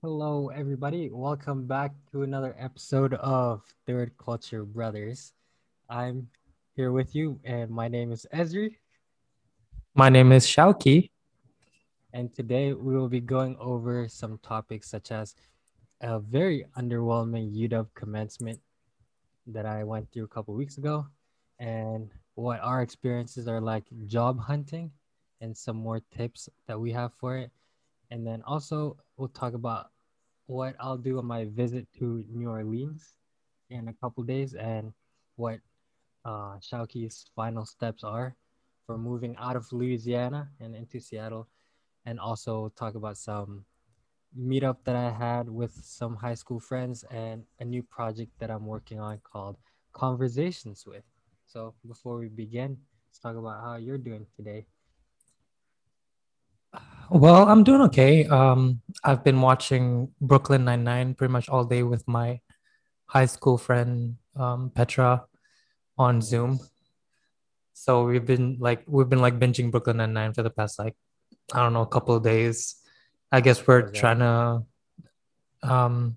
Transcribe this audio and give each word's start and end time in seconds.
Hello, 0.00 0.46
everybody. 0.54 1.10
Welcome 1.10 1.66
back 1.66 1.90
to 2.12 2.22
another 2.22 2.54
episode 2.56 3.14
of 3.14 3.64
Third 3.84 4.12
Culture 4.16 4.64
Brothers. 4.64 5.32
I'm 5.90 6.28
here 6.76 6.92
with 6.92 7.16
you, 7.16 7.40
and 7.42 7.68
my 7.68 7.88
name 7.88 8.12
is 8.12 8.24
Ezri. 8.32 8.76
My 9.96 10.08
name 10.08 10.30
is 10.30 10.46
Shauki. 10.46 11.10
And 12.12 12.32
today 12.32 12.74
we 12.74 12.96
will 12.96 13.08
be 13.08 13.18
going 13.18 13.56
over 13.58 14.06
some 14.08 14.38
topics 14.38 14.88
such 14.88 15.10
as 15.10 15.34
a 16.00 16.20
very 16.20 16.64
underwhelming 16.78 17.52
UW 17.56 17.88
commencement 17.96 18.60
that 19.48 19.66
I 19.66 19.82
went 19.82 20.12
through 20.12 20.26
a 20.26 20.28
couple 20.28 20.54
weeks 20.54 20.78
ago, 20.78 21.08
and 21.58 22.08
what 22.36 22.60
our 22.60 22.82
experiences 22.82 23.48
are 23.48 23.60
like 23.60 23.86
job 24.06 24.38
hunting, 24.38 24.92
and 25.40 25.56
some 25.56 25.76
more 25.76 26.00
tips 26.16 26.48
that 26.68 26.78
we 26.78 26.92
have 26.92 27.12
for 27.14 27.36
it. 27.36 27.50
And 28.10 28.26
then 28.26 28.42
also, 28.46 28.96
we'll 29.18 29.28
talk 29.28 29.52
about 29.52 29.90
what 30.48 30.74
I'll 30.80 30.96
do 30.96 31.18
on 31.18 31.26
my 31.26 31.44
visit 31.44 31.86
to 31.98 32.24
New 32.32 32.48
Orleans 32.48 33.14
in 33.68 33.88
a 33.88 33.92
couple 33.92 34.24
days 34.24 34.54
and 34.54 34.92
what 35.36 35.60
uh, 36.24 36.56
Shauki's 36.58 37.26
final 37.36 37.66
steps 37.66 38.02
are 38.02 38.34
for 38.86 38.96
moving 38.96 39.36
out 39.36 39.56
of 39.56 39.70
Louisiana 39.70 40.48
and 40.58 40.74
into 40.74 41.00
Seattle. 41.00 41.46
And 42.06 42.18
also 42.18 42.72
talk 42.74 42.94
about 42.94 43.18
some 43.18 43.66
meetup 44.36 44.76
that 44.84 44.96
I 44.96 45.10
had 45.10 45.50
with 45.50 45.72
some 45.84 46.16
high 46.16 46.34
school 46.34 46.60
friends 46.60 47.04
and 47.10 47.44
a 47.60 47.64
new 47.66 47.82
project 47.82 48.32
that 48.38 48.50
I'm 48.50 48.64
working 48.64 48.98
on 48.98 49.20
called 49.22 49.58
Conversations 49.92 50.86
with. 50.86 51.04
So 51.44 51.74
before 51.86 52.16
we 52.16 52.28
begin, 52.28 52.78
let's 53.08 53.18
talk 53.18 53.36
about 53.36 53.62
how 53.62 53.76
you're 53.76 53.98
doing 53.98 54.26
today. 54.34 54.64
Well, 57.10 57.48
I'm 57.48 57.64
doing 57.64 57.80
okay. 57.82 58.26
Um, 58.26 58.80
I've 59.02 59.24
been 59.24 59.40
watching 59.40 60.12
Brooklyn 60.20 60.64
Nine 60.64 60.84
Nine 60.84 61.14
pretty 61.14 61.32
much 61.32 61.48
all 61.48 61.64
day 61.64 61.82
with 61.82 62.06
my 62.06 62.40
high 63.06 63.26
school 63.26 63.56
friend 63.56 64.16
um, 64.36 64.70
Petra 64.74 65.24
on 65.96 66.20
Zoom. 66.20 66.60
So 67.72 68.04
we've 68.04 68.26
been 68.26 68.58
like 68.60 68.82
we've 68.86 69.08
been 69.08 69.20
like 69.22 69.38
binging 69.38 69.70
Brooklyn 69.70 69.96
Nine 69.98 70.12
Nine 70.12 70.32
for 70.34 70.42
the 70.42 70.50
past 70.50 70.78
like 70.78 70.96
I 71.54 71.60
don't 71.62 71.72
know 71.72 71.82
a 71.82 71.86
couple 71.86 72.14
of 72.14 72.22
days. 72.22 72.76
I 73.32 73.40
guess 73.40 73.66
we're 73.66 73.88
Okay. 73.88 73.98
trying 73.98 74.18
to 74.18 74.62
um 75.62 76.16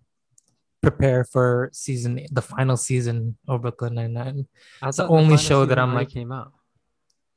prepare 0.82 1.24
for 1.24 1.70
season 1.72 2.26
the 2.32 2.42
final 2.42 2.76
season 2.76 3.38
of 3.48 3.62
Brooklyn 3.62 3.96
Nine 3.96 4.14
Nine. 4.14 4.48
That's 4.82 4.98
the 4.98 5.08
only 5.08 5.38
final 5.38 5.38
show 5.38 5.66
that 5.66 5.80
I'm 5.80 5.94
like- 5.94 6.10
came 6.10 6.32
out. 6.34 6.52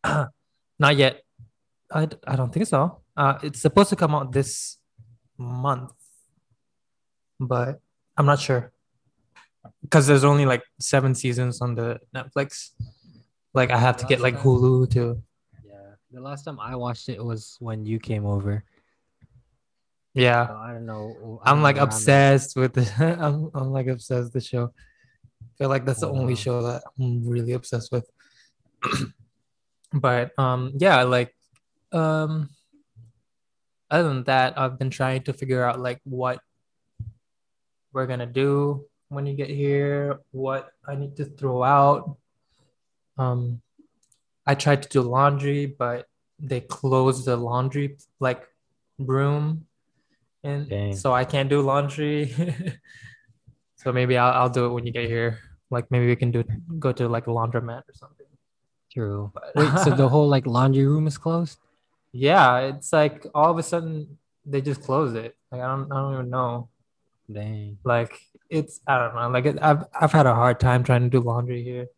Not 0.78 0.96
yet. 0.96 1.20
I, 1.92 2.08
I 2.26 2.34
don't 2.34 2.52
think 2.52 2.66
so. 2.66 3.03
Uh, 3.16 3.38
it's 3.42 3.60
supposed 3.60 3.90
to 3.90 3.96
come 3.96 4.14
out 4.14 4.32
this 4.32 4.78
month, 5.38 5.92
but 7.38 7.80
I'm 8.16 8.26
not 8.26 8.40
sure 8.40 8.72
because 9.82 10.06
there's 10.06 10.24
only 10.24 10.46
like 10.46 10.62
seven 10.80 11.14
seasons 11.14 11.60
on 11.60 11.74
the 11.74 12.00
Netflix. 12.14 12.70
Like 13.54 13.70
I 13.70 13.78
have 13.78 13.96
to 13.98 14.06
get 14.06 14.20
like 14.20 14.36
Hulu 14.38 14.90
to. 14.92 15.22
Yeah, 15.64 15.94
the 16.10 16.20
last 16.20 16.44
time 16.44 16.58
I 16.58 16.74
watched 16.76 17.08
it 17.08 17.22
was 17.24 17.56
when 17.60 17.86
you 17.86 17.98
came 17.98 18.26
over. 18.26 18.64
Yeah, 20.14 20.46
So 20.46 20.54
I 20.54 20.72
don't 20.72 20.86
know. 20.86 21.40
I 21.44 21.50
I'm 21.50 21.62
like 21.62 21.76
know 21.76 21.82
where 21.82 21.88
at. 21.90 21.94
obsessed 21.94 22.56
with 22.56 22.72
the. 22.74 22.86
I'm, 23.20 23.50
I'm 23.54 23.70
like 23.72 23.86
obsessed 23.86 24.24
with 24.24 24.32
the 24.32 24.40
show. 24.40 24.72
I 25.42 25.46
feel 25.58 25.68
like 25.68 25.84
that's 25.84 26.00
the 26.00 26.08
Oh, 26.08 26.16
only 26.18 26.34
wow. 26.34 26.38
show 26.38 26.62
that 26.62 26.82
I'm 26.98 27.26
really 27.28 27.52
obsessed 27.52 27.90
with. 27.92 28.08
but 29.92 30.36
um, 30.38 30.72
yeah, 30.78 30.98
I 30.98 31.02
like 31.04 31.34
um, 31.92 32.50
other 33.90 34.08
than 34.08 34.24
that, 34.24 34.58
I've 34.58 34.78
been 34.78 34.90
trying 34.90 35.22
to 35.24 35.32
figure 35.32 35.64
out 35.64 35.80
like 35.80 36.00
what 36.04 36.40
we're 37.92 38.06
gonna 38.06 38.26
do 38.26 38.84
when 39.08 39.26
you 39.26 39.34
get 39.34 39.50
here, 39.50 40.20
what 40.32 40.72
I 40.86 40.94
need 40.96 41.16
to 41.16 41.24
throw 41.24 41.62
out. 41.62 42.16
Um, 43.16 43.60
I 44.46 44.54
tried 44.54 44.82
to 44.82 44.88
do 44.88 45.02
laundry, 45.02 45.66
but 45.66 46.06
they 46.38 46.60
closed 46.60 47.24
the 47.24 47.36
laundry 47.36 47.96
like 48.20 48.44
room, 48.98 49.66
and 50.42 50.68
Dang. 50.68 50.96
so 50.96 51.12
I 51.12 51.24
can't 51.24 51.48
do 51.48 51.62
laundry. 51.62 52.34
so 53.76 53.92
maybe 53.92 54.18
I'll 54.18 54.32
I'll 54.32 54.50
do 54.50 54.66
it 54.66 54.72
when 54.72 54.84
you 54.86 54.92
get 54.92 55.08
here. 55.08 55.38
Like 55.70 55.90
maybe 55.90 56.06
we 56.06 56.16
can 56.16 56.30
do 56.30 56.44
go 56.78 56.92
to 56.92 57.08
like 57.08 57.26
a 57.26 57.30
laundromat 57.30 57.88
or 57.88 57.94
something. 57.94 58.26
True. 58.92 59.32
But 59.34 59.52
Wait, 59.56 59.70
so 59.82 59.90
the 59.90 60.08
whole 60.12 60.28
like 60.28 60.46
laundry 60.46 60.84
room 60.84 61.06
is 61.06 61.18
closed? 61.18 61.58
Yeah, 62.14 62.58
it's 62.60 62.92
like 62.92 63.26
all 63.34 63.50
of 63.50 63.58
a 63.58 63.62
sudden 63.62 64.18
they 64.46 64.60
just 64.60 64.82
close 64.82 65.14
it. 65.14 65.36
Like 65.50 65.60
I 65.60 65.66
don't 65.66 65.90
I 65.90 65.96
don't 65.96 66.14
even 66.14 66.30
know. 66.30 66.68
Dang. 67.30 67.76
Like 67.82 68.20
it's 68.48 68.80
I 68.86 68.98
don't 68.98 69.16
know. 69.16 69.28
Like 69.30 69.46
it, 69.46 69.58
I've 69.60 69.84
I've 69.92 70.12
had 70.12 70.26
a 70.26 70.34
hard 70.34 70.60
time 70.60 70.84
trying 70.84 71.02
to 71.02 71.08
do 71.10 71.18
laundry 71.18 71.64
here. 71.64 71.88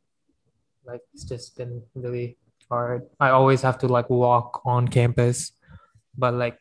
Like 0.87 1.03
it's 1.13 1.25
just 1.25 1.59
been 1.59 1.83
really 1.95 2.39
hard. 2.71 3.07
I 3.21 3.29
always 3.29 3.61
have 3.61 3.77
to 3.79 3.89
like 3.89 4.09
walk 4.09 4.63
on 4.65 4.89
campus, 4.89 5.53
but 6.17 6.33
like 6.33 6.59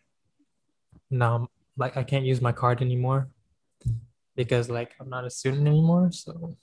now 1.09 1.47
like 1.77 1.95
I 1.95 2.03
can't 2.03 2.25
use 2.25 2.41
my 2.41 2.51
card 2.51 2.81
anymore 2.81 3.29
because 4.35 4.69
like 4.69 4.91
I'm 4.99 5.09
not 5.09 5.23
a 5.23 5.29
student 5.29 5.65
anymore. 5.65 6.11
So 6.11 6.57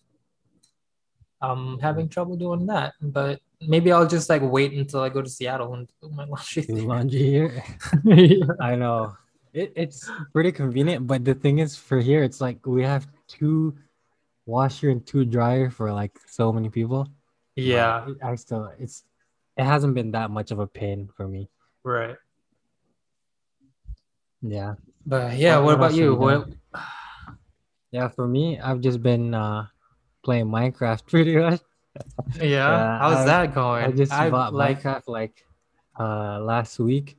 I'm 1.43 1.79
having 1.81 2.09
trouble 2.09 2.37
doing 2.37 2.65
that. 2.67 2.95
But 3.03 3.41
maybe 3.61 3.91
I'll 3.93 4.07
just 4.07 4.31
like 4.31 4.43
wait 4.43 4.73
until 4.73 5.01
I 5.03 5.09
go 5.11 5.21
to 5.21 5.29
Seattle 5.29 5.75
and 5.75 5.91
do 6.01 6.09
my 6.11 6.25
laundry. 6.31 6.63
Do 6.63 6.75
laundry 6.87 7.19
here? 7.19 7.65
yeah. 8.05 8.47
I 8.61 8.77
know. 8.77 9.17
It, 9.53 9.73
it's 9.77 10.09
pretty 10.33 10.53
convenient, 10.53 11.07
but 11.07 11.25
the 11.27 11.35
thing 11.35 11.59
is 11.59 11.77
for 11.77 12.01
here, 12.01 12.23
it's 12.23 12.41
like 12.41 12.65
we 12.65 12.83
have 12.85 13.07
two 13.29 13.77
washer 14.47 14.89
and 14.89 15.05
two 15.07 15.25
dryer 15.27 15.69
for 15.69 15.93
like 15.93 16.17
so 16.27 16.53
many 16.53 16.71
people. 16.71 17.07
Yeah. 17.55 18.07
I 18.25 18.35
still 18.37 18.73
it's 18.79 19.05
it 19.59 19.65
hasn't 19.65 19.93
been 19.95 20.13
that 20.13 20.31
much 20.31 20.53
of 20.53 20.59
a 20.59 20.67
pain 20.67 21.11
for 21.15 21.29
me. 21.29 21.51
Right. 21.85 22.17
Yeah. 24.41 24.75
But 25.05 25.37
yeah, 25.37 25.57
What- 25.59 25.65
what, 25.67 25.75
about 25.75 25.95
you? 25.95 26.13
you 26.13 26.15
What? 26.17 26.49
Yeah, 27.91 28.09
for 28.09 28.27
me, 28.27 28.59
I've 28.59 28.81
just 28.81 29.03
been 29.03 29.35
uh 29.35 29.67
playing 30.23 30.47
Minecraft 30.47 31.07
pretty 31.11 31.37
much. 31.37 31.61
Yeah, 32.41 32.99
how's 32.99 33.19
I- 33.19 33.25
that 33.27 33.55
going? 33.55 33.85
I 33.85 33.93
just 33.93 34.13
I've, 34.13 34.31
bought 34.33 34.55
like 34.55 34.83
Minecraft 34.83 35.09
like 35.09 35.45
uh 35.99 36.41
last 36.41 36.79
week, 36.79 37.17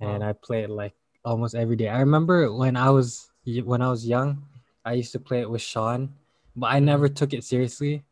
and 0.00 0.22
Wow. 0.22 0.30
I 0.30 0.32
play 0.32 0.62
it 0.64 0.70
like 0.70 0.94
almost 1.24 1.54
every 1.54 1.76
day. 1.76 1.88
I 1.88 2.00
remember 2.00 2.52
when 2.52 2.76
I 2.76 2.90
was 2.90 3.30
when 3.64 3.82
I 3.82 3.88
was 3.90 4.06
young, 4.06 4.42
I 4.84 4.94
used 4.94 5.12
to 5.12 5.20
play 5.20 5.40
it 5.40 5.50
with 5.50 5.62
Sean, 5.62 6.14
but 6.56 6.66
I 6.72 6.80
never 6.80 7.08
took 7.08 7.32
it 7.32 7.44
seriously 7.44 8.02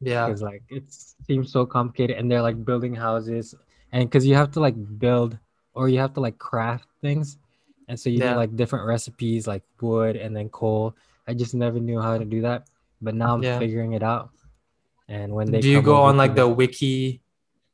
yeah, 0.00 0.26
because 0.26 0.42
like 0.42 0.62
it 0.68 0.84
seems 1.26 1.52
so 1.52 1.64
complicated, 1.66 2.16
and 2.18 2.30
they're 2.30 2.42
like 2.42 2.64
building 2.64 2.94
houses, 2.94 3.54
and 3.92 4.08
because 4.08 4.26
you 4.26 4.34
have 4.34 4.50
to 4.52 4.60
like 4.60 4.74
build 4.98 5.38
or 5.74 5.88
you 5.88 5.98
have 5.98 6.12
to 6.14 6.20
like 6.20 6.38
craft 6.38 6.88
things, 7.00 7.38
and 7.88 7.98
so 7.98 8.10
you 8.10 8.20
Yeah. 8.20 8.30
need 8.32 8.36
like 8.36 8.56
different 8.56 8.86
recipes 8.86 9.46
like 9.46 9.62
wood 9.80 10.16
and 10.16 10.36
then 10.36 10.48
coal. 10.50 10.94
I 11.26 11.34
just 11.34 11.54
never 11.54 11.78
knew 11.80 12.00
how 12.00 12.18
to 12.18 12.24
do 12.24 12.42
that, 12.42 12.66
but 13.02 13.14
now 13.14 13.34
I'm 13.34 13.42
Yeah. 13.42 13.58
figuring 13.58 13.92
it 13.92 14.02
out. 14.02 14.30
And 15.08 15.34
when 15.34 15.50
they 15.50 15.60
do 15.60 15.68
you 15.68 15.82
go 15.82 15.96
on 16.08 16.16
like 16.16 16.34
the 16.34 16.46
visit- 16.46 16.56
wiki? 16.56 16.96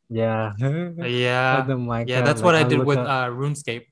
yeah 0.09 0.57
Yeah, 1.05 1.61
the 1.69 1.77
Minecraft, 1.77 2.09
yeah, 2.09 2.23
that's 2.25 2.41
like, 2.41 2.47
what 2.47 2.55
I 2.57 2.61
I 2.61 2.65
did 2.65 2.81
with 2.83 2.97
up- 2.99 3.07
uh 3.07 3.29
RuneScape. 3.41 3.87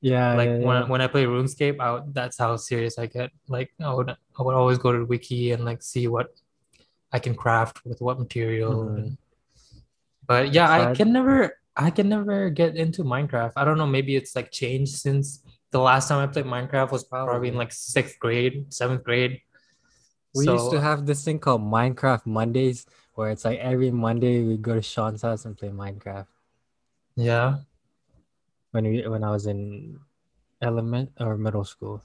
yeah 0.00 0.32
Like 0.34 0.48
yeah, 0.48 0.64
when 0.66 0.76
yeah. 0.82 0.88
when 0.88 1.00
I 1.04 1.06
play 1.12 1.24
RuneScape, 1.28 1.76
I 1.78 1.88
would, 1.92 2.14
that's 2.16 2.38
how 2.40 2.56
serious 2.56 2.98
I 2.98 3.06
get. 3.06 3.30
Like 3.48 3.70
I 3.78 3.92
would 3.92 4.10
I 4.10 4.40
would 4.42 4.54
always 4.56 4.78
go 4.78 4.90
to 4.92 4.98
the 5.04 5.10
wiki 5.14 5.52
and 5.52 5.64
like 5.68 5.82
see 5.84 6.08
what 6.08 6.32
I 7.12 7.18
can 7.20 7.34
craft 7.36 7.84
with 7.84 8.00
what 8.00 8.18
material. 8.18 8.72
Mhm. 8.88 8.96
and- 8.96 9.16
But 10.26 10.52
yeah, 10.56 10.68
I 10.70 10.78
Aside- 10.78 10.96
can 10.96 11.12
never 11.12 11.38
I 11.76 11.90
can 11.90 12.08
never 12.08 12.48
get 12.50 12.76
into 12.76 13.04
Minecraft. 13.04 13.52
I 13.56 13.64
don't 13.64 13.76
know, 13.80 13.86
maybe 13.86 14.16
it's 14.16 14.34
like 14.36 14.50
changed 14.50 14.94
since 14.96 15.42
the 15.70 15.80
last 15.80 16.08
time 16.08 16.20
I 16.20 16.26
played 16.32 16.44
Minecraft 16.44 16.90
was 16.92 17.04
probably 17.04 17.48
in 17.48 17.54
Probably. 17.56 17.64
like 17.64 17.72
sixth 17.72 18.16
grade, 18.20 18.72
seventh 18.72 19.04
grade. 19.04 19.40
We 20.34 20.46
used 20.48 20.70
to 20.70 20.80
have 20.80 21.04
this 21.06 21.24
thing 21.24 21.38
called 21.38 21.60
minecraft 21.62 22.24
mondays 22.26 22.86
where 23.14 23.30
it's 23.30 23.44
like 23.44 23.58
every 23.58 23.90
monday 23.90 24.42
we 24.42 24.56
go 24.56 24.74
to 24.74 24.82
sean's 24.82 25.22
house 25.22 25.44
and 25.44 25.56
play 25.56 25.68
minecraft 25.68 26.26
Yeah. 27.16 27.58
when 28.72 28.84
we 28.84 29.06
when 29.06 29.22
i 29.24 29.30
was 29.30 29.46
in 29.46 30.00
element 30.60 31.12
or 31.20 31.36
middle 31.36 31.64
school 31.64 32.02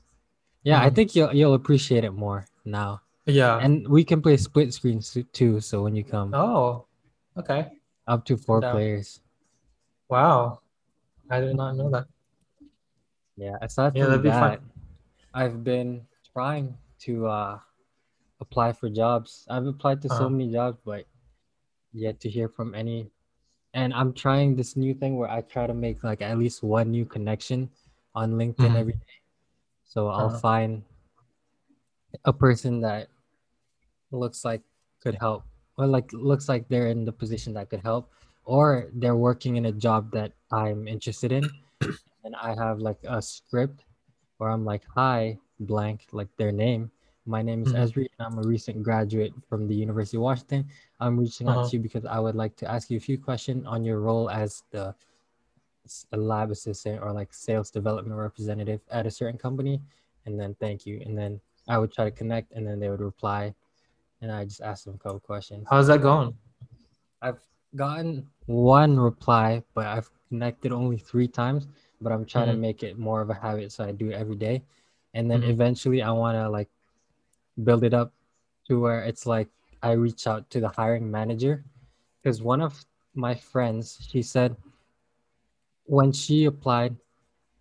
yeah 0.64 0.82
i 0.82 0.90
Mhm. 0.90 0.96
think 0.96 1.16
you'll 1.16 1.34
you'll 1.34 1.54
appreciate 1.56 2.04
it 2.04 2.12
more 2.12 2.46
now 2.66 3.02
Yeah. 3.26 3.60
and 3.60 3.88
we 3.88 4.04
can 4.04 4.22
play 4.22 4.36
split 4.38 4.74
screens 4.74 5.16
too 5.32 5.60
so 5.62 5.84
when 5.84 5.96
you 5.96 6.04
come 6.04 6.34
oh, 6.34 6.86
okay. 7.38 7.72
up 8.08 8.26
to 8.26 8.36
four 8.38 8.60
down. 8.62 8.74
players 8.76 9.22
Wow. 10.10 10.62
I 11.30 11.40
did 11.44 11.56
not 11.60 11.76
know 11.76 11.90
that. 11.92 12.08
yeah 13.36 13.56
aside 13.62 13.96
Yeah, 13.96 14.04
from 14.08 14.12
that'd 14.12 14.24
be 14.24 14.32
fun. 14.32 14.60
i've 15.36 15.64
been 15.64 16.08
trying 16.34 16.76
to 17.08 17.28
uh 17.28 17.60
apply 18.40 18.72
for 18.74 18.90
jobs 18.90 19.46
i've 19.50 19.66
applied 19.68 20.02
to 20.02 20.10
so 20.10 20.26
Uh-huh. 20.26 20.30
many 20.30 20.52
jobs 20.52 20.78
but 20.86 21.06
yet 21.94 22.20
to 22.20 22.30
hear 22.30 22.50
from 22.50 22.76
any 22.76 23.10
and 23.74 23.94
i'm 23.94 24.14
trying 24.14 24.56
this 24.56 24.76
new 24.78 24.94
thing 24.94 25.18
where 25.18 25.30
i 25.30 25.42
try 25.42 25.68
to 25.68 25.74
make 25.74 26.04
like 26.04 26.22
at 26.22 26.38
least 26.38 26.64
one 26.64 26.92
new 26.92 27.06
connection 27.06 27.70
on 28.16 28.34
linkedin 28.34 28.76
Mhm. 28.76 28.80
every 28.80 28.94
day 28.94 29.18
So 29.86 30.10
I'll 30.10 30.30
Uh-huh. 30.30 30.40
find 30.40 30.84
a 32.26 32.34
person 32.34 32.82
that 32.82 33.10
looks 34.12 34.46
like 34.46 34.62
could 35.02 35.16
help, 35.16 35.44
or 35.78 35.88
like 35.88 36.12
looks 36.14 36.50
like 36.50 36.68
they're 36.68 36.88
in 36.88 37.06
the 37.06 37.12
position 37.12 37.54
that 37.54 37.70
could 37.70 37.82
help, 37.82 38.12
or 38.46 38.90
they're 38.94 39.16
working 39.16 39.58
in 39.58 39.66
a 39.66 39.72
job 39.72 40.12
that 40.12 40.34
I'm 40.52 40.88
interested 40.88 41.32
in, 41.32 41.50
and 42.24 42.36
I 42.36 42.56
have 42.56 42.80
like 42.80 43.00
a 43.06 43.22
script 43.22 43.84
where 44.38 44.50
I'm 44.50 44.66
like, 44.66 44.84
"Hi, 44.96 45.38
blank," 45.60 46.08
like 46.12 46.30
their 46.38 46.52
name. 46.52 46.92
My 47.28 47.42
name 47.42 47.62
is 47.62 47.74
Mhm. 47.74 47.84
Ezri, 47.84 48.08
and 48.18 48.26
I'm 48.26 48.40
a 48.40 48.48
recent 48.48 48.82
graduate 48.82 49.34
from 49.50 49.68
the 49.68 49.76
University 49.76 50.18
of 50.18 50.24
Washington. 50.24 50.66
I'm 51.00 51.20
reaching 51.20 51.48
out 51.48 51.58
Uh-huh. 51.58 51.70
to 51.70 51.76
you 51.76 51.82
because 51.84 52.06
I 52.06 52.20
would 52.20 52.36
like 52.36 52.56
to 52.58 52.72
ask 52.72 52.90
you 52.90 52.98
a 52.98 53.02
few 53.02 53.18
questions 53.18 53.66
on 53.68 53.84
your 53.84 54.00
role 54.00 54.30
as 54.30 54.64
the 54.72 54.96
a 56.12 56.18
lab 56.18 56.52
assistant 56.52 57.02
or 57.02 57.14
like 57.14 57.34
sales 57.34 57.72
development 57.72 58.18
representative 58.20 58.82
at 58.92 59.06
a 59.06 59.12
certain 59.12 59.38
company, 59.38 59.82
and 60.26 60.40
then 60.40 60.54
thank 60.56 60.86
you. 60.86 61.02
And 61.06 61.18
then 61.18 61.40
I 61.68 61.78
would 61.78 61.92
try 61.94 62.06
to 62.06 62.12
connect, 62.12 62.52
and 62.54 62.66
then 62.66 62.80
they 62.80 62.90
would 62.90 63.02
reply, 63.02 63.54
and 64.22 64.32
I 64.32 64.46
just 64.46 64.62
ask 64.62 64.86
them 64.86 64.96
a 64.96 64.98
couple 64.98 65.20
questions. 65.20 65.68
How's 65.70 65.88
that 65.88 66.02
going? 66.02 66.36
I've 67.22 67.40
gotten 67.76 68.30
one 68.46 69.00
reply, 69.00 69.64
but 69.74 69.88
I've 69.88 70.10
connected 70.30 70.72
only 70.72 70.98
three 70.98 71.28
times. 71.28 71.68
But 72.02 72.12
I'm 72.12 72.26
trying 72.26 72.48
Mhm. 72.48 72.52
to 72.52 72.58
make 72.58 72.84
it 72.84 72.98
more 72.98 73.22
of 73.22 73.30
a 73.30 73.34
habit, 73.34 73.72
so 73.72 73.84
I 73.84 73.92
do 73.92 74.10
it 74.10 74.14
every 74.14 74.36
day. 74.36 74.64
And 75.14 75.32
then 75.32 75.42
Mhm. 75.42 75.50
eventually, 75.50 76.02
I 76.02 76.12
want 76.12 76.36
to 76.36 76.50
like 76.50 76.70
build 77.64 77.84
it 77.84 77.94
up 77.94 78.14
to 78.68 78.80
where 78.80 79.02
it's 79.04 79.26
like 79.26 79.50
I 79.82 79.92
reach 79.94 80.28
out 80.28 80.50
to 80.52 80.60
the 80.60 80.70
hiring 80.70 81.10
manager, 81.10 81.64
because 82.22 82.42
one 82.42 82.62
of 82.62 82.86
my 83.16 83.36
friends, 83.36 84.00
she 84.10 84.22
said 84.22 84.56
when 85.86 86.12
she 86.12 86.46
applied 86.46 86.96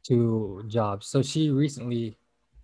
to 0.05 0.65
jobs, 0.69 1.07
so 1.07 1.23
she 1.23 1.51
recently 1.51 2.17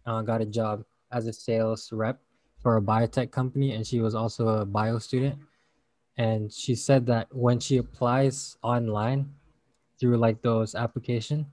uh, 0.06 0.23
got 0.23 0.40
a 0.40 0.46
job 0.46 0.84
as 1.12 1.26
a 1.26 1.32
sales 1.32 1.93
rep 1.93 2.20
for 2.61 2.76
a 2.76 2.82
biotech 2.82 3.31
company, 3.31 3.73
and 3.73 3.87
she 3.87 4.00
was 4.00 4.14
also 4.14 4.49
a 4.49 4.67
bio 4.67 4.99
student 4.99 5.38
and 6.19 6.52
she 6.52 6.75
said 6.75 7.06
that 7.06 7.26
when 7.34 7.58
she 7.58 7.79
applies 7.79 8.58
online 8.62 9.32
through 9.99 10.17
like 10.19 10.43
those 10.43 10.75
application 10.75 11.46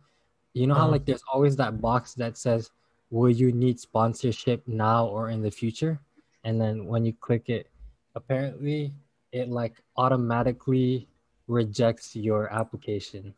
you 0.54 0.68
know 0.68 0.74
how 0.74 0.82
Uh-huh. 0.84 0.92
like 0.92 1.06
there's 1.06 1.24
always 1.32 1.56
that 1.56 1.80
box 1.82 2.14
that 2.16 2.38
says 2.38 2.72
will 3.10 3.30
you 3.32 3.52
need 3.52 3.80
sponsorship 3.80 4.68
now 4.68 5.08
or 5.08 5.30
in 5.30 5.42
the 5.42 5.52
future? 5.52 6.00
And 6.44 6.60
then 6.60 6.86
when 6.86 7.06
you 7.06 7.14
click 7.14 7.50
it 7.50 7.70
apparently 8.16 8.94
it 9.32 9.50
like 9.50 9.82
automatically 9.98 11.08
rejects 11.48 12.16
your 12.16 12.52
application 12.54 13.34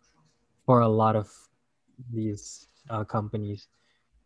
for 0.66 0.82
a 0.82 0.88
lot 0.88 1.16
of 1.16 1.30
these 2.14 2.68
uh, 2.90 3.04
companies. 3.04 3.68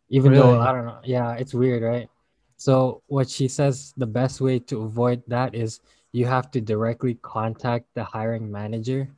Even 0.08 0.32
though 0.32 0.60
i 0.60 0.70
don't 0.70 0.86
know 0.86 1.00
yeah 1.04 1.34
it's 1.34 1.54
weird 1.54 1.82
right? 1.82 2.08
So 2.56 3.02
what 3.06 3.28
she 3.28 3.48
says 3.48 3.92
the 3.96 4.06
best 4.06 4.40
way 4.40 4.58
to 4.70 4.82
avoid 4.82 5.22
that 5.26 5.54
is 5.54 5.80
you 6.12 6.24
have 6.24 6.50
to 6.52 6.60
directly 6.60 7.18
contact 7.20 7.86
the 7.94 8.04
hiring 8.04 8.50
manager 8.50 9.10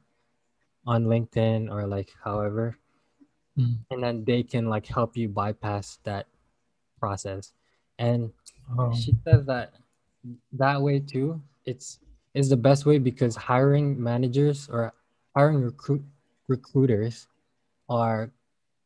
on 0.86 1.04
linkedin 1.04 1.70
or 1.70 1.86
like 1.86 2.10
however 2.24 2.78
Mm. 3.58 3.74
and 3.90 4.02
then 4.02 4.24
they 4.24 4.42
can 4.42 4.68
like 4.70 4.86
help 4.86 5.16
you 5.16 5.28
bypass 5.28 5.98
that 6.04 6.26
process 7.00 7.52
and 7.98 8.30
Oh. 8.78 8.92
she 8.94 9.12
says 9.24 9.46
that 9.46 9.74
that 10.52 10.80
way 10.80 11.00
too 11.00 11.40
it's 11.64 11.98
is 12.34 12.48
the 12.48 12.56
best 12.56 12.86
way 12.86 12.98
because 12.98 13.34
hiring 13.34 13.96
managers 14.00 14.68
or 14.70 14.92
hiring 15.34 15.62
recruit 15.62 16.02
recruiters 16.46 17.26
are 17.88 18.30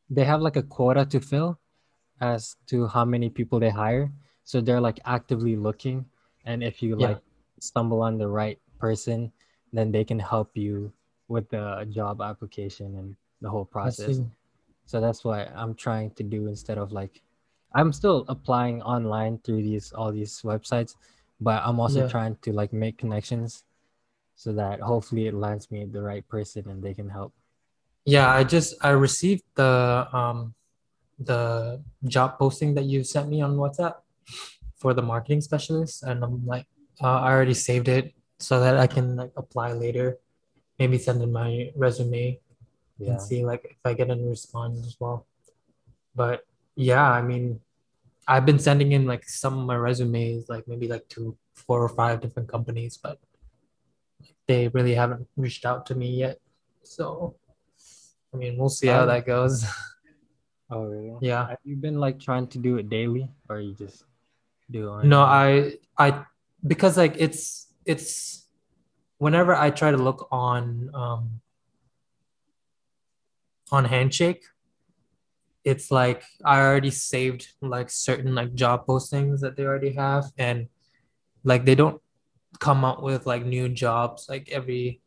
they 0.09 0.23
have 0.23 0.41
like 0.41 0.55
a 0.55 0.63
quota 0.63 1.05
to 1.05 1.19
fill 1.19 1.59
as 2.21 2.55
to 2.67 2.87
how 2.87 3.03
many 3.05 3.29
people 3.29 3.59
they 3.59 3.69
hire 3.69 4.09
so 4.43 4.61
they're 4.61 4.81
like 4.81 4.99
actively 5.05 5.55
looking 5.55 6.05
and 6.45 6.63
if 6.63 6.81
you 6.81 6.97
Yeah. 6.97 7.07
like 7.09 7.21
stumble 7.59 8.01
on 8.01 8.17
the 8.17 8.27
right 8.27 8.59
person 8.79 9.31
then 9.73 9.91
they 9.91 10.03
can 10.03 10.19
help 10.19 10.55
you 10.55 10.91
with 11.27 11.49
the 11.49 11.85
job 11.91 12.21
application 12.21 12.95
and 12.95 13.15
the 13.41 13.49
whole 13.49 13.65
process. 13.65 14.21
So 14.85 15.01
that's 15.01 15.23
what 15.23 15.51
i'm 15.55 15.73
trying 15.75 16.11
to 16.11 16.23
do 16.23 16.47
instead 16.47 16.77
of 16.77 16.91
like 16.91 17.21
i'm 17.75 17.91
still 17.93 18.25
applying 18.27 18.81
online 18.83 19.37
through 19.43 19.61
these 19.61 19.91
all 19.93 20.11
these 20.11 20.41
websites 20.43 20.95
but 21.41 21.61
i'm 21.65 21.79
also 21.79 22.01
Yeah. 22.01 22.07
trying 22.07 22.35
to 22.41 22.51
like 22.53 22.73
make 22.73 22.97
connections 22.97 23.63
so 24.35 24.53
that 24.53 24.79
hopefully 24.81 25.27
it 25.27 25.33
lands 25.33 25.71
me 25.71 25.85
the 25.85 26.01
right 26.01 26.27
person 26.27 26.69
and 26.69 26.83
they 26.83 26.93
can 26.93 27.09
help 27.09 27.33
Yeah, 28.05 28.29
I 28.31 28.43
just 28.43 28.75
I 28.83 28.89
received 28.91 29.43
the 29.55 30.07
um 30.11 30.53
the 31.19 31.81
job 32.05 32.37
posting 32.39 32.73
that 32.75 32.85
you 32.85 33.03
sent 33.03 33.29
me 33.29 33.41
on 33.41 33.55
WhatsApp 33.55 33.95
for 34.75 34.93
the 34.93 35.01
marketing 35.01 35.41
specialist, 35.41 36.03
and 36.03 36.23
I'm 36.23 36.45
like, 36.45 36.67
uh, 37.01 37.21
I 37.23 37.31
already 37.31 37.53
saved 37.55 37.87
it 37.87 38.13
so 38.39 38.59
that 38.59 38.77
I 38.77 38.87
can 38.87 39.15
like 39.15 39.31
apply 39.37 39.73
later, 39.73 40.19
maybe 40.79 40.97
send 40.97 41.21
in 41.23 41.31
my 41.31 41.71
resume 41.75 42.39
yeah 42.97 43.11
and 43.13 43.21
see 43.21 43.43
like 43.45 43.63
if 43.65 43.77
I 43.85 43.93
get 43.93 44.09
any 44.09 44.23
response 44.27 44.79
as 44.85 44.95
well. 44.99 45.25
But 46.15 46.45
yeah, 46.75 47.09
I 47.09 47.21
mean, 47.21 47.59
I've 48.27 48.45
been 48.45 48.59
sending 48.59 48.91
in 48.93 49.05
like 49.05 49.27
some 49.27 49.57
of 49.59 49.65
my 49.65 49.75
resumes, 49.75 50.47
like 50.49 50.67
maybe 50.67 50.87
like 50.87 51.07
to 51.09 51.35
four 51.55 51.81
or 51.83 51.89
five 51.89 52.21
different 52.21 52.49
companies, 52.49 52.97
but 52.97 53.19
they 54.47 54.67
really 54.69 54.93
haven't 54.95 55.27
reached 55.37 55.65
out 55.65 55.85
to 55.87 55.95
me 55.95 56.09
yet. 56.17 56.39
So, 56.83 57.35
I 58.33 58.37
mean, 58.37 58.57
we'll 58.57 58.69
see 58.69 58.87
how 58.87 59.03
Oh. 59.03 59.05
that 59.07 59.25
goes. 59.25 59.65
oh 60.71 60.83
really 60.85 61.17
Yeah. 61.21 61.49
have 61.49 61.59
you 61.63 61.75
been 61.75 61.99
like 61.99 62.19
trying 62.19 62.47
to 62.47 62.57
do 62.57 62.77
it 62.77 62.89
daily 62.89 63.29
or 63.49 63.59
you 63.59 63.73
just 63.73 64.05
do 64.71 64.97
it 64.99 65.05
No. 65.05 65.21
I 65.21 65.77
I 65.97 66.25
because 66.65 66.97
like 66.97 67.15
it's 67.17 67.67
it's 67.85 68.47
whenever 69.17 69.53
I 69.53 69.69
try 69.69 69.91
to 69.91 69.97
look 69.97 70.27
on 70.31 70.89
um 70.93 71.41
on 73.73 73.85
Handshake, 73.85 74.45
it's 75.65 75.89
like 75.89 76.23
I 76.45 76.61
already 76.61 76.91
saved 76.91 77.47
like 77.61 77.89
certain 77.89 78.35
like 78.35 78.53
job 78.53 78.85
postings 78.85 79.39
that 79.41 79.57
they 79.57 79.65
already 79.65 79.93
have 79.93 80.25
and 80.37 80.67
like 81.43 81.65
they 81.65 81.73
don't 81.75 81.99
come 82.59 82.85
out 82.85 83.01
with 83.01 83.25
like 83.25 83.43
new 83.45 83.67
jobs 83.67 84.27
like 84.29 84.49
every 84.51 85.01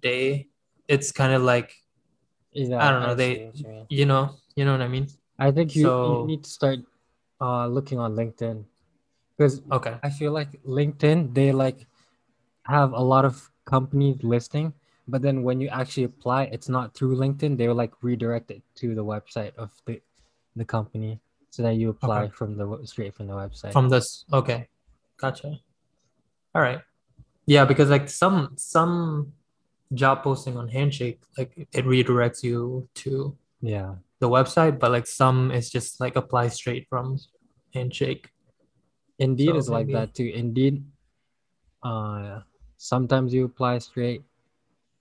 day. 0.00 0.46
It's 0.86 1.10
kind 1.12 1.32
of 1.34 1.42
like 1.42 1.74
yeah 2.52 2.86
I 2.86 2.90
don't 2.90 3.02
know, 3.02 3.16
see 3.16 3.16
they 3.16 3.50
you 3.54 3.66
you 3.88 4.06
know, 4.06 4.36
you 4.54 4.64
know 4.64 4.72
what 4.72 4.82
I 4.82 4.88
mean? 4.88 5.08
I 5.38 5.50
think 5.50 5.74
you, 5.74 5.82
you 5.82 6.26
need 6.26 6.44
to 6.44 6.50
start 6.50 6.78
uh 7.40 7.66
looking 7.66 7.98
on 7.98 8.14
LinkedIn 8.14 8.64
because 9.36 9.62
Okay. 9.72 9.96
I 10.02 10.10
feel 10.10 10.32
like 10.32 10.62
LinkedIn 10.62 11.34
they 11.34 11.50
like 11.52 11.86
have 12.64 12.92
a 12.92 13.02
lot 13.02 13.24
of 13.24 13.50
companies 13.64 14.22
listing, 14.22 14.72
but 15.08 15.22
then 15.22 15.42
when 15.42 15.60
you 15.60 15.68
actually 15.68 16.04
apply, 16.04 16.44
it's 16.44 16.68
not 16.68 16.94
through 16.94 17.16
LinkedIn. 17.16 17.56
They 17.56 17.66
will 17.66 17.74
like 17.74 17.92
redirected 18.02 18.62
to 18.76 18.94
the 18.94 19.04
website 19.04 19.54
of 19.56 19.70
the 19.86 20.00
the 20.56 20.64
company 20.64 21.20
so 21.50 21.62
that 21.62 21.74
you 21.74 21.88
apply 21.90 22.24
Okay. 22.24 22.32
from 22.34 22.56
the 22.56 22.66
straight 22.84 23.14
from 23.14 23.26
the 23.26 23.34
website. 23.34 23.72
From 23.72 23.88
this, 23.88 24.24
okay. 24.32 24.68
Gotcha. 25.16 25.58
All 26.54 26.62
right. 26.62 26.80
Yeah, 27.46 27.64
because 27.64 27.88
like 27.90 28.08
some 28.08 28.52
some 28.56 29.32
job 29.94 30.22
posting 30.22 30.56
on 30.56 30.68
Handshake, 30.68 31.20
like 31.38 31.52
it 31.72 31.84
redirects 31.86 32.42
you 32.42 32.88
to 33.02 33.36
yeah, 33.60 33.94
the 34.20 34.28
website, 34.28 34.78
but 34.78 34.90
like 34.92 35.06
some 35.06 35.50
is 35.50 35.70
just 35.70 36.00
like 36.00 36.16
apply 36.16 36.48
straight 36.48 36.86
from 36.88 37.18
Handshake. 37.72 38.28
Indeed 39.18 39.50
So 39.50 39.56
is 39.56 39.68
like 39.68 39.88
that 39.92 40.14
too. 40.14 40.30
Indeed, 40.34 40.84
uh, 41.82 42.40
sometimes 42.76 43.32
you 43.34 43.44
apply 43.46 43.78
straight, 43.78 44.22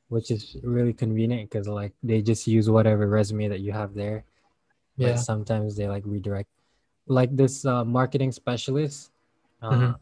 which 0.10 0.32
is 0.32 0.56
really 0.64 0.94
convenient 0.94 1.50
because 1.50 1.68
like 1.68 1.94
they 2.04 2.22
just 2.22 2.48
use 2.48 2.70
whatever 2.70 3.08
resume 3.08 3.48
that 3.50 3.60
you 3.60 3.72
have 3.72 3.94
there. 3.94 4.24
Yeah. 4.98 5.14
but 5.14 5.20
sometimes 5.20 5.76
they 5.78 5.88
like 5.88 6.02
redirect 6.06 6.50
like 7.06 7.30
this 7.36 7.66
uh, 7.66 7.86
marketing 7.86 8.32
specialist 8.32 9.12
uh, 9.62 9.72
Mhm. 9.72 9.94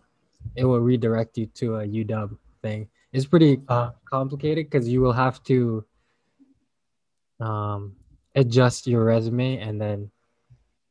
it 0.56 0.64
will 0.64 0.80
redirect 0.80 1.38
you 1.38 1.48
to 1.60 1.76
a 1.78 1.84
uw 1.84 2.30
thing 2.64 2.88
it's 3.12 3.26
pretty 3.28 3.60
Uh, 3.68 3.92
complicated 4.08 4.66
because 4.72 4.88
you 4.88 5.02
will 5.04 5.12
have 5.12 5.44
to 5.44 5.84
um, 7.40 7.96
adjust 8.36 8.88
your 8.88 9.04
resume 9.04 9.58
and 9.60 9.80
then 9.82 10.10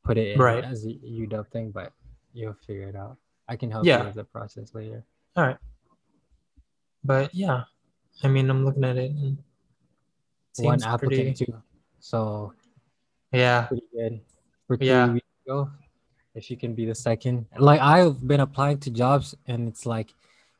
put 0.05 0.19
it 0.19 0.37
in 0.37 0.39
Right. 0.41 0.65
as 0.65 0.85
a 0.85 0.93
uw 0.93 1.47
thing 1.49 1.71
but 1.73 1.93
you'll 2.37 2.53
figure 2.67 2.89
it 2.93 2.97
out 2.97 3.17
i 3.49 3.57
can 3.57 3.71
help 3.71 3.87
Yeah. 3.89 4.01
you 4.01 4.07
with 4.13 4.17
the 4.21 4.25
process 4.25 4.75
later 4.75 5.01
all 5.37 5.45
right. 5.49 5.59
But 7.05 7.35
yeah, 7.35 7.65
I 8.23 8.29
mean, 8.29 8.49
I'm 8.51 8.65
looking 8.65 8.85
at 8.85 8.97
it. 8.97 9.11
And 9.11 9.39
one 10.59 10.83
applicant 10.83 11.37
pretty- 11.37 11.47
too 11.47 11.63
so 12.01 12.53
Yeah. 13.33 13.67
pretty 13.67 13.87
good 13.93 14.21
for 14.67 14.77
three 14.77 14.87
Yeah. 14.89 15.13
weeks 15.13 15.27
ago. 15.47 15.71
If 16.35 16.51
you 16.51 16.57
can 16.57 16.75
be 16.75 16.85
the 16.87 16.95
second, 16.95 17.47
like 17.59 17.81
I've 17.81 18.27
been 18.27 18.41
applying 18.41 18.79
to 18.81 18.91
jobs 18.91 19.35
and 19.47 19.69
it's 19.69 19.87
like 19.87 20.13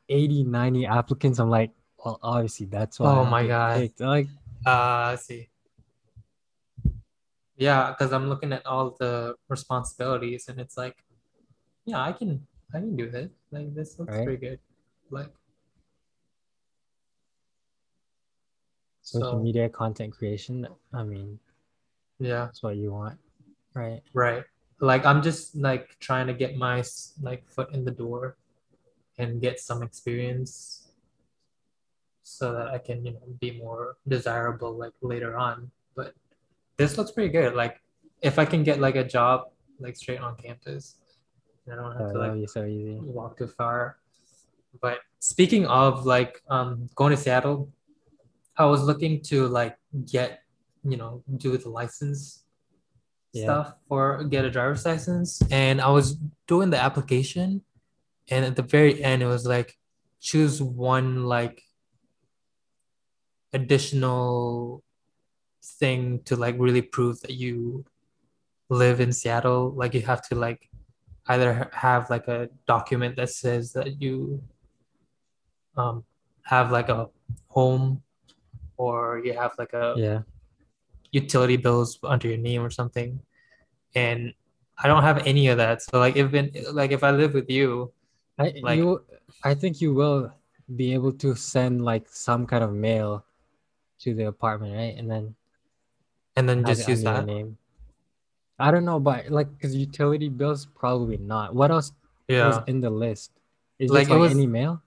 80, 0.09 0.43
90 0.43 0.85
applicants. 0.85 1.39
I'm 1.39 1.49
like, 1.49 1.71
well, 2.03 2.19
obviously 2.21 2.65
that's 2.67 2.99
why. 2.99 3.09
Oh 3.11 3.21
I'm 3.23 3.29
my 3.31 3.45
God. 3.47 3.77
picked. 3.79 3.99
Like, 3.99 4.27
Uh, 4.65 5.13
I 5.13 5.15
see. 5.15 5.49
Yeah, 7.57 7.91
because 7.91 8.11
I'm 8.11 8.27
looking 8.27 8.51
at 8.51 8.65
all 8.65 8.91
the 8.99 9.35
responsibilities 9.47 10.49
and 10.49 10.59
it's 10.59 10.75
like, 10.77 10.97
yeah, 11.85 12.01
I 12.01 12.11
can 12.11 12.45
I 12.73 12.79
can 12.79 12.95
do 12.97 13.09
this. 13.09 13.31
Like 13.51 13.73
this 13.73 13.97
looks 13.99 14.11
Right. 14.11 14.25
pretty 14.25 14.41
good. 14.45 14.59
Like 15.09 15.31
Social 19.05 19.33
so 19.33 19.39
media 19.39 19.69
content 19.69 20.13
creation. 20.13 20.67
I 20.91 21.03
mean, 21.03 21.39
yeah, 22.19 22.45
that's 22.45 22.63
what 22.63 22.75
you 22.75 22.91
want, 22.91 23.19
right? 23.75 24.01
right. 24.13 24.43
Like 24.79 25.05
I'm 25.05 25.21
just 25.21 25.55
like 25.55 25.95
trying 25.99 26.27
to 26.27 26.33
get 26.33 26.57
my 26.57 26.83
like 27.21 27.47
foot 27.47 27.71
in 27.71 27.85
the 27.85 27.91
door 27.91 28.35
and 29.17 29.39
get 29.39 29.59
some 29.59 29.83
experience 29.83 30.89
so 32.23 32.51
that 32.53 32.67
I 32.67 32.79
can, 32.79 33.05
you 33.05 33.13
know, 33.13 33.21
be 33.39 33.51
more 33.51 33.97
desirable 34.07 34.73
like 34.73 34.93
later 35.01 35.37
on. 35.37 35.69
But 35.95 36.15
this 36.77 36.97
looks 36.97 37.11
pretty 37.11 37.29
good. 37.29 37.53
Like 37.53 37.79
if 38.23 38.39
I 38.39 38.45
can 38.45 38.63
get 38.63 38.81
like 38.81 38.95
a 38.95 39.03
job 39.03 39.51
like 39.79 39.95
straight 39.95 40.19
on 40.19 40.35
campus, 40.35 40.97
I 41.71 41.75
don't 41.75 41.95
have 41.95 42.09
So 42.09 42.13
to 42.13 42.19
like 42.19 42.49
so 42.49 42.65
easy. 42.65 42.97
walk 43.01 43.37
too 43.37 43.47
far. 43.47 43.97
But 44.81 44.99
speaking 45.19 45.67
of 45.67 46.07
like 46.07 46.41
um 46.49 46.89
going 46.95 47.11
to 47.11 47.17
Seattle, 47.17 47.69
I 48.57 48.65
was 48.65 48.83
looking 48.83 49.21
to 49.23 49.47
like 49.47 49.77
get, 50.05 50.41
you 50.83 50.97
know, 50.97 51.23
do 51.37 51.57
the 51.57 51.69
license 51.69 52.43
Yeah. 53.33 53.43
stuff 53.43 53.67
for 53.87 54.23
get 54.23 54.45
a 54.45 54.49
driver's 54.49 54.85
license. 54.85 55.41
And 55.51 55.81
I 55.81 55.89
was 55.89 56.15
doing 56.47 56.69
the 56.69 56.79
application, 56.79 57.61
and 58.29 58.45
at 58.45 58.55
the 58.55 58.63
very 58.63 59.03
end, 59.03 59.21
it 59.21 59.27
was 59.27 59.45
like 59.45 59.77
choose 60.21 60.61
one 60.61 61.25
like 61.25 61.61
additional 63.53 64.83
thing 65.79 66.21
to 66.25 66.35
like 66.35 66.55
really 66.57 66.81
prove 66.81 67.19
that 67.21 67.31
you 67.33 67.85
live 68.69 68.99
in 68.99 69.11
Seattle. 69.11 69.71
Like 69.75 69.93
you 69.93 70.01
have 70.01 70.21
to 70.29 70.35
like 70.35 70.69
either 71.27 71.69
have 71.73 72.09
like 72.09 72.27
a 72.27 72.49
document 72.67 73.15
that 73.17 73.29
says 73.29 73.73
that 73.73 74.01
you 74.01 74.41
um 75.75 76.03
have 76.43 76.71
like 76.71 76.89
a 76.89 77.09
home 77.47 78.01
or 78.77 79.21
you 79.23 79.33
have 79.33 79.51
like 79.57 79.73
a 79.73 79.93
Yeah. 79.97 80.21
utility 81.11 81.57
bills 81.57 81.99
under 82.03 82.27
your 82.27 82.37
name 82.37 82.61
or 82.61 82.69
something. 82.69 83.19
And 83.95 84.33
I 84.77 84.87
don't 84.87 85.03
have 85.03 85.25
any 85.25 85.47
of 85.47 85.57
that. 85.57 85.81
So 85.81 85.99
like 85.99 86.15
even 86.17 86.51
like 86.73 86.91
if 86.91 87.03
I 87.03 87.11
live 87.11 87.33
with 87.33 87.49
you, 87.49 87.91
I 88.37 88.53
Like- 88.61 88.77
you 88.77 89.01
I 89.43 89.53
think 89.53 89.79
you 89.81 89.93
will 89.93 90.31
be 90.75 90.93
able 90.93 91.13
to 91.23 91.35
send 91.35 91.83
like 91.85 92.07
some 92.09 92.45
kind 92.47 92.63
of 92.63 92.73
mail 92.73 93.23
to 93.99 94.13
the 94.13 94.25
apartment, 94.27 94.75
right? 94.75 94.95
And 94.97 95.09
then 95.09 95.35
and 96.35 96.49
then 96.49 96.65
just 96.65 96.87
use 96.87 97.03
that. 97.03 97.25
name. 97.25 97.57
I 98.59 98.71
don't 98.71 98.83
know, 98.83 98.99
but 98.99 99.29
like 99.31 99.47
because 99.55 99.75
utility 99.75 100.27
bills 100.27 100.65
probably 100.65 101.17
not. 101.17 101.55
What 101.55 101.71
else 101.71 101.91
was 102.27 102.55
Yeah. 102.59 102.63
in 102.67 102.81
the 102.81 102.89
list? 102.89 103.31
Is 103.79 103.91
Like, 103.91 104.09
like 104.09 104.19
was- 104.19 104.31
any 104.31 104.47
mail? 104.47 104.81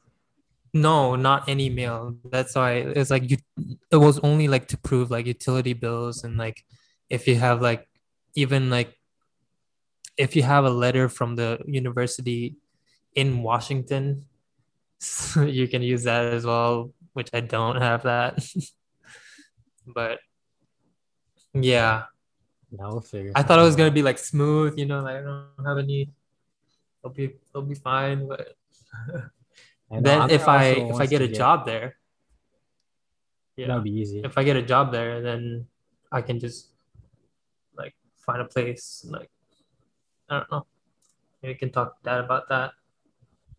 No, 0.75 1.17
not 1.17 1.49
any 1.49 1.71
mail. 1.71 2.17
That's 2.25 2.55
why 2.55 2.73
it's 2.75 3.11
like 3.11 3.31
you 3.31 3.39
it 3.91 3.97
was 3.97 4.19
only 4.21 4.49
like 4.49 4.69
to 4.69 4.79
prove 4.79 5.11
like 5.11 5.27
utility 5.27 5.73
bills 5.73 6.25
and 6.25 6.37
like 6.37 6.63
if 7.09 7.27
you 7.27 7.37
have 7.37 7.63
like 7.63 7.89
even 8.35 8.69
like 8.71 8.95
if 10.17 10.37
you 10.37 10.43
have 10.43 10.65
a 10.65 10.71
letter 10.71 11.09
from 11.09 11.37
the 11.37 11.59
university 11.67 12.57
in 13.15 13.43
Washington, 13.43 14.27
you 15.37 15.69
can 15.69 15.83
use 15.83 16.05
that 16.05 16.27
as 16.33 16.45
well, 16.45 16.93
which 17.13 17.31
I 17.33 17.41
don't 17.41 17.81
have 17.81 18.03
that. 18.03 18.39
But 19.87 20.19
yeah, 21.55 22.05
No, 22.71 22.89
we'll 22.89 23.01
figure. 23.01 23.33
I 23.35 23.43
thought 23.43 23.59
it 23.59 23.63
was 23.63 23.75
gonna 23.77 23.91
be 23.91 24.03
like 24.03 24.19
smooth, 24.19 24.79
you 24.79 24.85
know, 24.85 25.01
like 25.03 25.17
I 25.17 25.23
don't 25.23 25.67
have 25.67 25.79
any. 25.79 26.11
it'll 27.03 27.15
be 27.15 27.37
I'll 27.55 27.63
be 27.63 27.75
fine, 27.75 28.29
but 28.29 28.55
Uh, 29.91 29.95
I 29.95 30.01
know, 30.01 30.03
then 30.03 30.31
if 30.31 30.49
I 30.49 30.65
if 30.93 30.97
I 31.01 31.07
get 31.07 31.23
a 31.23 31.29
job 31.29 31.65
there, 31.67 31.97
yeah, 33.57 33.69
that'd 33.69 33.85
be 33.85 33.91
easy. 33.93 34.21
if 34.25 34.37
I 34.37 34.45
get 34.45 34.57
a 34.57 34.63
job 34.63 34.93
there, 34.93 35.21
then 35.23 35.67
I 36.13 36.21
can 36.23 36.39
just 36.39 36.69
like 37.77 37.95
find 38.17 38.41
a 38.41 38.45
place. 38.45 39.05
Like 39.09 39.31
I 40.29 40.39
don't 40.39 40.51
know, 40.53 40.67
maybe 41.43 41.55
we 41.55 41.59
can 41.59 41.71
talk 41.71 41.97
to 41.97 42.03
dad 42.05 42.21
about 42.25 42.49
that. 42.51 42.73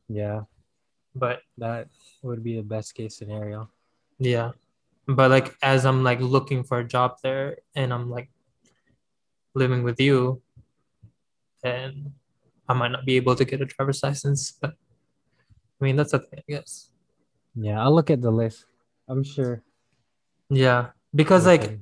Yeah, 0.07 0.41
But 1.15 1.41
that 1.57 1.89
would 2.23 2.43
be 2.43 2.55
the 2.57 2.63
best 2.65 2.93
case 2.95 3.15
scenario. 3.17 3.69
yeah, 4.17 4.51
but 5.07 5.29
like 5.31 5.55
as 5.61 5.85
I'm 5.85 6.03
like 6.03 6.19
looking 6.21 6.63
for 6.63 6.79
a 6.79 6.87
job 6.87 7.17
there, 7.23 7.57
and 7.75 7.93
I'm 7.93 8.09
like 8.09 8.29
living 9.53 9.81
with 9.83 9.99
you, 9.99 10.41
then 11.63 12.13
I 12.67 12.73
might 12.73 12.91
not 12.93 13.05
be 13.05 13.17
able 13.17 13.35
to 13.35 13.45
get 13.45 13.61
a 13.61 13.65
driver's 13.65 14.01
license. 14.03 14.51
But 14.51 14.73
I 15.79 15.85
mean 15.85 15.95
that's 15.95 16.13
okay, 16.13 16.37
I 16.37 16.43
guess. 16.47 16.89
Yeah, 17.55 17.81
I'll 17.81 17.93
look 17.95 18.09
at 18.09 18.21
the 18.21 18.31
list. 18.31 18.65
I'm 19.07 19.23
sure. 19.23 19.63
Yeah, 20.49 20.91
because 21.13 21.45
like 21.45 21.79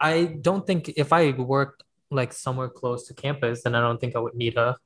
I 0.00 0.24
don't 0.40 0.66
think 0.66 0.90
if 0.96 1.12
I 1.12 1.30
worked 1.32 1.84
like 2.10 2.32
somewhere 2.32 2.68
close 2.68 3.06
to 3.08 3.14
campus, 3.14 3.62
then 3.62 3.74
I 3.74 3.80
don't 3.80 4.00
think 4.00 4.16
I 4.16 4.18
would 4.18 4.34
need 4.34 4.56
a 4.56 4.76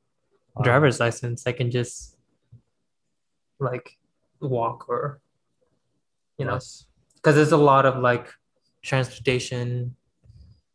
uh, 0.56 0.62
driver's 0.62 1.00
license. 1.00 1.46
I 1.46 1.52
can 1.52 1.70
just 1.70 2.16
like 3.58 3.96
walk 4.40 4.88
or 4.88 5.20
you 6.38 6.44
know, 6.44 6.60
because 7.16 7.34
there's 7.34 7.52
a 7.52 7.56
lot 7.56 7.86
of 7.86 7.98
like 7.98 8.28
transportation 8.82 9.96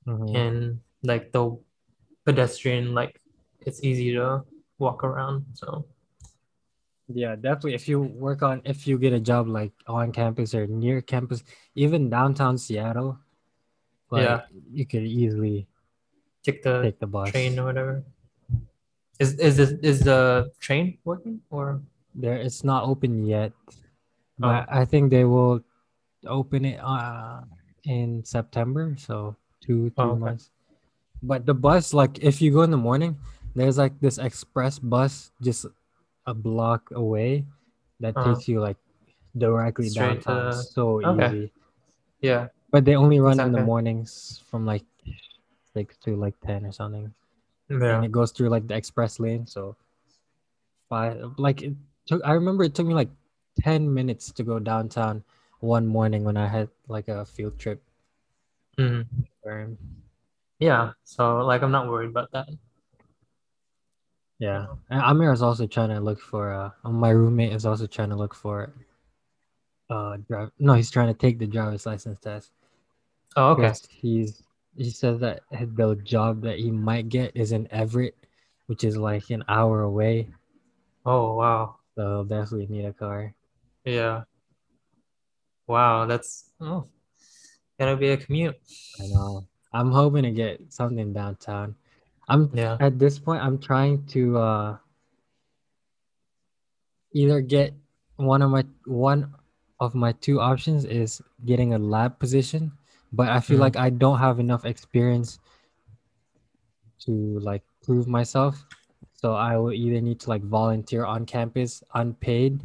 Mhm. 0.08 0.36
and 0.36 0.80
like 1.04 1.32
the 1.32 1.56
pedestrian, 2.26 2.96
like 2.96 3.22
it's 3.62 3.84
easy 3.84 4.12
to 4.14 4.44
walk 4.80 5.04
around. 5.04 5.46
So 5.54 5.86
Yeah, 7.14 7.36
definitely. 7.36 7.74
If 7.76 7.88
you 7.88 8.02
work 8.02 8.42
on, 8.44 8.62
if 8.66 8.88
you 8.88 8.98
get 8.98 9.14
a 9.14 9.20
job 9.20 9.48
like 9.48 9.72
on 9.88 10.12
campus 10.12 10.54
or 10.54 10.68
near 10.68 11.02
campus, 11.02 11.44
even 11.76 12.10
downtown 12.10 12.58
Seattle, 12.58 13.18
like, 14.10 14.24
Yeah. 14.24 14.42
you 14.72 14.86
could 14.86 15.04
easily 15.04 15.68
take 16.44 16.64
the 16.64 16.82
take 16.82 17.00
the 17.00 17.08
bus. 17.08 17.32
train 17.32 17.58
or 17.60 17.66
whatever. 17.66 18.04
Is 19.20 19.38
is 19.38 19.58
this 19.58 19.72
is 19.86 20.02
the 20.02 20.52
train 20.60 20.98
working 21.06 21.42
or 21.50 21.82
There, 22.14 22.36
it's 22.36 22.64
not 22.64 22.84
open 22.84 23.24
yet, 23.26 23.54
Oh. 23.70 23.74
but 24.52 24.68
I 24.68 24.84
think 24.84 25.12
they 25.12 25.24
will 25.24 25.62
open 26.28 26.66
it 26.66 26.80
uh 26.84 27.42
in 27.88 28.22
September, 28.26 28.94
so 28.98 29.36
two 29.62 29.90
three 29.96 30.06
Oh, 30.06 30.12
okay. 30.12 30.20
months. 30.20 30.52
But 31.24 31.46
the 31.46 31.54
bus, 31.54 31.94
like, 31.94 32.18
if 32.20 32.42
you 32.42 32.50
go 32.52 32.62
in 32.66 32.72
the 32.74 32.82
morning, 32.82 33.16
there's 33.54 33.78
like 33.78 33.94
this 34.02 34.18
express 34.18 34.80
bus 34.80 35.32
just 35.42 35.66
a 36.26 36.34
block 36.34 36.92
away 36.92 37.46
that 38.00 38.16
Uh-huh. 38.18 38.34
takes 38.34 38.48
you 38.48 38.60
like 38.62 38.78
directly 39.38 39.90
Straight 39.90 40.22
to 40.22 40.28
downtown. 40.28 40.52
the- 40.52 40.64
So 40.64 41.02
Okay. 41.04 41.28
easy. 41.28 41.52
yeah? 42.22 42.50
But 42.72 42.86
they 42.86 42.96
only 42.96 43.20
run 43.20 43.38
That's 43.38 43.48
in 43.48 43.54
the 43.54 43.64
mornings 43.66 44.40
from 44.48 44.66
like 44.66 44.86
six 45.74 45.98
to 46.06 46.16
like 46.16 46.40
ten 46.42 46.66
or 46.66 46.72
something, 46.72 47.14
Yeah. 47.70 47.96
and 47.96 48.06
it 48.06 48.12
goes 48.12 48.32
through 48.32 48.50
like 48.50 48.68
the 48.68 48.76
express 48.76 49.20
lane. 49.20 49.46
So 49.48 49.76
five, 50.90 51.38
like 51.38 51.62
it 51.64 51.76
took. 52.06 52.22
I 52.24 52.34
remember 52.34 52.64
it 52.64 52.76
took 52.76 52.88
me 52.88 52.94
like 52.94 53.10
ten 53.60 53.92
minutes 53.94 54.32
to 54.34 54.44
go 54.44 54.60
downtown 54.60 55.24
one 55.60 55.86
morning 55.88 56.24
when 56.24 56.38
I 56.38 56.48
had 56.48 56.70
like 56.88 57.08
a 57.08 57.26
field 57.26 57.58
trip. 57.60 57.82
Mhm. 58.78 59.06
Yeah. 60.60 60.94
So 61.04 61.40
like 61.46 61.62
I'm 61.64 61.72
not 61.72 61.90
worried 61.90 62.10
about 62.10 62.32
that. 62.32 62.48
Yeah, 64.42 64.66
and 64.90 65.02
Amir 65.02 65.32
is 65.32 65.44
also 65.44 65.68
trying 65.68 65.90
to 65.90 66.00
look 66.00 66.20
for. 66.20 66.52
Uh, 66.52 66.90
my 66.90 67.12
roommate 67.12 67.54
is 67.54 67.64
also 67.64 67.86
trying 67.86 68.10
to 68.10 68.16
look 68.16 68.34
for. 68.34 68.74
Uh, 69.88 70.18
drive. 70.28 70.50
No, 70.58 70.74
he's 70.74 70.90
trying 70.90 71.10
to 71.10 71.14
take 71.14 71.38
the 71.38 71.46
driver's 71.46 71.86
license 71.86 72.20
test. 72.20 72.50
Oh, 73.36 73.52
okay. 73.52 73.72
he's 73.88 74.42
he 74.76 74.90
says 74.90 75.20
that 75.20 75.42
the 75.52 75.96
job 76.04 76.42
that 76.42 76.58
he 76.58 76.72
might 76.72 77.08
get 77.08 77.32
is 77.36 77.52
in 77.52 77.72
Everett, 77.72 78.16
which 78.66 78.84
is 78.84 78.98
like 78.98 79.30
an 79.30 79.44
hour 79.48 79.84
away. 79.84 80.34
Oh 81.06 81.36
wow. 81.36 81.76
So 81.94 82.02
he'll 82.02 82.24
definitely 82.24 82.66
need 82.66 82.86
a 82.86 82.94
car. 82.94 83.36
Yeah. 83.86 84.24
Wow, 85.68 86.08
that's 86.08 86.50
oh, 86.62 86.88
gonna 87.80 87.96
be 87.96 88.10
a 88.10 88.18
commute. 88.18 88.58
I 89.00 89.06
know. 89.06 89.46
I'm 89.72 89.92
hoping 89.92 90.24
to 90.24 90.32
get 90.32 90.74
something 90.74 91.14
downtown. 91.14 91.76
I'm 92.32 92.48
Yeah. 92.56 92.80
at 92.80 92.96
this 92.98 93.20
point. 93.20 93.44
I'm 93.44 93.60
trying 93.60 94.08
to 94.16 94.38
uh 94.40 94.70
either 97.12 97.42
get 97.44 97.76
one 98.16 98.42
of 98.42 98.50
my 98.50 98.64
one 98.88 99.36
of 99.84 99.92
my 99.96 100.14
two 100.24 100.40
options 100.40 100.86
is 100.86 101.20
getting 101.44 101.74
a 101.74 101.80
lab 101.80 102.16
position, 102.24 102.72
but 103.12 103.28
I 103.28 103.40
feel 103.44 103.58
Mhm. 103.58 103.66
like 103.68 103.76
I 103.76 103.90
don't 103.92 104.20
have 104.20 104.40
enough 104.40 104.64
experience 104.64 105.40
to 107.04 107.12
like 107.44 107.66
prove 107.84 108.08
myself. 108.08 108.64
So 109.18 109.34
I 109.34 109.58
will 109.58 109.74
either 109.74 110.00
need 110.02 110.20
to 110.24 110.30
like 110.30 110.42
volunteer 110.46 111.04
on 111.06 111.26
campus 111.26 111.84
unpaid 111.94 112.62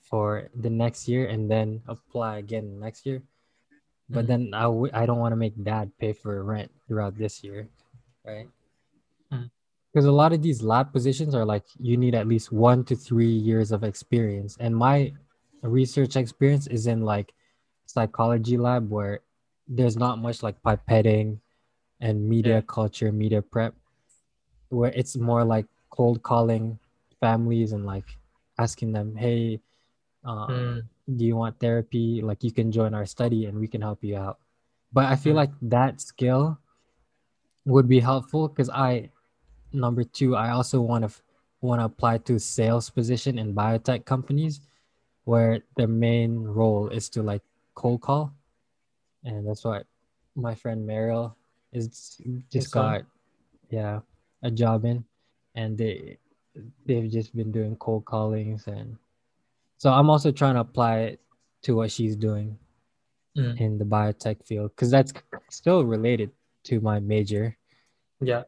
for 0.00 0.48
the 0.54 0.70
next 0.70 1.08
year 1.08 1.26
and 1.28 1.50
then 1.50 1.82
apply 1.86 2.38
again 2.38 2.80
next 2.80 3.04
year. 3.04 3.20
but 4.12 4.26
Mhm. 4.26 4.28
then 4.28 4.42
I 4.52 4.68
w- 4.68 4.92
I 4.92 5.06
don't 5.08 5.16
want 5.18 5.32
to 5.32 5.40
make 5.40 5.56
dad 5.64 5.88
pay 5.96 6.12
for 6.12 6.44
rent 6.44 6.68
throughout 6.86 7.16
this 7.16 7.40
year, 7.42 7.72
right? 8.20 8.52
Because 9.94 10.06
a 10.06 10.12
lot 10.12 10.34
of 10.34 10.42
these 10.42 10.62
lab 10.62 10.92
positions 10.92 11.36
are 11.36 11.46
like 11.46 11.64
you 11.80 11.96
need 11.96 12.16
at 12.16 12.28
least 12.28 12.52
one 12.52 12.84
to 12.86 12.96
three 12.96 13.30
years 13.32 13.72
of 13.72 13.84
experience, 13.84 14.58
and 14.60 14.76
my 14.76 15.14
research 15.62 16.16
experience 16.16 16.66
is 16.68 16.88
in 16.88 17.02
like 17.02 17.34
psychology 17.86 18.58
lab 18.58 18.90
where 18.90 19.22
there's 19.68 19.96
not 19.96 20.18
much 20.20 20.42
like 20.44 20.62
pipetting 20.62 21.40
and 22.00 22.28
media 22.28 22.60
Yeah. 22.60 22.62
culture, 22.62 23.12
media 23.12 23.42
prep, 23.42 23.74
where 24.70 24.92
it's 24.92 25.16
more 25.16 25.44
like 25.44 25.66
cold 25.90 26.22
calling 26.22 26.78
families 27.20 27.72
and 27.72 27.86
like 27.86 28.18
asking 28.58 28.92
them, 28.92 29.16
hey, 29.16 29.60
uh, 30.24 30.48
Mm, 30.48 30.88
do 31.16 31.24
you 31.26 31.36
want 31.36 31.60
therapy? 31.60 32.22
Like 32.22 32.44
you 32.44 32.52
can 32.52 32.72
join 32.72 32.94
our 32.94 33.06
study 33.06 33.46
and 33.46 33.58
we 33.60 33.68
can 33.68 33.82
help 33.82 34.04
you 34.04 34.16
out. 34.18 34.38
But 34.92 35.06
I 35.06 35.16
feel 35.16 35.34
Mm. 35.34 35.36
like 35.36 35.52
that 35.62 36.00
skill 36.00 36.58
would 37.64 37.88
be 37.88 38.00
helpful 38.00 38.48
because 38.48 38.70
I, 38.70 39.10
number 39.74 40.04
two, 40.04 40.36
I 40.36 40.50
also 40.50 40.80
want 40.80 41.08
to 41.08 41.14
want 41.60 41.80
to 41.80 41.86
apply 41.86 42.18
to 42.18 42.38
sales 42.38 42.90
position 42.90 43.38
in 43.38 43.54
biotech 43.54 44.04
companies 44.04 44.60
where 45.24 45.60
the 45.76 45.86
main 45.86 46.38
role 46.44 46.88
is 46.88 47.08
to 47.10 47.22
like 47.22 47.42
cold 47.74 48.02
call. 48.02 48.32
And 49.24 49.46
that's 49.46 49.64
what 49.64 49.86
my 50.36 50.54
friend 50.54 50.86
Meryl 50.88 51.34
is 51.72 52.20
just 52.52 52.72
got, 52.72 53.02
yeah, 53.70 54.00
a 54.42 54.50
job 54.50 54.84
in. 54.84 55.04
And 55.54 55.78
they 55.78 56.18
they've 56.86 57.10
just 57.10 57.34
been 57.34 57.50
doing 57.50 57.76
cold 57.76 58.04
callings 58.04 58.66
and 58.68 58.96
so 59.76 59.92
I'm 59.92 60.08
also 60.08 60.30
trying 60.30 60.54
to 60.54 60.60
apply 60.60 60.98
it 60.98 61.20
to 61.62 61.74
what 61.74 61.90
she's 61.90 62.14
doing 62.14 62.56
mm, 63.36 63.60
in 63.60 63.76
the 63.76 63.84
biotech 63.84 64.44
field 64.46 64.70
because 64.70 64.90
that's 64.90 65.12
still 65.50 65.84
related 65.84 66.30
to 66.64 66.80
my 66.80 67.00
major 67.00 67.56
yeah. 68.20 68.44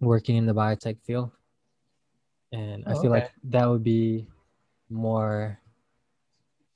Working 0.00 0.36
in 0.36 0.46
the 0.46 0.54
biotech 0.54 0.98
field 1.04 1.30
and 2.52 2.84
i 2.86 2.92
Oh, 2.92 3.00
feel 3.00 3.10
like 3.10 3.30
that 3.44 3.66
would 3.68 3.82
be 3.82 4.26
more 4.90 5.58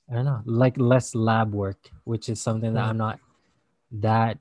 i 0.09 0.13
don't 0.15 0.25
know 0.25 0.41
like 0.45 0.77
less 0.77 1.13
lab 1.15 1.53
work 1.53 1.89
which 2.03 2.29
is 2.29 2.41
something 2.41 2.73
that 2.73 2.83
Mm. 2.85 2.89
i'm 2.89 2.97
not 2.97 3.19
that 3.91 4.37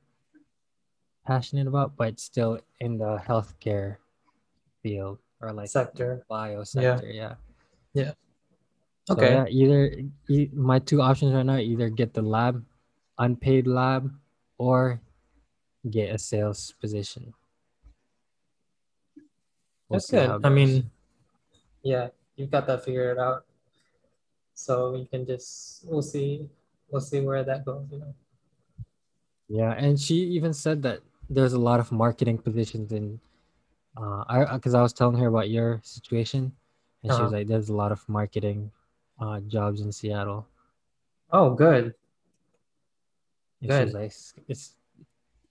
passionate 1.27 1.67
about 1.69 1.95
but 1.97 2.19
still 2.19 2.59
in 2.81 2.99
the 2.99 3.19
healthcare 3.27 3.97
field 4.83 5.19
or 5.41 5.53
like 5.53 5.69
Sector. 5.69 6.25
bio 6.29 6.65
sector 6.65 7.07
yeah 7.13 7.35
So 7.95 9.15
Okay. 9.17 9.33
yeah, 9.33 9.47
either 9.51 9.83
e- 10.31 10.51
my 10.55 10.79
two 10.79 11.03
options 11.03 11.35
right 11.35 11.45
now 11.45 11.57
either 11.59 11.91
get 11.91 12.15
the 12.15 12.23
lab, 12.23 12.63
unpaid 13.19 13.67
lab, 13.67 14.07
or 14.57 15.01
get 15.91 16.15
a 16.15 16.19
sales 16.19 16.73
position. 16.81 17.35
We'll 19.91 19.99
That's 19.99 20.11
good. 20.11 20.47
I 20.47 20.49
mean, 20.49 20.89
yeah, 21.83 22.09
you've 22.37 22.51
got 22.51 22.67
that 22.69 22.85
figured 22.85 23.19
out. 23.19 23.45
So 24.55 24.95
you 24.95 25.07
can 25.07 25.27
just 25.27 25.85
we'll 25.85 26.03
see 26.03 26.49
we'll 26.91 27.01
see 27.01 27.21
where 27.21 27.43
that 27.43 27.65
goes, 27.65 27.87
you 27.91 27.99
know. 27.99 28.15
yeah, 29.49 29.73
and 29.73 29.99
she 29.99 30.15
even 30.15 30.53
said 30.53 30.81
that 30.83 31.01
there's 31.29 31.55
a 31.55 31.59
lot 31.59 31.81
of 31.81 31.91
marketing 31.91 32.39
positions 32.39 32.93
in. 32.93 33.19
Uh, 33.97 34.23
I 34.29 34.55
because 34.55 34.75
I 34.75 34.83
was 34.83 34.93
telling 34.93 35.19
her 35.19 35.27
about 35.27 35.51
your 35.51 35.81
situation, 35.83 36.53
and 37.03 37.13
she 37.13 37.23
was 37.23 37.33
Uh-huh. 37.33 37.39
like, 37.39 37.49
"There's 37.49 37.69
a 37.69 37.75
lot 37.75 37.91
of 37.91 38.07
marketing, 38.09 38.71
uh, 39.19 39.41
jobs 39.41 39.81
in 39.81 39.91
Seattle." 39.91 40.47
Oh, 41.33 41.55
good. 41.55 41.95
And 43.63 43.71
Good. 43.71 43.93
like, 43.93 44.13
"It's, 44.47 44.77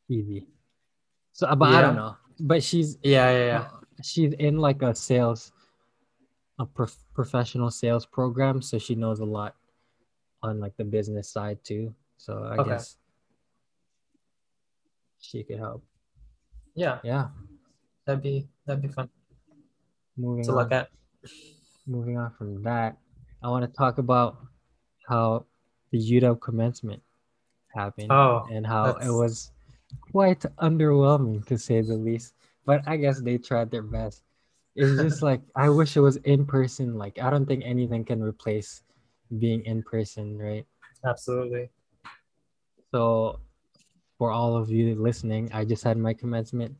easy." 0.07 0.47
So, 1.33 1.47
uh, 1.47 1.55
but 1.55 1.73
I 1.73 1.81
don't 1.81 1.95
know. 1.95 2.15
But 2.39 2.63
she's 2.63 2.97
Yeah, 3.03 3.29
yeah, 3.31 3.45
yeah. 3.45 3.67
She's 4.01 4.33
in 4.33 4.57
like 4.59 4.81
a 4.81 4.93
sales 4.95 5.51
a 6.59 6.65
prof- 6.65 7.03
professional 7.13 7.71
sales 7.71 8.05
program 8.05 8.61
so 8.61 8.77
she 8.77 8.93
knows 8.95 9.19
a 9.21 9.25
lot 9.25 9.55
on 10.43 10.59
like 10.59 10.75
the 10.77 10.83
business 10.83 11.29
side 11.29 11.57
too. 11.63 11.93
So 12.17 12.43
i 12.43 12.57
Okay. 12.57 12.71
guess 12.71 12.97
she 15.21 15.43
could 15.43 15.59
help. 15.59 15.83
Yeah, 16.75 16.99
yeah. 17.03 17.27
That'd 18.05 18.23
be 18.23 18.47
that'd 18.65 18.81
be 18.81 18.87
fun 18.87 19.09
moving 20.17 20.43
to 20.45 20.51
on. 20.51 20.57
look 20.57 20.71
at. 20.71 20.89
moving 21.87 22.17
on 22.17 22.29
from 22.37 22.61
that 22.63 22.97
i 23.41 23.47
want 23.49 23.65
to 23.65 23.71
talk 23.77 23.97
about 23.97 24.37
how 25.07 25.43
the 25.91 25.97
UW 25.97 26.39
commencement 26.39 27.01
happened 27.73 28.11
Oh, 28.11 28.45
and 28.51 28.65
how 28.65 28.85
it 29.01 29.09
was 29.09 29.51
quite 30.11 30.41
underwhelming 30.61 31.43
to 31.47 31.57
say 31.57 31.81
the 31.81 31.95
least 31.95 32.35
but 32.69 32.85
i 32.85 32.95
guess 32.95 33.19
they 33.19 33.41
tried 33.41 33.71
their 33.71 33.81
best. 33.81 34.21
It's 34.77 35.01
just 35.01 35.25
like 35.25 35.41
i 35.57 35.67
wish 35.67 35.97
it 35.97 36.05
was 36.05 36.21
in 36.29 36.45
person. 36.45 36.93
Like 36.93 37.17
i 37.17 37.33
don't 37.33 37.47
think 37.49 37.65
anything 37.65 38.05
can 38.05 38.21
replace 38.21 38.85
being 39.41 39.65
in 39.65 39.81
person 39.81 40.37
right? 40.37 40.65
Absolutely. 41.01 41.73
so 42.93 43.39
for 44.19 44.29
all 44.29 44.53
of 44.55 44.69
you 44.69 44.93
listening 44.93 45.49
i 45.53 45.65
just 45.65 45.81
had 45.81 45.97
my 45.97 46.13
commencement 46.13 46.75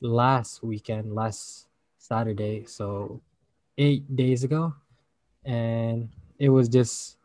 last 0.00 0.62
weekend 0.62 1.14
last 1.14 1.66
saturday 1.98 2.62
so 2.66 3.20
eight 3.78 4.06
days 4.14 4.44
ago. 4.44 4.72
And 5.44 6.08
it 6.38 6.48
was 6.48 6.68
just 6.70 7.18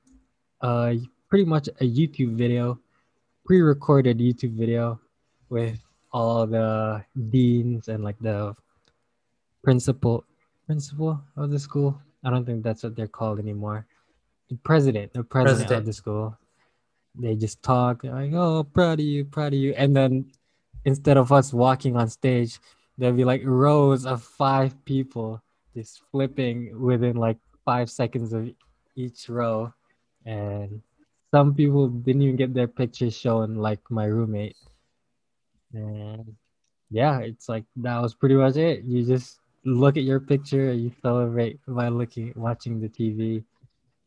uh 0.66 0.98
pretty 1.30 1.46
much 1.46 1.70
a 1.78 1.86
youtube 1.86 2.34
video 2.34 2.80
pre-recorded 3.46 4.18
youtube 4.18 4.58
video 4.58 5.00
with 5.50 5.89
all 6.12 6.48
the 6.48 7.04
deans 7.30 7.88
and 7.88 8.04
like 8.04 8.20
the 8.20 8.56
principal 9.64 10.26
principal 10.66 11.20
of 11.38 11.50
the 11.50 11.60
school? 11.60 12.00
I 12.24 12.30
don't 12.30 12.46
think 12.46 12.64
that's 12.64 12.84
what 12.84 12.96
they're 12.96 13.08
called 13.08 13.40
anymore. 13.40 13.86
The 14.50 14.58
president 14.58 15.14
the 15.14 15.24
president, 15.24 15.72
of 15.72 15.86
the 15.86 15.94
school. 15.94 16.38
They 17.16 17.36
just 17.36 17.62
talk 17.64 18.04
like 18.04 18.34
oh 18.34 18.64
proud 18.64 19.00
of 19.00 19.06
you 19.06 19.26
proud 19.26 19.54
of 19.54 19.60
you. 19.60 19.74
And 19.74 19.96
then 19.96 20.32
instead 20.86 21.18
of 21.18 21.32
us 21.32 21.54
walking 21.54 21.96
on 21.96 22.10
stage 22.10 22.60
there'll 22.98 23.16
be 23.16 23.24
like 23.24 23.42
rows 23.46 24.06
of 24.06 24.22
five 24.22 24.76
people 24.86 25.42
just 25.76 26.02
flipping 26.12 26.80
within 26.80 27.16
like 27.16 27.38
five 27.64 27.90
seconds 27.90 28.34
of 28.34 28.50
each 28.96 29.30
row. 29.30 29.74
And 30.26 30.82
some 31.32 31.54
people 31.54 31.88
didn't 31.88 32.22
even 32.22 32.36
get 32.36 32.54
their 32.54 32.68
pictures 32.68 33.16
shown 33.16 33.56
like 33.56 33.80
my 33.90 34.06
roommate 34.06 34.58
and 35.74 36.36
yeah 36.90 37.20
it's 37.20 37.48
like 37.48 37.66
that 37.76 38.02
was 38.02 38.16
pretty 38.16 38.36
much 38.36 38.56
it 38.58 38.84
you 38.84 39.06
just 39.06 39.40
look 39.66 39.98
at 39.98 40.04
your 40.04 40.20
picture 40.20 40.72
and 40.72 40.82
you 40.82 40.92
celebrate 41.02 41.60
by 41.68 41.88
looking 41.90 42.34
watching 42.36 42.80
the 42.82 42.90
tv 42.90 43.44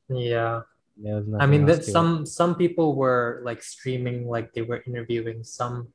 Yeah. 0.09 0.62
was 0.96 1.25
I 1.40 1.46
mean 1.46 1.64
that 1.66 1.83
to 1.83 1.88
it. 1.88 1.92
some 1.92 2.27
some 2.27 2.55
people 2.55 2.94
were 2.94 3.40
like 3.44 3.62
streaming 3.62 4.29
like 4.29 4.53
they 4.53 4.62
were 4.62 4.83
interviewing 4.87 5.44
some 5.44 5.88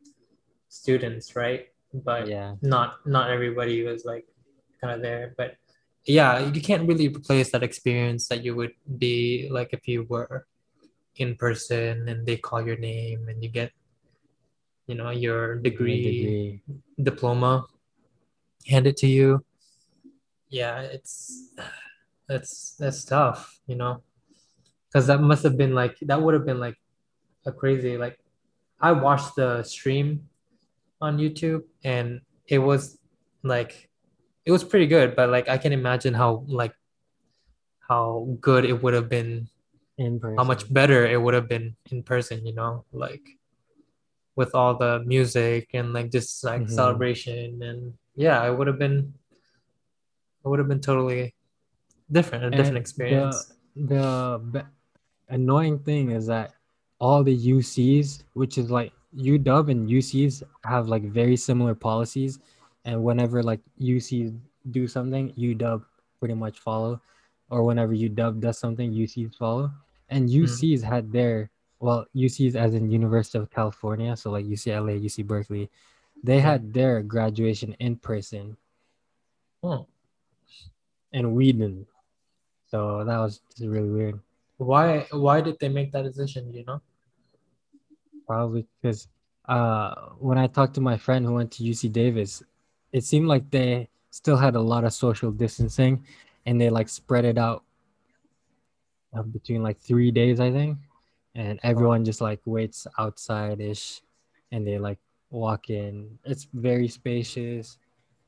students, 0.69 1.35
right? 1.35 1.67
But 1.93 2.27
yeah 2.27 2.55
not 2.61 3.05
not 3.05 3.29
everybody 3.29 3.83
was 3.83 4.05
like 4.05 4.25
kind 4.81 4.93
of 4.93 5.01
there. 5.01 5.33
But 5.37 5.57
yeah, 6.05 6.39
you 6.39 6.61
can't 6.61 6.87
really 6.87 7.09
replace 7.09 7.51
that 7.51 7.63
experience 7.63 8.27
that 8.29 8.43
you 8.43 8.55
would 8.55 8.73
be 8.97 9.49
like 9.51 9.69
if 9.73 9.87
you 9.87 10.05
were 10.07 10.47
in 11.17 11.35
person 11.35 12.07
and 12.07 12.25
they 12.25 12.37
call 12.37 12.61
your 12.65 12.77
name 12.77 13.27
and 13.27 13.43
you 13.43 13.49
get 13.49 13.71
you 14.87 14.95
know 14.95 15.11
your 15.11 15.55
degree, 15.55 16.03
degree 16.03 16.61
diploma 17.01 17.65
handed 18.67 18.97
to 18.97 19.07
you. 19.07 19.43
Yeah, 20.49 20.79
it's 20.81 21.53
that's 22.27 22.75
that's 22.79 23.03
tough, 23.03 23.59
you 23.67 23.75
know. 23.75 24.01
Because 24.87 25.07
that 25.07 25.19
must 25.19 25.43
have 25.43 25.57
been 25.57 25.75
like 25.75 25.97
that 26.01 26.21
would 26.21 26.33
have 26.33 26.45
been 26.45 26.59
like 26.59 26.79
a 27.45 27.51
crazy 27.51 27.97
like 27.97 28.19
I 28.79 28.91
watched 28.91 29.35
the 29.35 29.63
stream 29.63 30.29
on 31.01 31.17
YouTube 31.17 31.63
and 31.83 32.21
it 32.47 32.59
was 32.59 32.97
like 33.43 33.89
it 34.45 34.51
was 34.51 34.63
pretty 34.63 34.87
good, 34.87 35.15
but 35.15 35.29
like 35.29 35.49
I 35.49 35.57
can 35.57 35.73
imagine 35.73 36.13
how 36.13 36.43
like 36.47 36.73
how 37.87 38.27
good 38.39 38.65
it 38.65 38.83
would 38.83 38.93
have 38.93 39.09
been, 39.09 39.47
in 39.97 40.19
person 40.19 40.37
how 40.37 40.43
much 40.43 40.71
better 40.71 41.05
it 41.05 41.21
would 41.21 41.33
have 41.33 41.47
been 41.49 41.75
in 41.91 42.03
person, 42.03 42.45
you 42.45 42.53
know, 42.53 42.85
like 42.91 43.23
with 44.37 44.53
all 44.55 44.73
the 44.77 45.03
music 45.03 45.67
and 45.73 45.91
like 45.93 46.09
just 46.11 46.43
like 46.45 46.61
Mhm. 46.61 46.69
celebration 46.69 47.61
and 47.61 47.93
yeah, 48.15 48.45
it 48.47 48.53
would 48.55 48.67
have 48.67 48.79
been 48.79 49.13
it 50.45 50.47
would 50.47 50.59
have 50.59 50.67
been 50.69 50.79
totally 50.79 51.33
different, 52.11 52.45
a 52.45 52.51
different 52.51 52.77
experience. 52.77 53.51
the 53.75 54.41
be- 54.53 54.61
annoying 55.29 55.77
thing 55.79 56.09
is 56.11 56.25
that 56.27 56.53
all 56.99 57.23
the 57.23 57.35
UCs, 57.35 58.23
which 58.33 58.57
is 58.57 58.71
like 58.71 58.91
UW 59.15 59.69
and 59.71 59.89
UCs, 59.89 60.41
have 60.63 60.87
like 60.87 61.03
very 61.03 61.35
similar 61.35 61.75
policies, 61.75 62.39
and 62.85 63.03
whenever 63.03 63.43
like 63.43 63.59
UCs 63.79 64.33
do 64.71 64.87
something, 64.87 65.33
UW 65.37 65.83
pretty 66.19 66.33
much 66.33 66.59
follow, 66.59 67.01
or 67.49 67.63
whenever 67.63 67.93
UW 67.93 68.39
does 68.39 68.57
something, 68.57 68.91
UCs 68.93 69.35
follow. 69.35 69.69
And 70.09 70.29
UCs 70.29 70.81
had 70.81 71.11
their 71.11 71.49
well, 71.79 72.05
UCs 72.15 72.55
as 72.55 72.73
in 72.73 72.89
University 72.89 73.37
of 73.37 73.49
California, 73.51 74.15
so 74.15 74.31
like 74.31 74.45
UCLA, 74.45 74.99
UC 75.03 75.25
Berkeley, 75.25 75.69
they 76.23 76.39
had 76.39 76.73
their 76.73 77.01
graduation 77.03 77.75
in 77.79 77.95
person 77.97 78.57
Oh. 79.63 79.87
and 81.13 81.33
we 81.33 81.51
didn't. 81.51 81.87
So 82.69 83.03
that 83.05 83.17
was 83.17 83.41
just 83.55 83.67
really 83.69 83.89
weird. 83.89 84.19
Why 84.57 85.05
why 85.11 85.41
did 85.41 85.57
they 85.59 85.69
make 85.69 85.91
that 85.91 86.03
decision, 86.03 86.51
you 86.53 86.65
know? 86.65 86.81
Probably 88.25 88.65
because 88.81 89.07
uh, 89.47 89.93
when 90.19 90.37
I 90.37 90.47
talked 90.47 90.73
to 90.75 90.81
my 90.81 90.97
friend 90.97 91.25
who 91.25 91.33
went 91.33 91.51
to 91.53 91.63
UC 91.63 91.91
Davis, 91.91 92.43
it 92.91 93.03
seemed 93.03 93.27
like 93.27 93.49
they 93.51 93.87
still 94.09 94.35
had 94.37 94.55
a 94.55 94.59
lot 94.61 94.83
of 94.83 94.93
social 94.93 95.31
distancing, 95.31 96.03
and 96.45 96.59
they 96.59 96.69
like 96.69 96.89
spread 96.89 97.23
it 97.23 97.37
out 97.37 97.63
uh, 99.15 99.21
between 99.21 99.63
like 99.63 99.79
three 99.79 100.11
days, 100.11 100.39
I 100.39 100.51
think, 100.51 100.77
and 101.37 101.59
everyone 101.61 102.01
just 102.03 102.19
like 102.19 102.41
waits 102.49 102.87
outside 102.97 103.61
ish, 103.61 104.01
and 104.51 104.65
they 104.65 104.79
like 104.81 104.97
walk 105.29 105.69
in. 105.69 106.17
It's 106.25 106.47
very 106.51 106.87
spacious, 106.89 107.77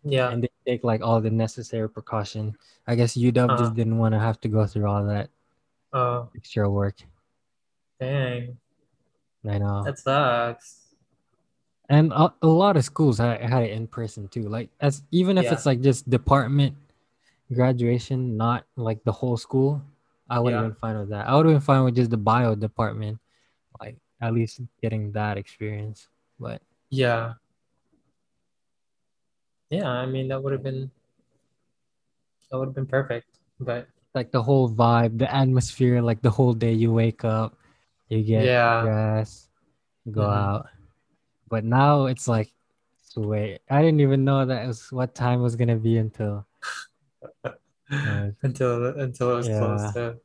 Yeah. 0.05 0.29
and 0.29 0.43
they 0.45 0.49
take 0.65 0.83
like 0.85 1.01
all 1.01 1.19
the 1.19 1.31
necessary 1.33 1.89
precaution. 1.89 2.53
I 2.85 2.93
guess 2.95 3.17
UW 3.17 3.49
Uh-huh. 3.49 3.57
just 3.57 3.73
didn't 3.73 3.97
want 3.97 4.13
to 4.13 4.19
have 4.21 4.39
to 4.41 4.47
go 4.47 4.65
through 4.69 4.85
all 4.87 5.03
that 5.09 5.29
Oh, 5.91 6.29
extra 6.37 6.69
work. 6.69 7.01
dang. 7.99 8.57
I 9.47 9.57
know. 9.57 9.83
That 9.83 9.97
sucks. 9.97 10.85
and 11.89 12.13
a, 12.13 12.29
a 12.43 12.47
lot 12.47 12.77
of 12.77 12.85
schools 12.85 13.17
had, 13.17 13.41
had 13.41 13.63
it 13.63 13.71
in 13.71 13.87
person 13.87 14.27
too 14.29 14.43
like 14.45 14.69
as 14.79 15.01
even 15.09 15.39
if 15.41 15.45
Yeah. 15.49 15.53
it's 15.57 15.65
like 15.65 15.81
just 15.81 16.05
department 16.07 16.75
graduation 17.51 18.37
not 18.37 18.65
like 18.77 19.01
the 19.03 19.11
whole 19.11 19.37
school 19.37 19.81
i 20.29 20.39
would 20.39 20.53
have 20.53 20.61
Yeah. 20.63 20.67
been 20.69 20.75
fine 20.79 20.97
with 20.99 21.09
that 21.09 21.27
i 21.27 21.35
would 21.35 21.45
have 21.45 21.55
been 21.55 21.61
fine 21.61 21.83
with 21.83 21.95
just 21.95 22.11
the 22.11 22.17
bio 22.17 22.55
department 22.55 23.17
like 23.81 23.97
at 24.21 24.33
least 24.33 24.61
getting 24.81 25.11
that 25.11 25.37
experience 25.37 26.07
but 26.39 26.61
Yeah. 26.89 27.33
Yeah, 29.69 29.87
I 29.87 30.05
mean 30.05 30.27
that 30.29 30.41
would 30.41 30.53
have 30.53 30.63
been 30.63 30.89
that 32.49 32.57
would 32.57 32.69
have 32.69 32.75
been 32.75 32.87
perfect. 32.87 33.27
But 33.59 33.87
like 34.15 34.31
the 34.31 34.41
whole 34.41 34.69
vibe 34.69 35.19
the 35.19 35.29
atmosphere 35.33 36.01
like 36.01 36.21
the 36.21 36.31
whole 36.31 36.53
day 36.53 36.73
you 36.73 36.91
wake 36.91 37.23
up 37.23 37.55
you 38.09 38.23
get 38.23 38.45
Yeah. 38.45 38.81
dressed 38.81 39.49
go 40.09 40.21
Mhm. 40.21 40.33
out 40.33 40.65
but 41.47 41.63
now 41.63 42.05
it's 42.07 42.27
like 42.27 42.51
wait 43.15 43.59
i 43.69 43.81
didn't 43.81 43.99
even 43.99 44.25
know 44.25 44.45
that 44.45 44.63
it 44.63 44.67
was 44.67 44.91
what 44.91 45.13
time 45.13 45.41
was 45.41 45.55
gonna 45.55 45.75
be 45.75 45.97
until 45.97 46.45
until 47.89 48.99
until 48.99 49.32
it 49.32 49.36
was 49.36 49.47
close 49.47 49.82
yeah. 49.84 49.91
to 49.91 50.17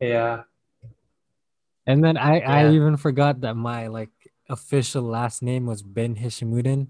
yeah. 0.00 0.42
And 1.86 2.02
then 2.02 2.16
I, 2.16 2.40
I 2.40 2.70
even 2.72 2.96
forgot 2.96 3.40
that 3.42 3.54
my 3.54 3.86
like 3.86 4.10
official 4.48 5.02
last 5.02 5.42
name 5.42 5.66
was 5.66 5.82
Ben 5.82 6.16
Hishamuddin. 6.16 6.88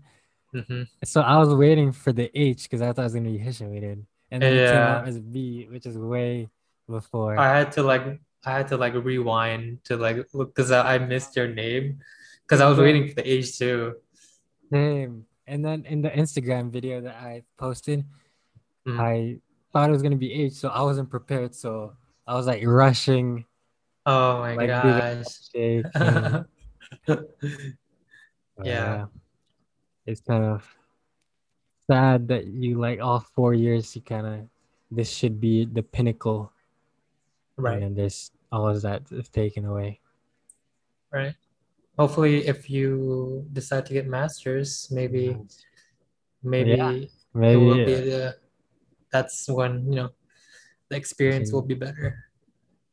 hmm 0.52 0.82
So 1.04 1.20
I 1.20 1.38
was 1.38 1.54
waiting 1.54 1.92
for 1.92 2.12
the 2.12 2.30
H 2.38 2.64
because 2.64 2.82
I 2.82 2.92
thought 2.92 3.02
it 3.02 3.04
was 3.04 3.14
gonna 3.14 3.30
be 3.30 3.38
Hishamuddin. 3.38 4.04
And 4.30 4.42
then 4.42 4.52
it 4.52 4.66
came 4.68 4.76
out 4.76 5.08
as 5.08 5.20
B, 5.20 5.66
which 5.70 5.86
is 5.86 5.96
way 5.96 6.48
before. 6.88 7.38
I 7.38 7.58
had 7.58 7.72
to 7.72 7.82
like 7.82 8.20
I 8.44 8.50
had 8.50 8.68
to 8.68 8.76
like 8.76 8.94
rewind 8.94 9.84
to 9.84 9.96
like 9.96 10.26
look 10.32 10.54
because 10.54 10.70
I, 10.70 10.94
I 10.94 10.98
missed 10.98 11.36
your 11.36 11.48
name 11.48 12.00
because 12.42 12.60
I 12.60 12.68
was 12.68 12.78
waiting 12.78 13.08
for 13.08 13.14
the 13.14 13.28
h 13.28 13.58
too 13.58 13.96
Same. 14.70 15.26
And 15.46 15.64
then 15.64 15.84
in 15.84 16.02
the 16.02 16.10
Instagram 16.10 16.70
video 16.70 17.00
that 17.02 17.14
I 17.14 17.44
posted, 17.56 18.04
Mm. 18.86 19.00
I 19.00 19.38
thought 19.76 19.90
it 19.90 19.92
was 19.92 20.00
gonna 20.02 20.16
be 20.16 20.32
H, 20.32 20.54
so 20.54 20.70
I 20.70 20.80
wasn't 20.80 21.10
prepared. 21.10 21.54
So 21.54 21.92
I 22.26 22.32
was 22.34 22.46
like 22.46 22.64
rushing, 22.64 23.44
Oh 24.06 24.38
my 24.40 24.54
like 24.56 24.68
gosh. 24.72 25.26
shake. 25.52 25.84
and- 25.94 26.46
but 27.06 27.28
Yeah. 28.64 29.06
It's 30.06 30.22
kind 30.22 30.44
of 30.44 30.64
sad 31.90 32.28
that 32.28 32.46
you 32.46 32.80
like 32.80 33.00
all 33.02 33.20
four 33.20 33.52
years 33.52 33.94
you 33.94 34.00
kind 34.00 34.26
of 34.26 34.48
this 34.90 35.10
should 35.12 35.40
be 35.40 35.66
the 35.66 35.82
pinnacle 35.82 36.50
Right. 37.58 37.82
and 37.82 37.92
there's 37.94 38.30
all 38.50 38.66
of 38.68 38.80
that 38.80 39.02
is 39.12 39.28
taken 39.28 39.66
away. 39.66 40.00
Right. 41.12 41.34
Hopefully 41.98 42.46
if 42.46 42.70
you 42.70 43.44
decide 43.52 43.84
to 43.86 43.92
get 43.92 44.06
masters, 44.06 44.88
maybe 44.90 45.36
maybe 46.42 47.10
maybe 47.34 47.52
it 47.52 47.56
will 47.60 47.74
Maybe 47.76 47.84
be 47.84 47.94
uh, 47.94 48.04
the 48.06 48.36
that's 49.16 49.48
when, 49.48 49.72
you 49.90 49.96
know, 49.96 50.10
the 50.90 50.96
experience 50.96 51.52
will 51.52 51.62
be 51.62 51.74
better. 51.74 52.24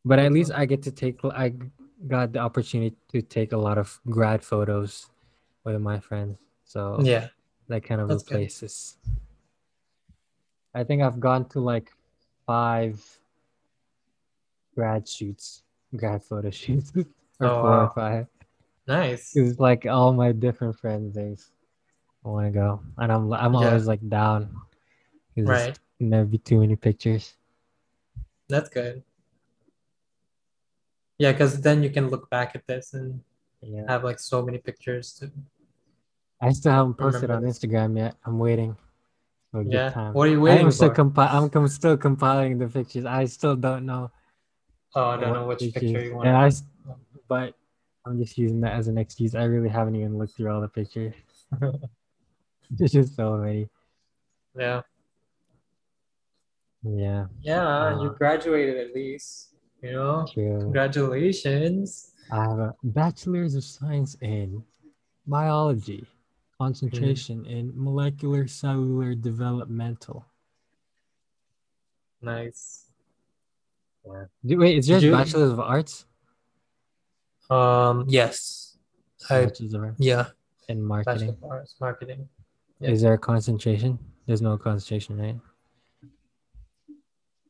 but 0.06 0.20
at 0.20 0.32
least 0.32 0.52
I 0.52 0.66
get 0.66 0.82
to 0.84 0.92
take 0.92 1.20
I 1.24 1.54
got 2.08 2.34
the 2.36 2.40
opportunity 2.40 2.96
to 3.14 3.22
take 3.22 3.52
a 3.54 3.58
lot 3.68 3.78
of 3.78 4.00
grad 4.10 4.44
photos 4.44 5.08
with 5.64 5.80
my 5.80 6.00
friends. 6.00 6.38
So 6.66 7.00
Yeah. 7.04 7.28
that 7.70 7.84
kind 7.88 8.02
of 8.02 8.08
That's 8.10 8.24
good. 8.24 8.36
replaces. 8.36 8.98
I 10.76 10.84
think 10.84 11.02
I've 11.02 11.20
gone 11.20 11.46
to 11.54 11.60
like 11.60 11.88
five 12.46 13.00
grad 14.76 15.08
shoots, 15.08 15.64
grad 15.96 16.24
photo 16.24 16.50
shoots, 16.62 16.92
or 17.40 17.48
Oh, 17.48 17.62
four 17.62 17.78
or 17.88 17.92
five. 17.96 18.28
Nice. 18.88 19.32
It's 19.36 19.60
like 19.60 19.86
all 19.86 20.12
my 20.12 20.32
different 20.34 20.76
friends. 20.80 21.16
I 21.18 22.28
want 22.28 22.48
to 22.48 22.52
go, 22.52 22.82
and 22.98 23.12
I'm 23.12 23.32
I'm 23.32 23.54
Yeah. 23.54 23.60
always 23.68 23.88
like 23.88 24.04
down. 24.10 24.52
Right. 25.38 25.80
Never 26.10 26.26
be 26.26 26.38
too 26.38 26.60
many 26.60 26.76
pictures. 26.76 27.36
That's 28.50 28.70
good. 28.70 29.04
Yeah, 31.18 31.32
because 31.32 31.62
then 31.62 31.82
you 31.84 31.90
can 31.90 32.10
look 32.10 32.30
back 32.30 32.56
at 32.56 32.68
this 32.68 32.94
and 32.94 33.22
Yeah, 33.62 33.86
have 33.88 34.04
like 34.04 34.20
so 34.20 34.42
many 34.44 34.58
pictures 34.58 35.14
to 35.20 35.32
I 36.42 36.52
still 36.52 36.74
haven't 36.74 36.96
posted 36.96 37.32
on 37.32 37.44
this. 37.44 37.60
Instagram 37.60 37.98
yet. 37.98 38.16
I'm 38.26 38.38
waiting 38.38 38.76
for 39.52 39.62
a 39.62 39.64
good 39.64 39.74
Yeah. 39.74 39.90
time. 39.92 40.14
What 40.14 40.28
are 40.28 40.32
you 40.32 40.40
I 40.40 40.44
waiting 40.44 40.66
am 40.66 40.72
still 40.72 40.90
for? 40.94 40.96
compi- 41.04 41.32
I'm 41.32 41.50
com- 41.50 41.68
still 41.70 41.96
compiling 41.96 42.58
the 42.58 42.68
pictures. 42.68 43.06
I 43.06 43.24
still 43.26 43.56
don't 43.56 43.86
know. 43.86 44.12
Oh, 44.96 45.06
I 45.06 45.18
don't 45.18 45.34
know 45.34 45.48
which 45.48 45.60
picture 45.60 45.80
pictures. 45.80 46.04
you 46.04 46.10
And 46.10 46.18
want. 46.18 46.28
I, 46.30 46.48
s- 46.48 46.64
but 47.30 47.56
I'm 48.06 48.20
just 48.20 48.38
using 48.38 48.60
that 48.62 48.74
as 48.74 48.90
an 48.90 48.98
excuse. 48.98 49.34
I 49.36 49.46
really 49.46 49.70
haven't 49.70 49.96
even 49.96 50.18
looked 50.18 50.36
through 50.36 50.52
all 50.52 50.60
the 50.60 50.68
pictures. 50.68 51.14
There's 52.72 52.92
just 52.92 53.16
so 53.16 53.38
many. 53.38 53.70
Yeah. 54.58 54.82
Yeah, 56.84 57.28
Yeah, 57.42 58.02
you 58.02 58.10
Uh, 58.10 58.14
graduated 58.14 58.78
at 58.78 58.94
least, 58.94 59.56
you 59.82 59.94
know? 59.94 60.26
true. 60.34 60.60
Congratulations. 60.60 62.12
I 62.32 62.44
have 62.44 62.60
a 62.60 62.76
bachelor's 62.84 63.56
of 63.56 63.64
science 63.64 64.16
in 64.22 64.64
biology, 65.28 66.06
concentration 66.60 67.46
in 67.46 67.72
molecular 67.76 68.48
cellular 68.48 69.16
developmental. 69.16 70.26
Nice. 72.22 72.90
Do- 74.46 74.58
Wait, 74.58 74.78
is 74.78 74.90
yours 74.90 75.04
you- 75.04 75.12
bachelor's 75.12 75.52
of 75.52 75.60
arts? 75.62 76.06
Um, 77.50 78.06
yes. 78.10 78.78
I 79.30 79.46
Bachelor's 79.46 79.74
of 79.74 79.84
arts 79.84 80.00
yeah, 80.00 80.28
in 80.68 80.86
Bachelor 80.88 81.04
marketing. 81.06 81.30
of 81.30 81.44
Arts 81.46 81.76
marketing. 81.80 82.28
yeah. 82.80 82.90
Is 82.90 83.02
there 83.02 83.14
a 83.14 83.18
concentration? 83.18 83.98
There's 84.26 84.42
no 84.42 84.58
concentration, 84.58 85.18
right? 85.18 85.40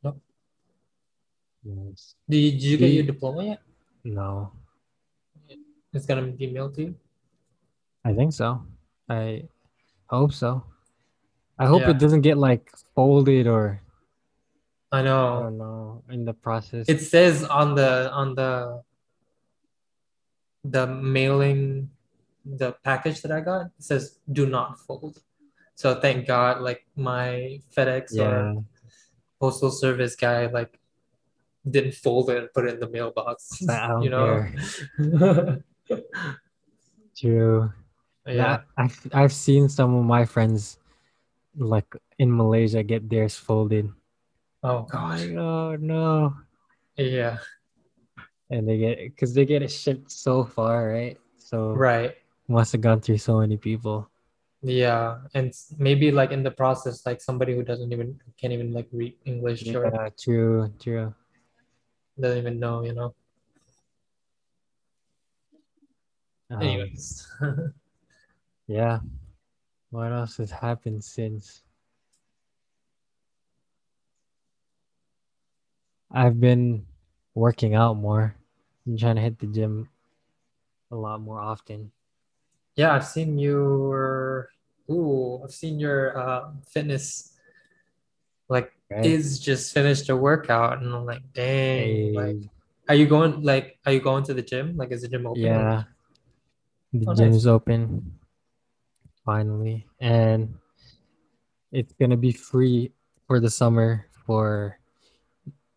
Nope. 0.02 0.20
Did 1.64 1.72
you, 2.28 2.52
did 2.52 2.62
you 2.62 2.76
get 2.76 2.92
your 2.92 3.04
diploma 3.04 3.44
yet? 3.44 3.60
No, 4.04 4.52
It's 5.94 6.04
gonna 6.06 6.22
be 6.28 6.50
mailed 6.52 6.74
to 6.76 6.82
you? 6.82 6.94
I 8.04 8.12
think 8.12 8.32
so. 8.34 8.60
I 9.08 9.48
hope 10.10 10.32
so. 10.32 10.62
I 11.58 11.66
hope 11.66 11.82
Yeah. 11.82 11.90
it 11.90 11.98
doesn't 11.98 12.20
get 12.20 12.36
like 12.36 12.68
folded 12.94 13.46
or 13.46 13.80
I 14.92 14.98
I 14.98 15.02
know. 15.02 15.40
don't 15.42 15.58
know 15.58 16.02
in 16.10 16.24
the 16.24 16.34
process. 16.34 16.88
It 16.88 17.00
says 17.00 17.44
on 17.44 17.74
the 17.74 18.10
on 18.12 18.34
the 18.34 18.82
the 20.64 20.86
mailing 20.86 21.90
the 22.44 22.72
package 22.84 23.22
that 23.22 23.32
I 23.32 23.40
got, 23.40 23.66
it 23.66 23.82
says 23.82 24.18
do 24.30 24.44
not 24.46 24.78
fold. 24.80 25.22
So 25.76 25.98
thank 26.00 26.26
God, 26.26 26.60
like 26.60 26.84
my 26.96 27.60
FedEx 27.74 28.12
yeah, 28.12 28.24
or 28.24 28.64
postal 29.40 29.70
service 29.70 30.14
guy 30.14 30.46
like 30.46 30.78
didn't 31.68 31.94
fold 31.94 32.30
it 32.30 32.36
and 32.38 32.52
put 32.52 32.66
it 32.66 32.74
in 32.74 32.80
the 32.80 32.88
mailbox. 32.90 33.60
You 34.02 34.10
know? 34.10 34.46
True. 37.16 37.72
yeah. 38.26 38.60
I've 38.76 38.98
I've 39.12 39.32
seen 39.32 39.68
some 39.68 39.94
of 39.94 40.04
my 40.04 40.24
friends 40.24 40.78
like 41.56 41.86
in 42.18 42.34
Malaysia 42.34 42.82
get 42.82 43.08
theirs 43.08 43.36
folded. 43.36 43.90
Oh 44.62 44.82
gosh. 44.90 45.20
like, 45.22 45.36
oh 45.38 45.76
no. 45.78 46.34
Yeah. 46.96 47.38
And 48.50 48.68
they 48.68 48.78
get 48.78 48.98
because 48.98 49.34
they 49.34 49.44
get 49.44 49.62
it 49.62 49.70
shipped 49.70 50.10
so 50.10 50.44
far, 50.44 50.88
right? 50.90 51.18
So 51.38 51.72
Right. 51.72 52.16
must 52.48 52.72
have 52.72 52.80
gone 52.80 53.00
through 53.00 53.18
so 53.18 53.38
many 53.40 53.56
people. 53.56 54.08
Yeah. 54.62 55.20
And 55.34 55.52
maybe 55.78 56.10
like 56.10 56.32
in 56.32 56.42
the 56.42 56.50
process, 56.50 57.04
like 57.06 57.20
somebody 57.20 57.54
who 57.54 57.62
doesn't 57.62 57.92
even 57.92 58.18
can't 58.40 58.52
even 58.52 58.72
like 58.72 58.88
read 58.92 59.14
English 59.24 59.62
or 59.68 59.84
Yeah, 59.92 60.08
true, 60.18 60.72
true. 60.80 61.14
Doesn't 62.20 62.38
even 62.38 62.60
know, 62.60 62.82
you 62.82 62.92
know. 62.92 63.14
Um, 66.50 66.62
Anyways. 66.62 67.26
yeah. 68.66 69.00
What 69.90 70.12
else 70.12 70.36
has 70.38 70.50
happened 70.50 71.02
since? 71.04 71.62
I've 76.10 76.40
been 76.40 76.86
working 77.34 77.74
out 77.74 77.96
more. 77.96 78.34
I'm 78.86 78.96
trying 78.96 79.16
to 79.16 79.22
hit 79.22 79.38
the 79.38 79.46
gym 79.46 79.88
a 80.90 80.96
lot 80.96 81.20
more 81.20 81.40
often. 81.40 81.90
yeah, 82.76 82.94
I've 82.94 83.06
seen 83.06 83.38
your 83.38 84.50
ooh, 84.90 85.42
I've 85.42 85.54
seen 85.54 85.80
your 85.80 86.16
uh, 86.18 86.50
fitness 86.66 87.32
like 88.48 88.72
Right? 88.94 89.06
is 89.06 89.40
just 89.40 89.74
finished 89.74 90.08
a 90.08 90.16
workout 90.16 90.80
and 90.82 90.94
I'm 90.94 91.04
like, 91.04 91.22
dang, 91.32 92.14
like 92.14 92.36
are 92.88 92.94
you 92.94 93.06
going 93.06 93.42
like 93.42 93.78
are 93.86 93.92
you 93.92 94.00
going 94.00 94.22
to 94.24 94.34
the 94.34 94.42
gym? 94.42 94.76
Like 94.76 94.92
is 94.92 95.02
the 95.02 95.08
gym 95.08 95.26
open? 95.26 95.42
Like, 95.42 95.50
yeah, 95.50 95.82
the 96.92 97.06
Oh, 97.08 97.10
nice. 97.12 97.18
gym's 97.18 97.46
open 97.46 98.18
finally, 99.24 99.86
and 100.00 100.54
it's 101.72 101.92
gonna 101.94 102.16
be 102.16 102.30
free 102.30 102.92
for 103.26 103.40
the 103.40 103.50
summer 103.50 104.06
for 104.26 104.78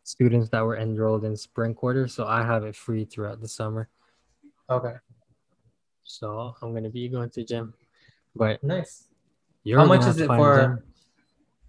students 0.04 0.50
that 0.50 0.62
were 0.62 0.78
enrolled 0.78 1.26
in 1.26 1.36
spring 1.36 1.74
quarter. 1.74 2.08
So 2.08 2.28
I 2.28 2.44
have 2.44 2.64
it 2.66 2.76
free 2.76 3.04
throughout 3.06 3.42
the 3.42 3.48
summer. 3.48 3.90
okay. 4.70 4.96
So 6.04 6.54
I'm 6.62 6.74
gonna 6.74 6.90
be 6.90 7.10
going 7.10 7.30
to 7.32 7.40
the 7.42 7.46
gym, 7.46 7.74
but 8.36 8.64
Nice. 8.64 9.08
you're 9.64 9.80
How 9.80 9.86
much 9.86 10.06
is 10.06 10.20
it 10.20 10.28
for- 10.28 10.78
gym. 10.78 10.84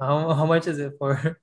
How 0.00 0.32
how 0.32 0.46
much 0.46 0.66
is 0.66 0.78
it 0.78 0.92
for? 0.98 1.40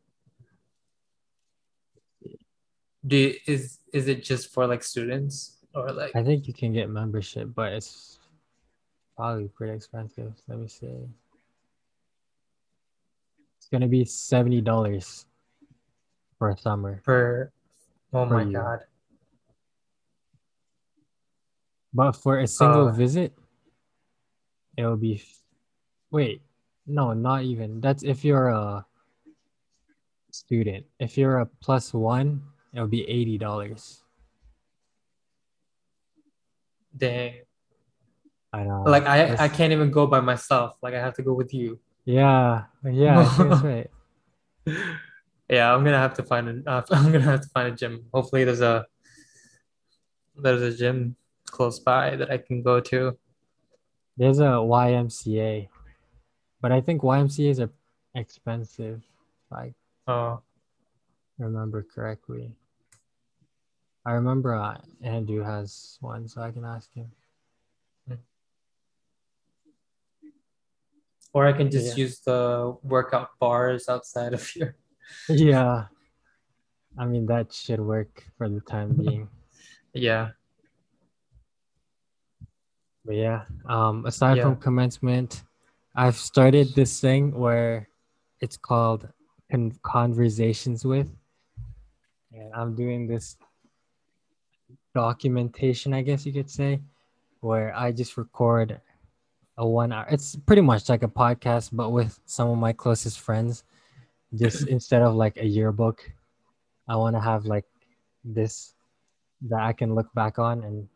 Do 3.05 3.17
you, 3.17 3.35
is 3.45 3.79
is 3.93 4.07
it 4.07 4.23
just 4.23 4.51
for 4.53 4.65
like 4.65 4.81
students 4.83 5.57
or 5.75 5.91
like 5.91 6.15
I 6.15 6.23
think 6.23 6.47
you 6.47 6.53
can 6.53 6.73
get 6.73 6.89
membership, 6.89 7.49
but 7.53 7.73
it's 7.73 8.17
probably 9.15 9.47
pretty 9.49 9.73
expensive. 9.73 10.33
Let 10.47 10.57
me 10.59 10.67
see. 10.67 10.87
It's 13.57 13.67
gonna 13.71 13.87
be 13.87 14.05
seventy 14.05 14.61
dollars 14.61 15.25
for 16.39 16.49
a 16.49 16.57
summer, 16.57 17.01
per? 17.03 17.51
Oh 18.13 18.25
my 18.25 18.43
year. 18.43 18.61
God. 18.61 18.79
but 21.93 22.11
for 22.13 22.39
a 22.39 22.47
single 22.47 22.87
Uh, 22.89 22.91
visit, 22.91 23.33
it'll 24.77 24.97
be. 24.97 25.21
Wait, 26.11 26.41
no, 26.87 27.13
not 27.13 27.43
even. 27.43 27.81
That's 27.81 28.03
if 28.03 28.23
you're 28.23 28.49
a 28.49 28.85
student. 30.31 30.85
If 30.99 31.17
you're 31.17 31.39
a 31.39 31.45
plus 31.45 31.93
one, 31.93 32.43
it'll 32.73 32.87
be 32.87 33.07
eighty 33.09 33.37
dollars. 33.37 34.03
Dang. 36.95 37.41
I 38.53 38.63
know. 38.63 38.83
Like 38.85 39.05
I 39.05 39.35
I 39.35 39.47
can't 39.49 39.73
even 39.73 39.91
go 39.91 40.07
by 40.07 40.21
myself. 40.21 40.77
Like 40.81 40.93
I 40.93 40.99
have 40.99 41.15
to 41.15 41.23
go 41.23 41.33
with 41.33 41.53
you. 41.53 41.79
Yeah, 42.05 42.65
yeah, 42.83 43.23
that's 43.37 43.61
right. 43.63 43.89
Yeah, 45.47 45.71
I'm 45.73 45.83
gonna 45.83 45.99
have 45.99 46.15
to 46.15 46.23
find 46.23 46.49
an 46.49 46.63
uh, 46.65 46.81
I'm 46.91 47.11
gonna 47.11 47.21
have 47.21 47.41
to 47.41 47.49
find 47.49 47.67
a 47.71 47.75
gym. 47.75 48.05
Hopefully 48.11 48.43
there's 48.45 48.61
a 48.61 48.85
there's 50.35 50.61
a 50.61 50.75
gym 50.75 51.15
close 51.45 51.79
by 51.79 52.15
that 52.15 52.31
I 52.31 52.39
can 52.39 52.63
go 52.63 52.79
to. 52.79 53.17
There's 54.17 54.39
a 54.39 54.57
YMCA, 54.65 55.67
but 56.61 56.71
I 56.71 56.81
think 56.81 57.01
YMCA's 57.01 57.59
are 57.59 57.69
expensive. 58.15 59.03
I 59.51 59.73
Oh, 60.07 60.41
remember 61.37 61.83
correctly. 61.83 62.55
I 64.05 64.11
remember 64.11 64.53
uh, 64.53 64.77
Andrew 65.01 65.41
has 65.43 65.97
one, 65.99 66.27
so 66.27 66.41
I 66.41 66.51
can 66.51 66.63
ask 66.65 66.93
him. 66.93 67.11
or 71.33 71.45
I 71.45 71.51
can 71.51 71.69
just 71.69 71.97
Yeah. 71.97 72.03
use 72.07 72.19
the 72.21 72.77
workout 72.81 73.37
bars 73.39 73.89
outside 73.89 74.33
of 74.33 74.47
here. 74.47 74.77
Yeah, 75.29 75.87
I 76.97 77.05
mean 77.05 77.25
that 77.27 77.51
should 77.51 77.81
work 77.81 78.23
for 78.37 78.47
the 78.47 78.61
time 78.61 78.95
being. 78.95 79.27
Yeah. 79.93 80.31
But 83.03 83.15
yeah, 83.15 83.45
um, 83.67 84.05
aside 84.05 84.37
Yeah. 84.37 84.43
from 84.43 84.55
commencement, 84.57 85.43
I've 85.95 86.15
started 86.17 86.75
this 86.75 86.99
thing 86.99 87.31
where 87.33 87.87
it's 88.41 88.57
called 88.57 89.07
con- 89.51 89.77
conversations 89.81 90.83
with, 90.85 91.09
and 92.33 92.53
I'm 92.53 92.75
doing 92.75 93.07
this 93.07 93.37
documentation, 94.93 95.93
I 95.93 96.01
guess 96.01 96.25
you 96.25 96.33
could 96.33 96.49
say, 96.49 96.79
where 97.41 97.75
I 97.75 97.91
just 97.91 98.17
record 98.17 98.79
a 99.57 99.67
one 99.67 99.91
hour. 99.91 100.05
It's 100.09 100.35
pretty 100.35 100.61
much 100.61 100.89
like 100.89 101.03
a 101.03 101.07
podcast, 101.07 101.69
but 101.71 101.91
with 101.91 102.19
some 102.25 102.49
of 102.49 102.57
my 102.57 102.73
closest 102.73 103.19
friends. 103.19 103.63
Just 104.35 104.67
instead 104.75 105.01
of 105.01 105.15
like 105.15 105.37
a 105.37 105.45
yearbook, 105.45 106.11
I 106.87 106.95
want 106.97 107.15
to 107.15 107.21
have 107.21 107.45
like 107.45 107.65
this 108.23 108.73
that 109.49 109.61
I 109.61 109.73
can 109.73 109.95
look 109.95 110.13
back 110.13 110.39
on 110.39 110.63
and 110.63 110.87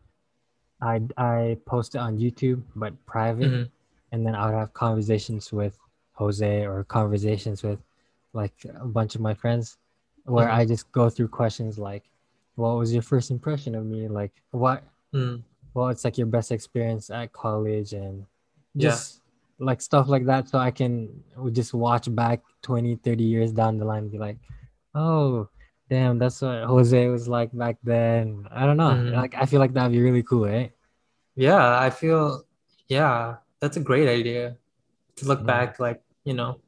I 0.82 1.02
I 1.18 1.58
post 1.66 1.96
it 1.96 2.00
on 2.00 2.18
YouTube, 2.18 2.64
but 2.76 2.94
private, 3.06 3.52
Mhm. 3.52 3.70
And 4.12 4.26
then 4.26 4.36
I 4.36 4.46
would 4.46 4.56
have 4.56 4.74
conversations 4.74 5.52
with 5.52 5.78
Jose 6.14 6.66
or 6.66 6.84
conversations 6.84 7.64
with 7.64 7.80
like 8.34 8.54
a 8.80 8.86
bunch 8.86 9.16
of 9.16 9.22
my 9.22 9.34
friends, 9.34 9.78
where 10.26 10.48
Mhm. 10.48 10.54
I 10.54 10.66
just 10.66 10.92
go 10.92 11.10
through 11.10 11.30
questions 11.30 11.80
like, 11.80 12.04
"What 12.56 12.78
was 12.78 12.94
your 12.94 13.02
first 13.02 13.32
impression 13.32 13.74
of 13.76 13.86
me? 13.86 14.08
Like, 14.08 14.34
what? 14.52 14.84
Mm. 15.14 15.44
Well, 15.74 15.90
it's 15.90 16.04
like 16.04 16.18
your 16.18 16.28
best 16.28 16.52
experience 16.52 17.10
at 17.10 17.32
college, 17.34 17.94
and 17.94 18.26
Yeah. 18.76 18.90
just 18.90 19.22
like 19.60 19.82
stuff 19.82 20.08
like 20.08 20.26
that, 20.26 20.48
so 20.48 20.58
I 20.60 20.72
can 20.72 21.24
just 21.52 21.74
watch 21.74 22.14
back 22.16 22.42
20, 22.62 22.96
30 22.96 23.24
years 23.24 23.52
down 23.52 23.78
the 23.78 23.86
line 23.86 24.04
and 24.04 24.12
be 24.12 24.18
like, 24.20 24.38
oh." 24.96 25.48
Damn, 25.90 26.20
that's 26.20 26.40
what 26.44 26.66
Jose 26.66 27.08
was 27.08 27.28
like 27.28 27.50
back 27.52 27.78
then. 27.82 28.48
I 28.52 28.68
don't 28.68 28.78
know. 28.78 28.92
Mhm. 28.94 29.12
Like 29.16 29.34
I 29.34 29.48
feel 29.48 29.60
like 29.60 29.74
that'd 29.74 29.92
be 29.92 30.00
really 30.00 30.22
cool, 30.22 30.46
eh? 30.46 30.70
Yeah, 31.36 31.80
I 31.80 31.90
feel 31.90 32.44
yeah, 32.88 33.38
that's 33.60 33.78
a 33.78 33.80
great 33.84 34.08
idea 34.08 34.56
to 35.18 35.26
look 35.26 35.40
Yeah. 35.40 35.46
back 35.46 35.80
like, 35.80 36.02
you 36.24 36.34
know, 36.34 36.62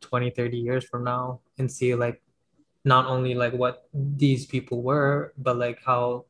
20, 0.00 0.30
30 0.30 0.58
years 0.58 0.84
from 0.84 1.04
now 1.04 1.40
and 1.58 1.70
see 1.70 1.94
like 1.94 2.22
not 2.84 3.06
only 3.06 3.34
like 3.34 3.52
what 3.52 3.88
these 3.94 4.46
people 4.46 4.82
were, 4.82 5.32
but 5.38 5.56
like 5.56 5.78
how 5.84 6.24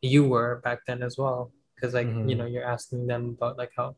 you 0.00 0.24
were 0.24 0.60
back 0.64 0.86
then 0.86 1.02
as 1.02 1.18
well. 1.18 1.52
Because 1.74 1.94
like, 1.94 2.06
you 2.06 2.34
Mhm. 2.34 2.38
know, 2.38 2.46
you're 2.46 2.64
asking 2.64 3.06
them 3.06 3.36
about 3.36 3.58
like 3.58 3.72
how 3.76 3.96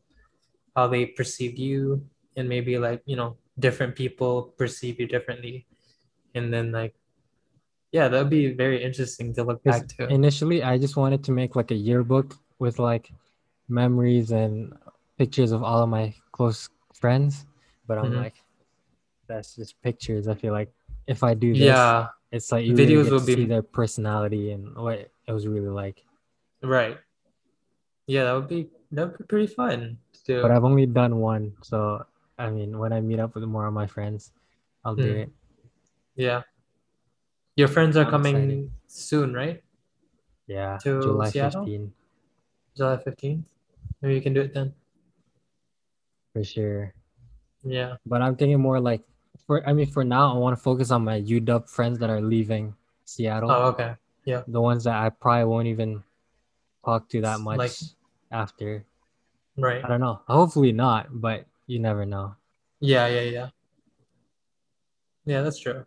how 0.75 0.87
they 0.87 1.05
perceived 1.05 1.57
you 1.57 2.05
and 2.35 2.47
maybe 2.49 2.77
like, 2.77 3.01
you 3.05 3.15
know, 3.15 3.37
different 3.57 3.95
people 3.95 4.53
perceive 4.57 4.99
you 4.99 5.07
differently. 5.07 5.65
And 6.35 6.53
then 6.53 6.71
like 6.71 6.93
yeah, 7.91 8.09
that'd 8.09 8.29
be 8.29 8.51
very 8.51 8.83
interesting 8.83 9.33
to 9.35 9.43
look 9.43 9.63
back 9.63 9.87
to. 9.97 10.11
Initially, 10.11 10.61
I 10.61 10.77
just 10.77 10.97
wanted 10.97 11.23
to 11.23 11.31
make 11.31 11.55
like 11.55 11.71
a 11.71 11.75
yearbook 11.75 12.35
with 12.59 12.79
like 12.79 13.09
memories 13.69 14.31
and 14.31 14.75
pictures 15.17 15.51
of 15.51 15.63
all 15.63 15.83
of 15.83 15.89
my 15.89 16.13
close 16.31 16.69
friends, 16.93 17.45
but 17.87 17.97
I'm 17.97 18.11
Mhm. 18.11 18.17
like, 18.23 18.43
that's 19.27 19.55
just 19.55 19.81
pictures. 19.81 20.27
I 20.27 20.35
feel 20.35 20.53
like 20.53 20.71
if 21.07 21.23
I 21.23 21.33
do 21.33 21.53
this, 21.53 21.61
Yeah, 21.61 22.07
it's 22.31 22.51
like 22.51 22.65
you 22.65 22.73
Videos 22.73 23.05
really 23.05 23.11
will 23.11 23.25
be- 23.25 23.35
see 23.35 23.45
their 23.45 23.61
personality 23.63 24.51
and 24.51 24.75
what 24.75 24.99
it 24.99 25.11
was 25.31 25.47
really 25.47 25.69
like. 25.69 26.03
right. 26.61 26.97
Yeah, 28.07 28.23
that 28.23 28.33
would 28.33 28.47
be 28.47 28.69
that 28.91 29.09
would 29.09 29.17
be 29.17 29.23
pretty 29.25 29.47
fun 29.47 29.99
to 30.13 30.23
do. 30.23 30.41
But 30.41 30.51
I've 30.51 30.63
only 30.63 30.85
done 30.85 31.17
one, 31.19 31.57
so 31.61 32.05
I 32.39 32.49
mean, 32.49 32.77
when 32.79 32.93
I 32.93 33.01
meet 33.01 33.19
up 33.19 33.35
with 33.35 33.43
more 33.43 33.65
of 33.67 33.73
my 33.73 33.85
friends, 33.87 34.31
I'll 34.85 34.95
do 34.95 35.11
Mm. 35.13 35.17
it. 35.23 35.29
Yeah. 36.15 36.43
Your 37.57 37.67
friends 37.67 37.97
are 37.97 38.05
I'm 38.05 38.11
coming 38.11 38.35
excited. 38.35 38.71
soon, 38.87 39.33
right? 39.33 39.61
Yeah, 40.45 40.77
To 40.83 41.01
July 41.01 41.29
Seattle? 41.31 41.63
15 41.65 41.93
July 42.77 42.97
15th. 42.97 43.51
Maybe 44.01 44.15
you 44.15 44.21
can 44.21 44.33
do 44.33 44.41
it 44.41 44.53
then. 44.53 44.73
For 46.37 46.43
sure. 46.43 46.93
Yeah. 47.63 47.95
But 48.05 48.21
I'm 48.21 48.35
thinking 48.35 48.59
more 48.59 48.79
like 48.79 49.01
for 49.45 49.67
I 49.67 49.73
mean, 49.73 49.87
for 49.87 50.03
now, 50.03 50.33
I 50.33 50.37
want 50.37 50.55
to 50.55 50.61
focus 50.61 50.91
on 50.91 51.03
my 51.03 51.19
UW 51.21 51.67
friends 51.67 51.97
that 51.99 52.09
are 52.09 52.21
leaving 52.21 52.75
Seattle. 53.05 53.49
Oh, 53.49 53.73
okay. 53.73 53.95
Yeah. 54.25 54.43
The 54.47 54.61
ones 54.61 54.83
that 54.83 54.95
I 54.95 55.09
probably 55.09 55.45
won't 55.45 55.67
even 55.67 56.03
talk 56.85 57.09
to 57.09 57.21
that 57.21 57.39
much 57.39 57.57
Like- 57.57 57.71
after. 58.31 58.85
Right. 59.57 59.83
I 59.83 59.87
don't 59.87 59.99
know. 60.01 60.21
Hopefully 60.27 60.71
not, 60.71 61.07
but 61.09 61.45
you 61.65 61.79
never 61.79 62.05
know. 62.05 62.35
Yeah, 62.79 63.07
yeah, 63.07 63.21
yeah. 63.21 63.49
Yeah, 65.25 65.41
that's 65.41 65.57
true. 65.57 65.85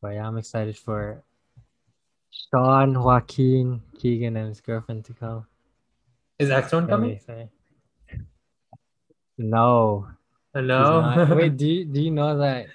But 0.00 0.14
yeah, 0.14 0.26
I'm 0.28 0.38
excited 0.38 0.78
for 0.78 1.24
Sean, 2.30 3.02
Joaquin, 3.02 3.82
Keegan, 3.98 4.36
and 4.36 4.48
his 4.48 4.60
girlfriend 4.60 5.04
to 5.06 5.12
come. 5.14 5.46
Is 6.38 6.50
X1 6.50 6.86
Very 6.86 7.18
coming? 7.18 7.48
No. 9.38 10.08
Hello. 10.54 11.26
Wait, 11.36 11.56
do 11.56 11.66
you, 11.66 11.84
do 11.84 12.00
you 12.00 12.10
know 12.10 12.38
that 12.38 12.66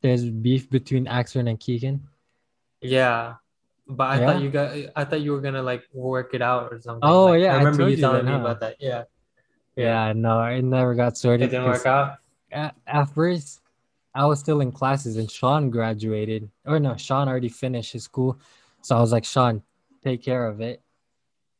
there's 0.00 0.24
beef 0.24 0.70
between 0.70 1.04
Axron 1.06 1.48
and 1.48 1.60
Keegan? 1.60 2.00
Yeah. 2.80 3.34
But 3.86 4.04
I 4.04 4.20
Yeah? 4.20 4.26
thought 4.32 4.42
you 4.42 4.50
got 4.50 4.76
I 4.96 5.04
thought 5.04 5.20
you 5.20 5.32
were 5.32 5.40
gonna 5.40 5.62
like 5.62 5.82
work 5.92 6.32
it 6.34 6.40
out 6.42 6.72
or 6.72 6.80
something. 6.80 7.00
Oh, 7.02 7.26
Like, 7.26 7.42
yeah, 7.42 7.52
I 7.52 7.54
I 7.56 7.58
remember 7.58 7.78
told 7.78 7.90
you 7.90 7.96
telling 7.98 8.24
that, 8.24 8.30
me 8.30 8.38
huh? 8.38 8.40
about 8.40 8.60
that. 8.60 8.76
Yeah. 8.80 9.04
Yeah, 9.76 10.12
no, 10.14 10.42
it 10.44 10.62
never 10.62 10.94
got 10.94 11.16
sorted. 11.16 11.48
It 11.48 11.50
didn't 11.50 11.66
work 11.66 11.86
out. 11.86 12.18
At, 12.52 12.74
at 12.86 13.04
first, 13.06 13.60
I 14.14 14.26
was 14.26 14.38
still 14.40 14.60
in 14.60 14.72
classes 14.72 15.16
and 15.16 15.30
Sean 15.30 15.70
graduated. 15.70 16.50
Or 16.66 16.78
no, 16.80 16.96
Sean 16.96 17.28
already 17.28 17.48
finished 17.48 17.92
his 17.92 18.04
school. 18.04 18.38
So 18.82 18.96
I 18.96 19.00
was 19.00 19.12
like, 19.12 19.24
Sean, 19.24 19.62
take 20.02 20.22
care 20.22 20.46
of 20.46 20.60
it. 20.60 20.82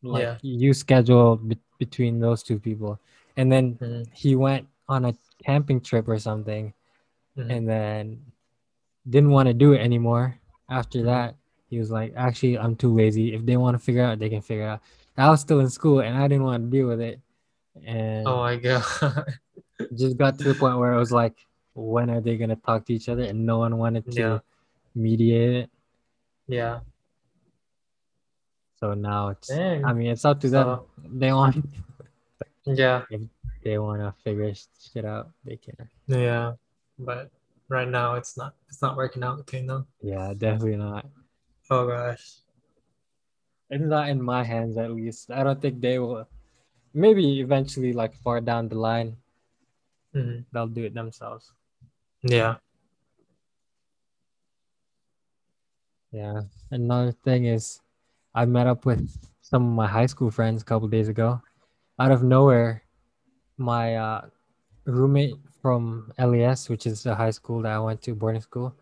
Like 0.03 0.23
Yeah. 0.23 0.37
you 0.43 0.73
schedule 0.75 1.37
be- 1.37 1.59
between 1.79 2.21
those 2.21 2.43
two 2.43 2.59
people. 2.59 3.01
And 3.41 3.51
then 3.51 3.77
Mhm. 3.81 4.05
he 4.13 4.37
went 4.37 4.69
on 4.87 5.07
a 5.07 5.15
camping 5.47 5.81
trip 5.81 6.07
or 6.09 6.19
something 6.19 6.75
Mhm. 7.39 7.49
and 7.51 7.63
then 7.69 8.03
didn't 9.09 9.31
want 9.31 9.49
to 9.49 9.55
do 9.55 9.73
it 9.73 9.81
anymore. 9.81 10.37
After 10.69 11.01
Mhm. 11.01 11.05
that, 11.09 11.37
he 11.73 11.79
was 11.79 11.91
like, 11.91 12.13
actually, 12.17 12.59
I'm 12.59 12.77
too 12.77 12.93
lazy. 12.93 13.33
If 13.33 13.47
they 13.49 13.57
want 13.57 13.75
to 13.79 13.83
figure 13.83 14.05
out, 14.05 14.19
they 14.19 14.29
can 14.29 14.43
figure 14.43 14.67
out. 14.69 14.81
I 15.17 15.31
was 15.31 15.41
still 15.41 15.61
in 15.61 15.71
school 15.71 16.01
and 16.01 16.17
I 16.17 16.29
didn't 16.29 16.45
want 16.45 16.65
to 16.65 16.71
deal 16.71 16.87
with 16.93 17.01
it. 17.01 17.17
And 17.87 18.29
Oh 18.29 18.41
my 18.45 18.57
god. 18.57 18.85
just 19.97 20.19
got 20.21 20.37
to 20.39 20.45
the 20.45 20.55
point 20.55 20.77
where 20.79 20.93
it 20.93 20.99
was 20.99 21.13
like, 21.13 21.47
when 21.73 22.11
are 22.11 22.21
they 22.21 22.37
gonna 22.37 22.57
talk 22.57 22.85
to 22.87 22.93
each 22.93 23.09
other? 23.09 23.25
And 23.25 23.47
no 23.47 23.57
one 23.59 23.79
wanted 23.79 24.05
to 24.13 24.21
Yeah. 24.21 24.39
mediate 24.95 25.65
it. 25.65 25.71
yeah. 26.47 26.81
So 28.81 28.93
now 28.95 29.29
it's 29.29 29.49
Dang. 29.49 29.85
I 29.85 29.93
mean 29.93 30.09
it's 30.09 30.25
up 30.25 30.41
to 30.41 30.49
them. 30.51 30.81
They 31.05 31.33
want 31.33 31.65
Yeah. 32.67 33.03
If 33.11 33.23
they 33.65 33.79
wanna 33.79 34.15
figure 34.23 34.53
shit 34.55 35.05
out. 35.05 35.31
They 35.45 35.57
can. 35.57 35.77
Yeah. 36.07 36.55
But 36.99 37.31
right 37.69 37.89
now 37.89 38.15
it's 38.15 38.37
not 38.37 38.55
it's 38.69 38.83
not 38.83 38.97
working 38.97 39.23
out 39.23 39.39
between 39.39 39.67
them. 39.67 39.87
Yeah, 40.03 40.35
definitely 40.37 40.77
not. 40.77 41.07
Oh 41.71 41.87
gosh. 41.87 42.37
It's 43.71 43.85
not 43.85 44.09
in 44.09 44.21
my 44.21 44.43
hands 44.43 44.77
at 44.77 44.91
least. 44.91 45.31
I 45.31 45.45
don't 45.45 45.61
think 45.63 45.81
they 45.81 45.99
will 45.99 46.27
maybe 46.93 47.41
eventually 47.41 47.93
like 47.93 48.15
far 48.15 48.41
down 48.41 48.69
the 48.69 48.75
line 48.79 49.17
Mhm. 50.15 50.45
they'll 50.53 50.67
do 50.67 50.85
it 50.85 50.93
themselves. 50.95 51.53
Yeah. 52.23 52.57
Yeah. 56.13 56.43
Another 56.71 57.13
thing 57.13 57.45
is 57.47 57.81
I 58.35 58.45
met 58.45 58.67
up 58.67 58.85
with 58.85 59.07
some 59.41 59.65
of 59.67 59.73
my 59.75 59.87
high 59.87 60.07
school 60.07 60.31
friends 60.31 60.63
a 60.63 60.65
couple 60.65 60.89
days 60.89 61.09
ago. 61.09 61.41
Out 62.01 62.11
of 62.11 62.23
nowhere, 62.25 62.83
my 63.59 63.97
uh, 63.97 64.23
roommate 64.87 65.37
from 65.63 66.11
LES, 66.19 66.69
which 66.71 66.87
is 66.87 67.03
the 67.05 67.15
high 67.15 67.31
school 67.31 67.63
that 67.63 67.73
I 67.73 67.79
went 67.79 68.03
to, 68.03 68.15
boarding 68.15 68.41
school, 68.41 68.75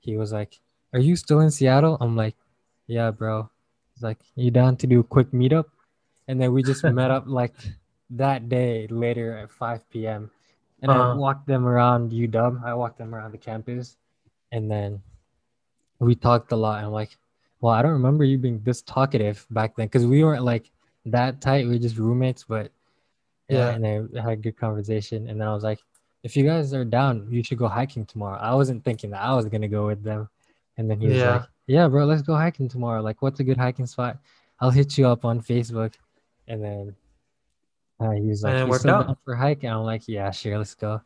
he 0.00 0.16
was 0.16 0.32
like, 0.32 0.60
Are 0.92 1.00
you 1.00 1.16
still 1.16 1.40
in 1.40 1.50
Seattle? 1.50 1.96
I'm 2.00 2.16
like, 2.16 2.36
Yeah, 2.86 3.10
bro. 3.10 3.48
He's 3.94 4.02
like, 4.02 4.18
You 4.34 4.50
down 4.50 4.76
to 4.78 4.86
do 4.86 5.00
a 5.00 5.04
quick 5.04 5.30
meetup? 5.32 5.66
And 6.28 6.40
then 6.40 6.52
we 6.52 6.62
just 6.62 6.84
met 6.98 7.10
up 7.10 7.24
like 7.26 7.54
that 8.10 8.48
day 8.48 8.86
later 8.90 9.38
at 9.38 9.50
5 9.50 9.88
p.m. 9.90 10.30
And 10.82 10.92
I 10.92 10.98
Uh-huh. 11.00 11.16
walked 11.16 11.46
them 11.46 11.66
around 11.66 12.12
UW. 12.12 12.62
I 12.64 12.74
walked 12.74 12.98
them 12.98 13.14
around 13.14 13.32
the 13.32 13.38
campus. 13.38 13.96
And 14.52 14.70
then 14.70 15.00
we 15.98 16.14
talked 16.14 16.52
a 16.52 16.56
lot. 16.56 16.84
I'm 16.84 16.92
like, 16.92 17.16
well, 17.60 17.72
I 17.72 17.80
don't 17.82 17.92
remember 17.92 18.24
you 18.24 18.36
being 18.38 18.60
this 18.62 18.82
talkative 18.82 19.46
back 19.50 19.76
then 19.76 19.86
because 19.86 20.04
we 20.04 20.22
weren't 20.22 20.44
like 20.44 20.70
that 21.06 21.40
tight. 21.40 21.66
We 21.66 21.72
were 21.72 21.78
just 21.78 21.96
roommates, 21.98 22.44
but 22.44 22.70
yeah, 23.48 23.70
and 23.70 23.86
I 23.86 24.20
had 24.20 24.32
a 24.32 24.36
good 24.36 24.56
conversation. 24.56 25.28
And 25.28 25.40
then 25.40 25.48
I 25.48 25.54
was 25.54 25.62
like, 25.64 25.80
if 26.22 26.36
you 26.36 26.44
guys 26.44 26.74
are 26.74 26.84
down, 26.84 27.28
you 27.30 27.42
should 27.42 27.58
go 27.58 27.68
hiking 27.68 28.04
tomorrow. 28.04 28.38
I 28.38 28.54
wasn't 28.54 28.84
thinking 28.84 29.10
that 29.10 29.22
I 29.22 29.34
was 29.34 29.46
gonna 29.46 29.68
go 29.68 29.86
with 29.86 30.02
them. 30.02 30.28
And 30.76 30.90
then 30.90 31.00
he 31.00 31.08
was 31.08 31.18
Yeah. 31.18 31.30
like, 31.38 31.42
Yeah, 31.68 31.88
bro, 31.88 32.04
let's 32.04 32.22
go 32.22 32.34
hiking 32.34 32.68
tomorrow. 32.68 33.00
Like, 33.02 33.22
what's 33.22 33.40
a 33.40 33.44
good 33.44 33.56
hiking 33.56 33.86
spot? 33.86 34.18
I'll 34.60 34.70
hit 34.70 34.96
you 34.98 35.06
up 35.06 35.24
on 35.24 35.40
Facebook. 35.40 35.94
And 36.48 36.62
then 36.62 36.96
uh, 38.00 38.10
he 38.10 38.28
was 38.28 38.42
like, 38.42 38.66
worked 38.66 38.80
still 38.80 38.94
out. 38.94 39.06
down 39.06 39.16
for? 39.24 39.34
And 39.34 39.64
I'm 39.66 39.82
like, 39.84 40.06
Yeah, 40.08 40.30
sure, 40.30 40.58
let's 40.58 40.74
go. 40.74 41.00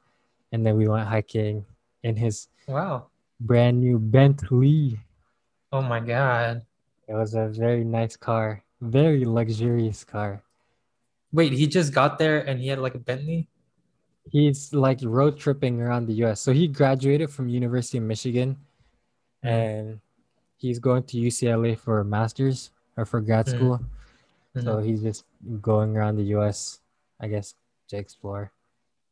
And 0.52 0.66
then 0.66 0.76
we 0.76 0.88
went 0.88 1.08
hiking 1.08 1.64
in 2.02 2.16
his 2.16 2.48
Wow. 2.66 3.08
brand 3.40 3.80
new 3.80 3.98
Bentley. 3.98 4.98
Oh 5.72 5.82
my 5.82 6.00
god. 6.00 6.62
It 7.08 7.14
was 7.14 7.34
a 7.34 7.48
very 7.48 7.84
nice 7.84 8.16
car, 8.16 8.62
very 8.80 9.24
luxurious 9.24 10.04
car. 10.04 10.42
Wait, 11.32 11.52
he 11.52 11.66
just 11.66 11.92
got 11.92 12.18
there 12.18 12.40
and 12.40 12.60
he 12.60 12.68
had 12.68 12.78
like 12.78 12.94
a 12.94 12.98
Bentley? 12.98 13.48
He's 14.30 14.72
like 14.74 14.98
road 15.02 15.38
tripping 15.38 15.80
around 15.80 16.06
the 16.06 16.14
US. 16.24 16.40
So 16.40 16.52
he 16.52 16.66
graduated 16.68 17.30
from 17.30 17.48
University 17.48 17.98
of 17.98 18.04
Michigan 18.04 18.56
and 19.42 20.00
he's 20.56 20.78
going 20.78 21.04
to 21.04 21.16
UCLA 21.16 21.78
for 21.78 22.00
a 22.00 22.04
master's 22.04 22.70
or 22.96 23.04
for 23.04 23.20
grad 23.20 23.46
Mhm. 23.46 23.56
school. 23.56 23.80
Mhm. 24.56 24.64
So 24.64 24.78
he's 24.80 25.02
just 25.02 25.24
going 25.60 25.96
around 25.96 26.16
the 26.16 26.34
US, 26.36 26.80
I 27.20 27.28
guess, 27.28 27.54
to 27.88 27.96
explore 27.96 28.52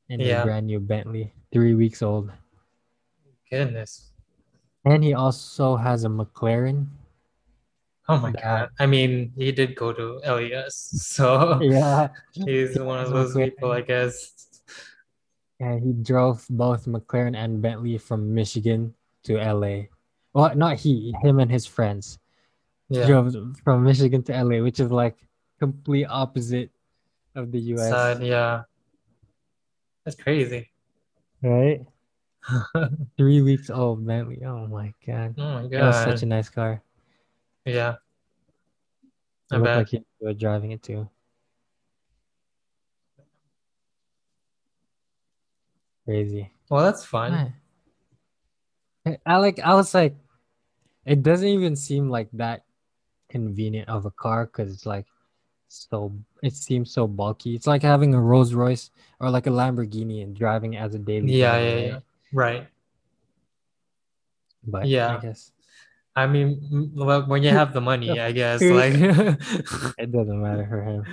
in 0.09 0.21
Yeah. 0.21 0.43
a 0.43 0.45
brand 0.45 0.67
new 0.67 0.81
Bentley, 0.81 1.33
three 1.53 1.75
weeks 1.75 2.03
old. 2.03 2.31
Goodness. 3.51 4.13
And 4.85 5.03
he 5.05 5.15
also 5.15 5.77
has 5.77 6.05
a 6.05 6.09
McLaren. 6.09 6.87
Oh 8.09 8.17
my 8.19 8.33
That- 8.33 8.43
god. 8.43 8.69
I 8.81 8.87
mean, 8.87 9.33
he 9.37 9.53
did 9.53 9.77
go 9.77 9.93
to 9.93 10.21
LES, 10.25 10.75
so 11.05 11.61
Yeah. 11.61 12.09
he's 12.33 12.79
one 12.79 13.01
of 13.05 13.11
those 13.13 13.35
people, 13.35 13.71
I 13.73 13.83
guess. 13.83 14.33
And 15.61 15.83
he 15.83 15.93
drove 15.93 16.47
both 16.49 16.87
McLaren 16.87 17.37
and 17.37 17.61
Bentley 17.61 17.99
from 17.99 18.33
Michigan 18.33 18.95
to 19.25 19.37
LA. 19.37 19.91
Well, 20.33 20.55
not 20.55 20.79
he, 20.79 21.13
him 21.23 21.41
and 21.41 21.51
his 21.51 21.67
friends 21.67 22.19
Yeah. 22.89 23.07
drove 23.07 23.35
from 23.65 23.85
Michigan 23.85 24.23
to 24.25 24.33
LA, 24.33 24.63
which 24.63 24.79
is 24.81 24.91
like 24.91 25.17
complete 25.59 26.07
opposite 26.07 26.71
of 27.35 27.51
the 27.53 27.59
US, 27.77 27.91
Side, 27.91 28.23
yeah. 28.23 28.63
That's 30.05 30.17
crazy. 30.17 30.71
right? 31.43 31.85
Three 33.19 33.43
weeks 33.43 33.69
old 33.69 34.07
Bentley. 34.07 34.41
Oh 34.47 34.67
my 34.67 34.95
god, 35.05 35.35
Oh 35.37 35.61
my 35.61 35.69
that 35.69 35.83
was 35.85 35.97
god. 35.97 36.05
such 36.15 36.23
a 36.23 36.27
nice 36.27 36.49
car. 36.49 36.81
Yeah. 37.69 37.97
I 39.51 39.57
looked 39.57 39.65
bet. 39.65 39.77
like 39.79 39.89
he 39.89 40.01
enjoyed 40.21 40.39
driving 40.39 40.73
it 40.73 40.83
too. 40.83 41.09
Crazy. 46.05 46.51
Well, 46.71 46.85
that's 46.85 47.05
fun. 47.05 47.53
Right. 49.07 49.21
I 49.25 49.37
like. 49.37 49.59
I 49.61 49.75
was 49.75 49.95
like, 49.95 50.17
it 51.07 51.23
doesn't 51.23 51.49
even 51.49 51.77
seem 51.77 52.11
like 52.11 52.29
that 52.35 52.65
convenient 53.31 53.89
of 53.89 54.07
a 54.07 54.11
car 54.11 54.47
because 54.47 54.73
it's 54.73 54.87
like 54.87 55.07
so. 55.69 56.13
It 56.43 56.55
seems 56.55 56.93
so 56.93 57.07
bulky. 57.07 57.55
It's 57.55 57.67
like 57.67 57.83
having 57.83 58.15
a 58.15 58.21
Rolls 58.21 58.53
Royce 58.55 58.91
or 59.21 59.31
like 59.31 59.47
a 59.47 59.51
Lamborghini 59.51 60.23
and 60.23 60.37
driving 60.37 60.75
it 60.75 60.79
as 60.79 60.95
a 60.95 60.99
daily. 60.99 61.33
Yeah, 61.33 61.53
driver, 61.53 61.65
yeah, 61.65 61.75
right? 61.75 61.87
yeah. 61.87 61.99
Right. 62.33 62.67
But 64.65 64.87
Yeah. 64.87 65.17
I 65.17 65.21
guess 65.21 65.53
I 66.19 66.27
mean, 66.27 66.91
well, 66.95 67.23
when 67.27 67.43
you 67.43 67.51
have 67.51 67.73
the 67.73 67.81
money, 67.81 68.19
I 68.29 68.33
guess. 68.33 68.61
Like, 68.63 68.95
it 69.99 70.11
doesn't 70.11 70.41
matter 70.43 70.67
for 70.69 70.83
him. 70.83 71.05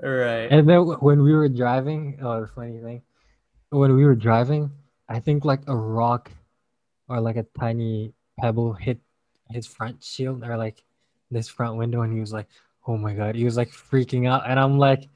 right. 0.00 0.46
And 0.50 0.68
then 0.68 0.80
when 1.00 1.22
we 1.22 1.32
were 1.34 1.48
driving, 1.48 2.18
oh, 2.22 2.40
the 2.42 2.46
funny 2.46 2.78
thing, 2.80 3.02
when 3.70 3.96
we 3.96 4.04
were 4.04 4.14
driving, 4.14 4.70
I 5.08 5.20
think 5.20 5.44
like 5.44 5.62
a 5.66 5.76
rock 5.76 6.30
or 7.08 7.20
like 7.20 7.36
a 7.36 7.46
tiny 7.58 8.14
pebble 8.38 8.72
hit 8.74 8.98
his 9.50 9.66
front 9.66 10.02
shield 10.02 10.42
or 10.44 10.56
like 10.56 10.82
this 11.30 11.48
front 11.48 11.76
window, 11.76 12.02
and 12.02 12.12
he 12.12 12.20
was 12.20 12.32
like, 12.32 12.46
"Oh 12.86 12.96
my 12.96 13.12
god!" 13.14 13.34
He 13.34 13.44
was 13.44 13.56
like 13.56 13.70
freaking 13.70 14.28
out, 14.28 14.48
and 14.48 14.58
I'm 14.58 14.78
like, 14.78 15.08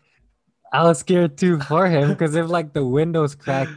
I 0.73 0.83
was 0.85 0.99
scared 0.99 1.39
too 1.39 1.61
for 1.61 1.87
him 1.87 2.09
because 2.11 2.35
if 2.35 2.49
like 2.49 2.73
the 2.73 2.85
windows 2.85 3.35
cracked 3.35 3.73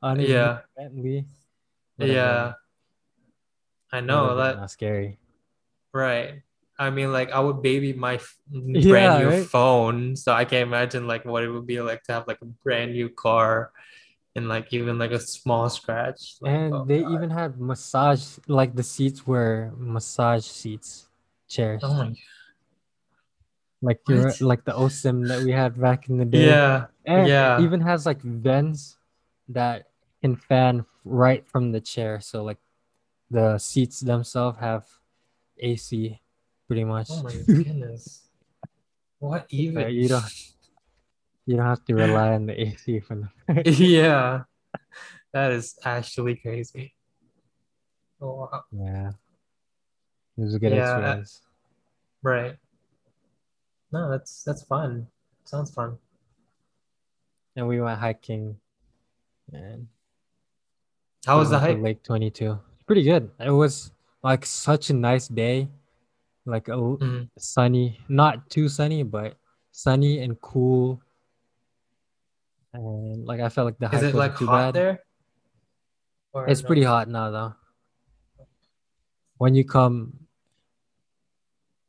on 0.00 0.18
his 0.18 0.30
Yeah. 0.30 0.60
Bentley, 0.76 1.26
Yeah. 1.98 2.54
I 3.92 4.00
know 4.00 4.36
that. 4.36 4.56
uh, 4.56 4.66
scary. 4.66 5.18
Right. 5.92 6.42
I 6.78 6.90
mean, 6.90 7.12
like, 7.12 7.30
I 7.30 7.38
would 7.40 7.62
baby 7.62 7.92
my 7.92 8.14
f- 8.14 8.38
Yeah, 8.50 8.88
brand 8.90 9.22
new 9.22 9.30
right? 9.30 9.46
phone, 9.46 10.16
so 10.16 10.32
I 10.32 10.44
can't 10.44 10.66
imagine 10.66 11.06
like 11.06 11.24
what 11.24 11.44
it 11.44 11.50
would 11.50 11.66
be 11.66 11.80
like 11.82 12.02
to 12.04 12.12
have 12.12 12.26
like 12.26 12.40
a 12.42 12.46
brand 12.64 12.92
new 12.92 13.08
car 13.10 13.70
and 14.34 14.48
like 14.48 14.72
even 14.72 14.98
like 14.98 15.12
a 15.12 15.20
small 15.20 15.68
scratch. 15.68 16.36
Like, 16.40 16.52
And 16.52 16.74
oh 16.74 16.84
they 16.86 17.02
God. 17.02 17.12
even 17.12 17.30
had 17.30 17.60
massage, 17.60 18.38
like 18.48 18.74
the 18.74 18.82
seats 18.82 19.26
were 19.26 19.70
massage 19.76 20.46
seats, 20.46 21.06
chairs. 21.48 21.82
Oh 21.84 21.92
my. 21.92 22.06
God. 22.08 22.16
like 23.82 24.00
your 24.08 24.32
like 24.40 24.64
the 24.64 24.72
OSIM 24.72 25.28
that 25.28 25.42
we 25.42 25.52
had 25.52 25.78
back 25.78 26.08
in 26.08 26.16
the 26.16 26.24
day. 26.24 26.46
Yeah. 26.46 26.86
and 27.04 27.28
yeah. 27.28 27.58
it 27.60 27.64
even 27.64 27.80
has 27.82 28.06
like 28.06 28.22
vents 28.22 28.96
that 29.50 29.88
can 30.22 30.36
fan 30.36 30.86
right 31.04 31.46
from 31.46 31.70
the 31.72 31.80
chair. 31.80 32.18
So 32.20 32.42
like 32.42 32.58
the 33.32 33.58
seats 33.58 34.00
themselves 34.00 34.58
have 34.60 34.84
AC 35.58 36.20
pretty 36.68 36.84
much. 36.84 37.08
Oh 37.10 37.22
my 37.22 37.32
goodness. 37.46 38.28
What 39.18 39.46
even? 39.48 39.90
you 39.90 40.08
don't- 40.08 40.32
You 41.46 41.56
don't 41.56 41.66
have 41.66 41.84
to 41.86 41.94
rely 41.96 42.34
on 42.34 42.46
the 42.46 42.54
AC 42.54 43.00
for 43.00 43.16
the 43.18 43.62
Yeah. 43.70 44.44
That 45.32 45.50
is 45.52 45.74
actually 45.84 46.36
crazy. 46.36 46.94
Oh, 48.20 48.46
wow. 48.46 48.62
Yeah. 48.70 49.10
It 50.38 50.42
was 50.44 50.54
a 50.54 50.58
good 50.60 50.72
Yeah, 50.72 50.86
uh, 50.86 50.98
experience. 51.00 51.40
Right. 52.22 52.56
No, 53.90 54.08
that's 54.10 54.44
that's 54.44 54.62
fun. 54.62 55.08
Sounds 55.44 55.74
fun. 55.74 55.98
And 57.56 57.66
we 57.66 57.80
went 57.80 57.98
hiking 57.98 58.56
and 59.52 59.88
How 61.26 61.38
was 61.38 61.50
the 61.50 61.58
hike? 61.58 61.78
Lake 61.80 62.02
22. 62.04 62.58
Pretty 62.86 63.02
good. 63.02 63.30
It 63.40 63.50
was 63.50 63.92
like 64.22 64.44
such 64.46 64.90
a 64.90 64.94
nice 64.94 65.28
day. 65.28 65.68
Like 66.44 66.66
a 66.68 66.72
Mhm. 66.72 67.30
sunny, 67.38 68.00
not 68.08 68.50
too 68.50 68.68
sunny, 68.68 69.04
but 69.04 69.36
sunny 69.70 70.18
and 70.20 70.40
cool. 70.40 71.00
And 72.74 73.24
like 73.26 73.40
I 73.40 73.48
felt 73.48 73.66
like 73.66 73.78
the 73.78 73.94
Is 73.94 74.02
it 74.02 74.14
like 74.14 74.36
too 74.36 74.46
hot 74.46 74.72
bad. 74.72 74.74
there? 74.74 75.04
Or 76.32 76.48
It's 76.48 76.62
no? 76.62 76.66
pretty 76.66 76.82
hot 76.82 77.08
now 77.08 77.30
though. 77.30 77.54
When 79.38 79.54
you 79.54 79.64
come, 79.64 80.26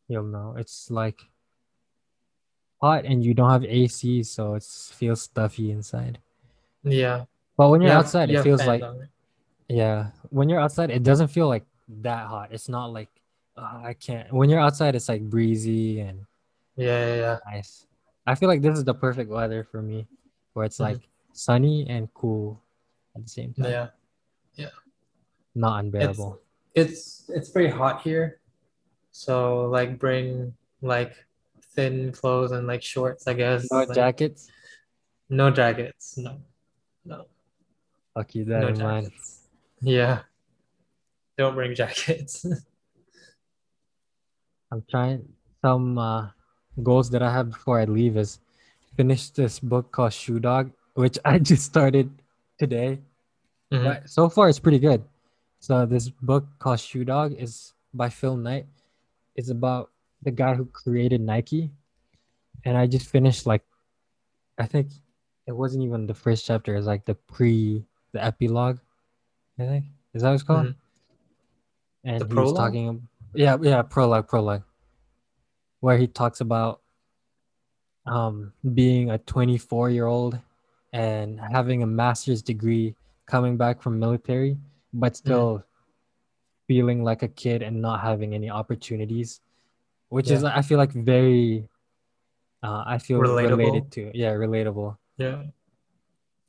you'll 0.07 0.23
know 0.29 0.55
it's 0.57 0.91
like 0.91 1.19
hot 2.81 3.05
and 3.05 3.23
you 3.23 3.33
don't 3.33 3.49
have 3.49 3.63
AC, 3.63 4.21
so 4.23 4.53
it 4.55 4.63
feels 4.63 5.21
stuffy 5.23 5.71
inside. 5.71 6.19
Yeah. 6.83 7.25
But 7.57 7.69
when 7.69 7.81
you're 7.81 7.89
You 7.89 7.95
have- 7.95 8.05
outside, 8.05 8.29
it 8.29 8.43
feels 8.43 8.65
like? 8.67 8.83
Yeah. 9.69 10.07
When 10.29 10.49
you're 10.49 10.59
outside, 10.59 10.89
it 10.91 11.03
doesn't 11.03 11.27
feel 11.27 11.47
like 11.47 11.65
that 12.01 12.27
hot. 12.27 12.49
It's 12.51 12.69
not 12.69 12.87
like 12.93 13.09
"Ah, 13.57 13.83
I 13.83 13.93
can't. 13.93 14.31
When 14.33 14.49
you're 14.49 14.59
outside, 14.59 14.95
it's 14.95 15.09
like 15.09 15.21
breezy 15.21 15.99
and 15.99 16.25
Yeah, 16.75 17.05
yeah, 17.07 17.15
yeah. 17.15 17.37
nice. 17.45 17.85
I 18.25 18.35
feel 18.35 18.49
like 18.49 18.61
this 18.61 18.77
is 18.77 18.83
the 18.83 18.93
perfect 18.95 19.29
weather 19.29 19.63
for 19.63 19.81
me, 19.81 20.07
where 20.53 20.65
it's 20.65 20.77
Mhm. 20.77 20.85
like 20.93 21.09
sunny 21.33 21.87
and 21.89 22.11
cool 22.13 22.61
at 23.15 23.23
the 23.23 23.29
same 23.29 23.53
time. 23.53 23.65
Yeah. 23.71 23.87
Yeah. 24.55 24.69
Not 25.55 25.83
unbearable. 25.83 26.39
It's 26.73 27.29
it's 27.29 27.49
pretty 27.49 27.69
hot 27.69 28.01
here. 28.01 28.39
So 29.11 29.65
like 29.69 29.99
bring 29.99 30.55
like 30.81 31.13
thin 31.75 32.11
clothes 32.11 32.51
and 32.51 32.65
like 32.65 32.81
shorts, 32.81 33.27
I 33.27 33.33
guess. 33.33 33.69
No 33.71 33.79
like, 33.83 33.93
jackets. 33.93 34.49
no 35.29 35.51
jackets. 35.51 36.17
No. 36.17 36.41
No. 37.05 37.25
I'll 38.15 38.23
keep 38.23 38.47
that 38.47 38.61
No 38.61 38.67
in 38.69 38.77
mind. 38.79 39.11
Yeah. 39.83 40.21
Don't 41.37 41.55
bring 41.55 41.75
jackets. 41.75 42.45
I'm 44.71 44.83
trying 44.89 45.27
some 45.61 45.97
uh, 45.97 46.29
goals 46.81 47.09
that 47.11 47.21
I 47.21 47.31
have 47.31 47.51
before 47.51 47.79
I 47.79 47.85
leave 47.85 48.17
is 48.17 48.39
finish 48.97 49.29
this 49.29 49.59
book 49.59 49.91
called 49.91 50.13
Shoe 50.13 50.39
Dog, 50.39 50.71
which 50.95 51.17
I 51.25 51.39
just 51.39 51.63
started 51.65 52.09
today. 52.57 52.99
Mhm. 53.71 53.83
But 53.83 54.09
so 54.09 54.29
far 54.29 54.49
it's 54.49 54.59
pretty 54.59 54.79
good. 54.79 55.03
So 55.59 55.85
this 55.85 56.09
book 56.09 56.45
called 56.59 56.79
Shoe 56.79 57.05
Dog 57.05 57.33
is 57.37 57.73
by 57.93 58.09
Phil 58.09 58.35
Knight. 58.35 58.65
It's 59.35 59.49
about 59.49 59.91
the 60.23 60.31
guy 60.31 60.55
who 60.55 60.65
created 60.65 61.21
Nike. 61.21 61.71
And 62.65 62.77
I 62.77 62.87
just 62.87 63.09
finished 63.09 63.45
like 63.45 63.63
I 64.57 64.65
think 64.65 64.87
it 65.47 65.51
wasn't 65.51 65.83
even 65.83 66.07
the 66.07 66.13
first 66.13 66.45
chapter, 66.45 66.75
it's 66.75 66.87
like 66.87 67.05
the 67.05 67.15
pre 67.15 67.83
the 68.13 68.23
epilogue, 68.23 68.79
I 69.59 69.63
think. 69.65 69.85
Is 70.13 70.21
that 70.21 70.29
what 70.29 70.33
it's 70.35 70.43
called? 70.43 70.67
Mhm. 70.67 70.75
And 72.05 72.21
The 72.21 72.27
he 72.27 72.33
was 72.33 72.53
talking 72.53 73.07
yeah, 73.33 73.57
yeah, 73.61 73.81
prologue, 73.81 74.27
prologue. 74.27 74.63
Where 75.79 75.97
he 75.97 76.07
talks 76.07 76.41
about 76.41 76.81
um 78.05 78.51
being 78.73 79.09
a 79.11 79.17
24 79.17 79.89
year 79.89 80.05
old 80.05 80.37
and 80.91 81.39
having 81.39 81.83
a 81.83 81.87
master's 81.87 82.41
degree 82.41 82.95
coming 83.25 83.55
back 83.55 83.81
from 83.81 83.97
military 83.97 84.57
but 84.93 85.15
still 85.15 85.63
feeling 86.67 87.01
like 87.03 87.23
a 87.23 87.29
kid 87.29 87.61
and 87.61 87.81
not 87.81 88.01
having 88.01 88.33
any 88.35 88.49
opportunities 88.49 89.39
which 90.09 90.29
is 90.29 90.43
i 90.43 90.61
feel 90.61 90.77
like 90.77 90.91
very 90.91 91.63
uh, 92.61 92.83
i 92.85 92.97
feel 92.97 93.19
Relatable. 93.19 93.49
related 93.57 93.91
to 93.93 94.11
yeah 94.13 94.31
relatable 94.33 94.97
Yeah. 95.17 95.43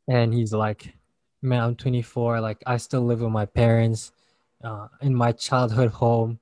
and 0.09 0.34
he's 0.34 0.52
like 0.52 0.92
man 1.45 1.62
i'm 1.62 1.74
24 1.76 2.40
like 2.40 2.62
i 2.66 2.76
still 2.76 3.03
live 3.03 3.20
with 3.20 3.30
my 3.30 3.45
parents 3.47 4.12
uh, 4.64 4.88
in 5.03 5.14
my 5.14 5.30
childhood 5.32 5.90
home 5.90 6.38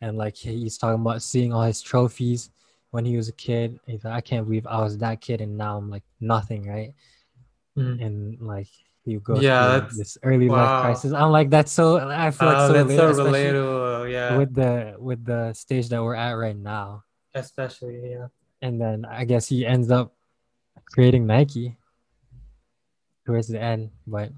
and 0.00 0.16
like 0.16 0.34
he's 0.36 0.78
talking 0.78 1.00
about 1.00 1.22
seeing 1.22 1.52
all 1.52 1.62
his 1.62 1.82
trophies 1.82 2.50
when 2.90 3.04
he 3.04 3.16
was 3.16 3.28
a 3.28 3.32
kid 3.32 3.78
he's 3.86 4.02
like 4.04 4.14
i 4.14 4.20
can't 4.20 4.46
believe 4.46 4.66
i 4.66 4.80
was 4.82 4.96
that 4.98 5.20
kid 5.20 5.40
and 5.40 5.56
now 5.56 5.76
i'm 5.76 5.90
like 5.90 6.02
nothing 6.20 6.66
right 6.68 6.92
Mhm. 7.76 8.02
and 8.04 8.40
like 8.40 8.68
you 9.04 9.20
go 9.20 9.38
Yeah, 9.38 9.80
through 9.86 9.98
this 9.98 10.16
early 10.22 10.48
life 10.48 10.82
crisis 10.82 11.12
i'm 11.12 11.30
like 11.30 11.50
that's 11.50 11.70
so 11.70 11.98
i 12.08 12.30
feel 12.30 12.48
like 12.48 12.56
Oh, 12.56 12.66
so, 12.68 12.72
that's 12.72 12.90
relatable, 12.90 13.14
so 13.14 13.24
relatable. 13.30 14.10
Yeah. 14.12 14.36
with 14.38 14.54
the 14.54 14.96
with 14.98 15.24
the 15.24 15.52
stage 15.52 15.90
that 15.90 16.02
we're 16.02 16.14
at 16.16 16.32
right 16.32 16.56
now 16.56 17.04
Especially, 17.34 18.12
yeah. 18.12 18.28
and 18.62 18.80
then 18.80 19.04
i 19.04 19.24
guess 19.26 19.46
he 19.46 19.66
ends 19.66 19.90
up 19.90 20.14
creating 20.90 21.26
nike 21.26 21.76
towards 23.26 23.48
the 23.48 23.60
end 23.60 23.90
but 24.06 24.30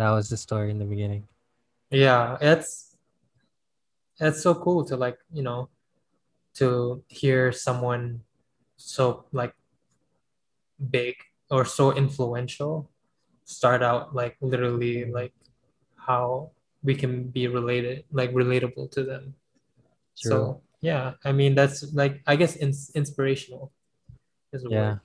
that 0.00 0.10
was 0.10 0.28
the 0.28 0.36
story 0.36 0.70
in 0.70 0.78
the 0.78 0.84
beginning 0.84 1.26
Yeah, 1.90 2.38
it's 2.40 2.96
it's 4.20 4.42
so 4.42 4.54
cool 4.54 4.84
to 4.84 4.96
like, 4.96 5.18
you 5.32 5.42
know, 5.42 5.68
to 6.54 7.02
hear 7.08 7.52
someone 7.52 8.22
so 8.76 9.24
like 9.32 9.54
big 10.90 11.16
or 11.50 11.64
so 11.64 11.92
influential 11.92 12.88
start 13.44 13.82
out 13.82 14.14
like 14.14 14.36
literally 14.40 15.04
like 15.10 15.34
how 15.96 16.50
we 16.82 16.94
can 16.94 17.24
be 17.24 17.48
related, 17.48 18.04
like 18.12 18.32
relatable 18.32 18.90
to 18.92 19.02
them. 19.02 19.34
True. 20.16 20.30
So 20.30 20.62
yeah, 20.80 21.14
I 21.24 21.32
mean 21.32 21.54
that's 21.54 21.92
like 21.92 22.22
I 22.26 22.36
guess 22.36 22.56
ins 22.56 22.90
inspirational 22.94 23.72
is 24.52 24.64
yeah 24.68 24.96
word. 24.96 25.00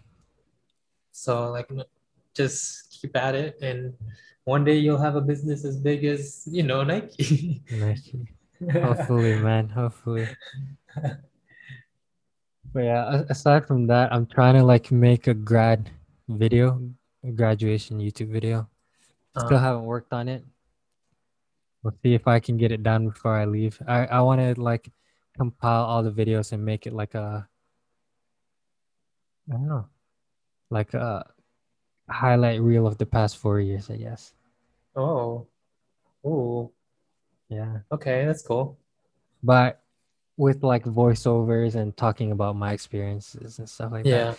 So 1.11 1.51
like 1.51 1.71
just 2.35 2.91
keep 2.91 3.15
at 3.15 3.33
it 3.35 3.57
and 3.61 3.95
one 4.45 4.63
day 4.63 4.77
you'll 4.77 5.01
have 5.01 5.15
a 5.15 5.21
business 5.21 5.65
as 5.65 5.75
big 5.77 6.05
as, 6.05 6.47
you 6.49 6.63
know, 6.63 6.83
Nike. 6.83 7.61
nike. 7.71 8.27
Hopefully 8.71 9.35
man. 9.39 9.67
Hopefully. 9.67 10.27
But 12.73 12.83
yeah 12.83 13.23
aside 13.29 13.65
from 13.67 13.87
that 13.87 14.11
i'm 14.13 14.25
trying 14.25 14.55
to 14.55 14.63
like 14.63 14.91
make 14.91 15.27
a 15.27 15.33
grad 15.33 15.89
video 16.27 16.81
a 17.23 17.31
graduation 17.31 17.99
youtube 17.99 18.31
video. 18.31 18.67
Still 19.37 19.57
Uh, 19.57 19.59
haven't 19.59 19.85
worked 19.85 20.13
on 20.13 20.27
it. 20.29 20.43
We'll 21.83 21.95
see 22.03 22.13
if 22.13 22.27
i 22.27 22.39
can 22.39 22.57
get 22.57 22.71
it 22.71 22.83
done 22.83 23.09
before 23.09 23.35
i 23.35 23.45
leave. 23.45 23.79
I 23.87 24.05
i 24.07 24.19
want 24.21 24.39
to 24.41 24.59
like 24.61 24.91
compile 25.37 25.83
all 25.83 26.03
the 26.03 26.11
videos 26.11 26.51
and 26.53 26.63
make 26.63 26.87
it 26.87 26.93
like 26.93 27.13
a 27.15 27.47
i 29.49 29.53
don't 29.53 29.67
know 29.67 29.85
like 30.71 30.93
a 30.93 31.25
highlight 32.09 32.61
reel 32.61 32.85
of 32.87 32.97
the 32.97 33.05
past 33.05 33.37
four 33.37 33.59
years 33.59 33.89
i 33.89 33.97
guess 33.97 34.33
oh, 34.95 35.47
oh, 36.23 36.71
yeah 37.49 37.77
okay, 37.91 38.25
that's 38.25 38.41
cool. 38.41 38.77
but 39.43 39.81
with 40.37 40.63
like 40.63 40.83
voiceovers 40.83 41.75
and 41.75 41.95
talking 41.95 42.31
about 42.31 42.55
my 42.55 42.73
experiences 42.73 43.59
and 43.59 43.69
stuff 43.69 43.91
like 43.91 44.03
that 44.03 44.09
Yeah, 44.09 44.35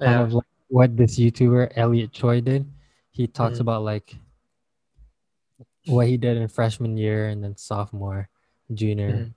kind 0.00 0.18
yeah, 0.18 0.22
of 0.22 0.32
like 0.32 0.46
what 0.68 0.96
this 0.96 1.18
YouTuber 1.18 1.72
Elliot 1.76 2.12
Choy 2.12 2.40
did. 2.42 2.64
He 3.10 3.26
talks 3.26 3.58
Mhm. 3.58 3.62
about 3.62 3.82
like 3.82 4.16
what 5.86 6.06
he 6.08 6.16
did 6.16 6.36
in 6.38 6.48
freshman 6.48 6.96
year 6.96 7.28
and 7.28 7.44
then 7.44 7.56
sophomore, 7.56 8.28
junior, 8.72 9.08
Mhm. 9.08 9.34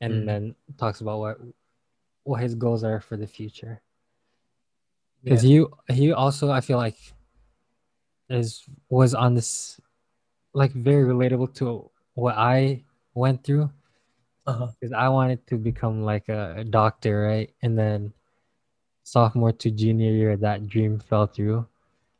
and 0.00 0.12
Mhm. 0.12 0.26
then 0.26 0.54
talks 0.78 1.00
about 1.00 1.18
what 1.18 1.38
what 2.24 2.40
his 2.40 2.54
goals 2.54 2.84
are 2.84 3.00
for 3.00 3.16
the 3.16 3.26
future. 3.26 3.82
yeah, 5.22 5.30
Because 5.30 5.42
he 5.42 5.64
he 5.88 6.12
also 6.12 6.50
I 6.50 6.60
feel 6.60 6.78
like 6.78 6.96
is 8.30 8.64
was 8.88 9.14
on 9.14 9.34
this 9.34 9.80
like 10.54 10.72
very 10.72 11.04
relatable 11.04 11.54
to 11.54 11.90
what 12.14 12.36
I 12.36 12.84
went 13.14 13.44
through 13.44 13.70
uh-huh. 14.46 14.68
because 14.80 14.92
I 14.92 15.08
wanted 15.08 15.46
to 15.48 15.56
become 15.58 16.02
like 16.02 16.28
a, 16.28 16.56
a 16.58 16.64
doctor, 16.64 17.22
right? 17.22 17.50
And 17.62 17.78
then 17.78 18.12
sophomore 19.04 19.52
to 19.52 19.70
junior 19.70 20.12
year, 20.12 20.36
that 20.36 20.66
dream 20.68 20.98
fell 20.98 21.26
through. 21.26 21.66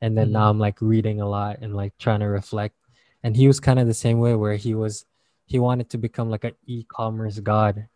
And 0.00 0.16
then 0.16 0.32
now 0.32 0.46
Mhm. 0.46 0.50
I'm 0.50 0.58
like 0.58 0.80
reading 0.80 1.20
a 1.20 1.28
lot 1.28 1.58
and 1.60 1.74
like 1.76 1.96
trying 1.98 2.20
to 2.20 2.26
reflect. 2.26 2.76
And 3.24 3.36
he 3.36 3.46
was 3.48 3.60
kind 3.60 3.78
of 3.78 3.86
the 3.86 3.94
same 3.94 4.20
way 4.20 4.34
where 4.34 4.56
he 4.56 4.74
was, 4.74 5.06
he 5.46 5.58
wanted 5.58 5.90
to 5.90 5.98
become 5.98 6.30
like 6.30 6.44
an 6.44 6.54
e-commerce 6.66 7.40
god, 7.40 7.88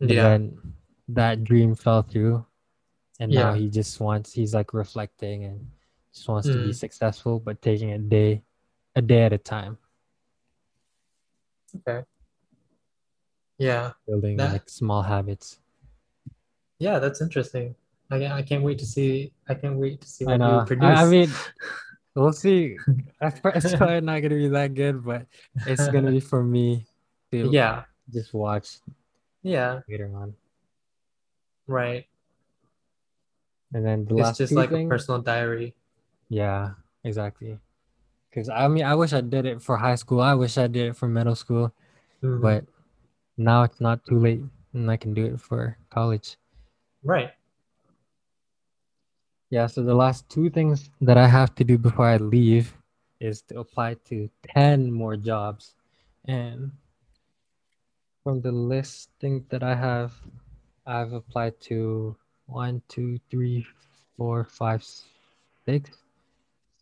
but 0.00 0.16
Yeah, 0.16 0.22
then 0.22 0.58
that 1.08 1.44
dream 1.44 1.74
fell 1.74 2.02
through. 2.02 2.46
And 3.20 3.32
now 3.32 3.52
he 3.52 3.68
just 3.68 4.00
wants, 4.00 4.32
he's 4.32 4.54
like 4.54 4.72
reflecting 4.72 5.44
and 5.44 5.66
just 6.12 6.28
wants 6.28 6.48
to 6.48 6.54
be 6.54 6.70
Mm. 6.70 6.74
successful, 6.74 7.38
but 7.40 7.62
taking 7.62 7.92
a 7.92 7.98
day, 7.98 8.42
a 8.96 9.02
day 9.02 9.22
at 9.22 9.32
a 9.32 9.38
time, 9.38 9.78
okay. 11.76 12.04
Yeah, 13.58 13.92
building 14.06 14.36
That- 14.36 14.52
like 14.52 14.68
small 14.68 15.02
habits. 15.02 15.60
yeah, 16.78 16.98
that's 16.98 17.20
interesting. 17.20 17.74
I 18.10 18.18
can't, 18.18 18.32
I 18.32 18.42
can't 18.42 18.64
wait 18.64 18.78
to 18.80 18.86
see. 18.86 19.32
I 19.48 19.54
can't 19.54 19.76
wait 19.76 20.00
to 20.00 20.08
see 20.08 20.24
what 20.24 20.40
you 20.40 20.64
produce. 20.66 20.98
I, 20.98 21.04
I 21.04 21.08
mean, 21.08 21.30
we'll 22.16 22.32
see. 22.32 22.76
It's 23.20 23.74
probably 23.76 24.00
not 24.00 24.20
gonna 24.22 24.34
be 24.34 24.48
that 24.48 24.74
good, 24.74 25.04
but 25.04 25.26
it's 25.66 25.86
gonna 25.88 26.10
be 26.10 26.18
for 26.18 26.42
me 26.42 26.86
to 27.30 27.48
yeah, 27.52 27.84
just 28.10 28.34
watch 28.34 28.78
yeah. 29.42 29.80
later 29.88 30.10
on. 30.16 30.34
Right. 31.68 32.06
And 33.72 33.86
then 33.86 34.04
the 34.06 34.16
It's 34.16 34.22
last 34.24 34.38
just 34.38 34.52
like 34.52 34.72
a 34.72 34.86
personal 34.88 35.20
diary. 35.22 35.76
Yeah, 36.30 36.72
exactly. 37.04 37.58
Because 38.30 38.48
I 38.48 38.68
mean, 38.68 38.84
I 38.84 38.94
wish 38.94 39.12
I 39.12 39.20
did 39.20 39.46
it 39.46 39.60
for 39.62 39.76
high 39.76 39.96
school. 39.96 40.20
I 40.22 40.34
wish 40.34 40.56
I 40.58 40.68
did 40.68 40.90
it 40.90 40.96
for 40.96 41.08
middle 41.08 41.34
school, 41.34 41.72
Mhm. 42.22 42.40
but 42.40 42.64
now 43.36 43.62
it's 43.64 43.80
not 43.80 44.04
too 44.06 44.18
late, 44.18 44.42
and 44.72 44.90
I 44.90 44.96
can 44.96 45.14
do 45.14 45.26
it 45.26 45.40
for 45.40 45.76
college. 45.90 46.36
right. 47.04 47.32
Yeah. 49.50 49.66
So 49.66 49.82
the 49.82 49.94
last 49.94 50.28
two 50.30 50.50
things 50.50 50.90
that 51.00 51.16
I 51.18 51.26
have 51.26 51.54
to 51.56 51.64
do 51.64 51.78
before 51.78 52.06
I 52.06 52.18
leave 52.18 52.76
is 53.20 53.42
to 53.50 53.60
apply 53.60 53.94
to 54.06 54.30
ten 54.54 54.92
more 54.92 55.16
jobs, 55.16 55.74
and 56.26 56.72
from 58.22 58.40
the 58.40 58.52
listing 58.52 59.44
that 59.48 59.62
I 59.62 59.74
have, 59.74 60.12
I've 60.86 61.12
applied 61.12 61.60
to 61.72 62.16
one, 62.46 62.82
two, 62.88 63.18
three, 63.30 63.66
four, 64.16 64.44
five, 64.44 64.84
six, 65.64 65.90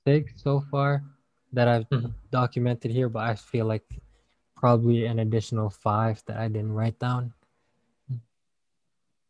six 0.08 0.32
so 0.40 0.60
far 0.72 1.04
that 1.52 1.68
I've 1.68 1.88
Mhm. 1.90 2.12
documented 2.30 2.90
here, 2.90 3.08
but 3.08 3.24
I 3.28 3.34
feel 3.34 3.66
like 3.66 3.84
probably 4.56 5.04
an 5.06 5.18
additional 5.20 5.68
five 5.70 6.22
that 6.26 6.36
I 6.38 6.48
didn't 6.48 6.72
write 6.72 6.98
down. 6.98 7.32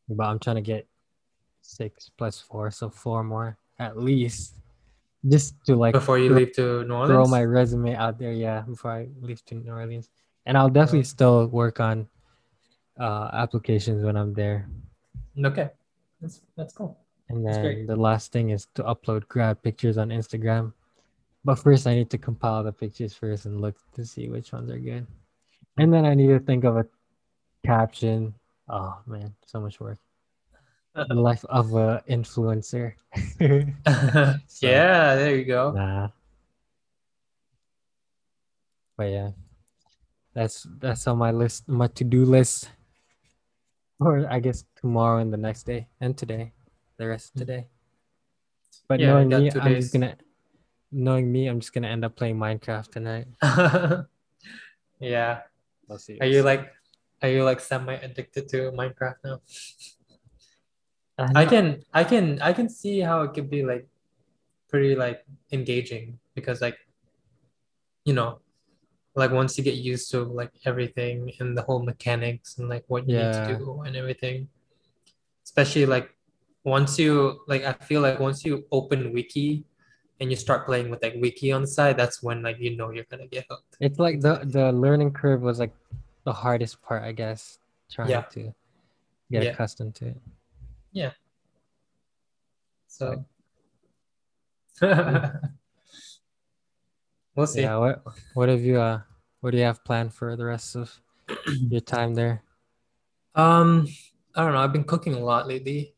But 0.09 0.25
I'm 0.25 0.39
trying 0.39 0.57
to 0.57 0.63
get 0.75 0.89
six 1.61 2.09
plus 2.17 2.41
four, 2.41 2.71
so 2.71 2.89
four 2.89 3.23
more 3.23 3.59
at 3.79 3.99
least, 3.99 4.55
just 5.27 5.53
to 5.67 5.77
like 5.77 5.93
Before 5.95 6.19
you 6.19 6.29
throw, 6.31 6.39
leave 6.39 6.53
to 6.55 6.85
New 6.85 6.95
Orleans. 6.95 7.11
throw 7.11 7.27
my 7.27 7.45
resume 7.45 7.95
out 7.95 8.19
there. 8.19 8.33
Yeah, 8.33 8.63
before 8.63 8.93
I 8.93 9.09
leave 9.21 9.45
to 9.47 9.55
New 9.55 9.71
Orleans, 9.71 10.09
and 10.47 10.57
I'll 10.57 10.71
definitely 10.73 11.05
still 11.05 11.47
work 11.49 11.79
on 11.81 12.09
uh, 12.99 13.31
applications 13.33 14.03
when 14.03 14.17
I'm 14.17 14.33
there. 14.33 14.67
Okay. 15.45 15.71
That's 16.21 16.41
that's 16.57 16.73
cool. 16.75 16.99
And 17.29 17.47
then 17.47 17.87
the 17.87 17.97
last 17.97 18.33
thing 18.33 18.51
is 18.51 18.67
to 18.75 18.83
upload 18.85 19.29
grad 19.29 19.63
pictures 19.63 19.99
on 19.99 20.09
Instagram. 20.09 20.73
But 21.45 21.57
first, 21.57 21.87
I 21.87 21.95
need 21.95 22.11
to 22.11 22.19
compile 22.19 22.65
the 22.65 22.73
pictures 22.73 23.15
first 23.15 23.45
and 23.45 23.61
look 23.61 23.77
to 23.95 24.05
see 24.05 24.29
which 24.29 24.53
ones 24.53 24.71
are 24.71 24.79
good. 24.79 25.07
And 25.77 25.93
then 25.93 26.05
I 26.05 26.15
need 26.15 26.29
to 26.29 26.41
think 26.41 26.65
of 26.65 26.77
a 26.77 26.87
caption. 27.65 28.35
Oh 28.69 28.99
man, 29.07 29.35
so 29.47 29.61
much 29.61 29.81
work. 29.81 29.99
The 30.95 31.15
life 31.15 31.45
of 31.49 31.75
a 31.75 32.03
influencer. 32.09 32.95
So, 34.47 34.67
yeah, 34.67 35.15
there 35.15 35.37
you 35.37 35.45
go. 35.45 35.73
Nah. 35.73 36.09
But 38.97 39.11
yeah, 39.11 39.31
that's 40.35 40.67
that's 40.81 41.07
on 41.07 41.19
my 41.19 41.31
list, 41.31 41.69
my 41.69 41.87
to-do 41.87 42.25
list. 42.25 42.71
Or 44.01 44.27
I 44.31 44.41
guess 44.41 44.65
tomorrow 44.81 45.19
and 45.19 45.33
the 45.33 45.37
next 45.37 45.65
day 45.65 45.89
and 46.01 46.17
today, 46.17 46.53
the 46.99 47.07
rest 47.07 47.31
of 47.31 47.37
Mm. 47.37 47.41
today. 47.47 47.67
But 48.89 49.01
Yeah, 49.01 49.13
knowing 49.13 49.29
me, 49.29 49.51
I'm 49.55 49.75
just 49.81 49.93
gonna 49.93 50.17
knowing 50.91 51.31
me, 51.31 51.47
I'm 51.47 51.61
just 51.61 51.73
gonna 51.73 51.89
end 51.89 52.05
up 52.05 52.17
playing 52.17 52.37
Minecraft 52.37 52.91
tonight. 52.91 53.29
yeah. 55.01 55.43
We'll 55.87 55.99
see. 55.99 56.19
Are 56.21 56.27
you 56.27 56.43
like 56.43 56.73
are 57.23 57.29
you 57.29 57.45
like 57.45 57.61
semi 57.61 57.95
addicted 57.95 58.49
to 58.51 58.71
Minecraft 58.73 59.17
now? 59.25 59.41
I'm 61.19 61.37
I 61.37 61.45
can 61.47 61.83
I 61.93 62.05
can 62.05 62.41
I 62.43 62.53
can 62.53 62.69
see 62.69 63.01
how 63.01 63.23
it 63.23 63.35
could 63.35 63.51
be 63.51 63.65
like 63.65 63.89
pretty 64.69 64.95
like 64.95 65.25
engaging 65.51 66.19
because 66.35 66.61
like 66.61 66.77
you 68.05 68.13
know 68.13 68.41
like 69.17 69.33
once 69.33 69.59
you 69.59 69.65
get 69.65 69.75
used 69.75 70.11
to 70.13 70.23
like 70.23 70.53
everything 70.65 71.33
and 71.41 71.57
the 71.57 71.63
whole 71.63 71.83
mechanics 71.83 72.59
and 72.59 72.69
like 72.69 72.85
what 72.87 73.09
you 73.09 73.17
need 73.17 73.33
to 73.33 73.57
do 73.59 73.83
and 73.83 73.97
everything 73.97 74.49
especially 75.43 75.87
like 75.87 76.15
once 76.69 76.99
you 76.99 77.41
like 77.49 77.65
I 77.65 77.73
feel 77.73 78.01
like 78.01 78.21
once 78.21 78.45
you 78.45 78.65
open 78.71 79.13
wiki 79.13 79.65
and 80.21 80.31
you 80.31 80.37
start 80.37 80.67
playing 80.67 80.91
with 80.91 81.03
like 81.03 81.15
wiki 81.17 81.51
on 81.53 81.63
the 81.63 81.67
side 81.79 81.97
that's 81.97 82.23
when 82.23 82.43
like 82.43 82.59
you 82.61 82.77
know 82.77 82.91
you're 82.91 83.09
gonna 83.11 83.27
get 83.27 83.47
hooked 83.51 83.77
It's 83.81 83.99
like 83.99 84.21
the 84.21 84.45
the 84.45 84.73
learning 84.73 85.13
curve 85.13 85.41
was 85.43 85.59
like 85.59 85.73
the 86.25 86.33
hardest 86.33 86.83
part, 86.83 87.03
I 87.03 87.13
guess, 87.13 87.59
trying 87.91 88.11
Yeah. 88.11 88.25
to 88.37 88.53
get 89.33 89.43
Yeah. 89.45 89.53
accustomed 89.53 89.95
to 89.97 90.13
it. 90.13 90.21
Yeah. 90.93 91.13
So 92.87 93.25
we'll 97.35 97.47
see 97.47 97.63
Yeah. 97.63 97.77
What 97.79 98.03
what 98.35 98.49
have 98.49 98.61
you 98.61 98.77
uh 98.81 99.01
what 99.41 99.53
do 99.53 99.59
you 99.59 99.65
have 99.65 99.83
planned 99.85 100.13
for 100.13 100.37
the 100.37 100.45
rest 100.45 100.77
of 100.77 100.93
your 101.49 101.81
time 101.81 102.15
there? 102.15 102.43
Um, 103.35 103.87
I 104.35 104.43
don't 104.43 104.53
know. 104.53 104.59
I've 104.59 104.73
been 104.73 104.85
cooking 104.85 105.15
a 105.15 105.21
lot 105.23 105.47
lately, 105.47 105.95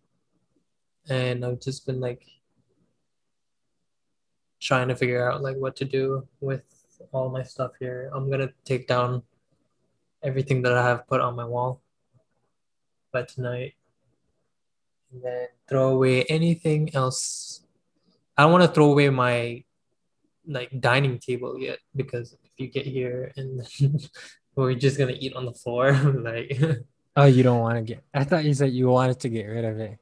and 1.11 1.44
I've 1.44 1.61
just 1.61 1.84
been 1.84 2.00
like 2.00 2.24
trying 4.61 4.88
to 4.88 4.96
figure 4.96 5.28
out 5.28 5.42
like 5.42 5.56
what 5.56 5.76
to 5.76 5.84
do 5.84 6.26
with 6.40 6.62
all 7.12 7.28
my 7.28 7.42
stuff 7.42 7.72
here. 7.80 8.11
I'm 8.14 8.30
gonna 8.30 8.50
take 8.64 8.86
down 8.86 9.22
everything 10.22 10.62
that 10.62 10.72
I 10.72 10.82
have 10.82 11.06
put 11.08 11.20
on 11.20 11.34
my 11.34 11.44
wall 11.44 11.82
by 13.12 13.24
tonight, 13.24 13.74
and 15.12 15.22
then 15.22 15.48
throw 15.68 15.88
away 15.88 16.24
anything 16.24 16.94
else. 16.94 17.62
I 18.36 18.44
don't 18.44 18.52
want 18.52 18.64
to 18.64 18.70
throw 18.70 18.92
away 18.92 19.11
my 19.11 19.64
like 20.46 20.70
dining 20.80 21.18
table 21.18 21.58
yet 21.58 21.78
because 21.94 22.32
if 22.44 22.50
you 22.56 22.68
get 22.68 22.86
here 22.86 23.32
and 23.36 23.66
we're 24.54 24.74
just 24.74 24.96
gonna 24.96 25.16
eat 25.18 25.34
on 25.34 25.44
the 25.44 25.52
floor, 25.52 25.92
like. 26.22 26.58
Oh, 27.16 27.26
you 27.26 27.42
don't 27.42 27.58
want 27.58 27.74
to 27.74 27.82
get 27.82 28.04
I 28.14 28.22
thought 28.22 28.44
you 28.44 28.54
said 28.54 28.70
you 28.70 28.88
wanted 28.88 29.18
to 29.20 29.28
get 29.28 29.46
rid 29.46 29.64
of 29.64 29.80
it. 29.80 29.98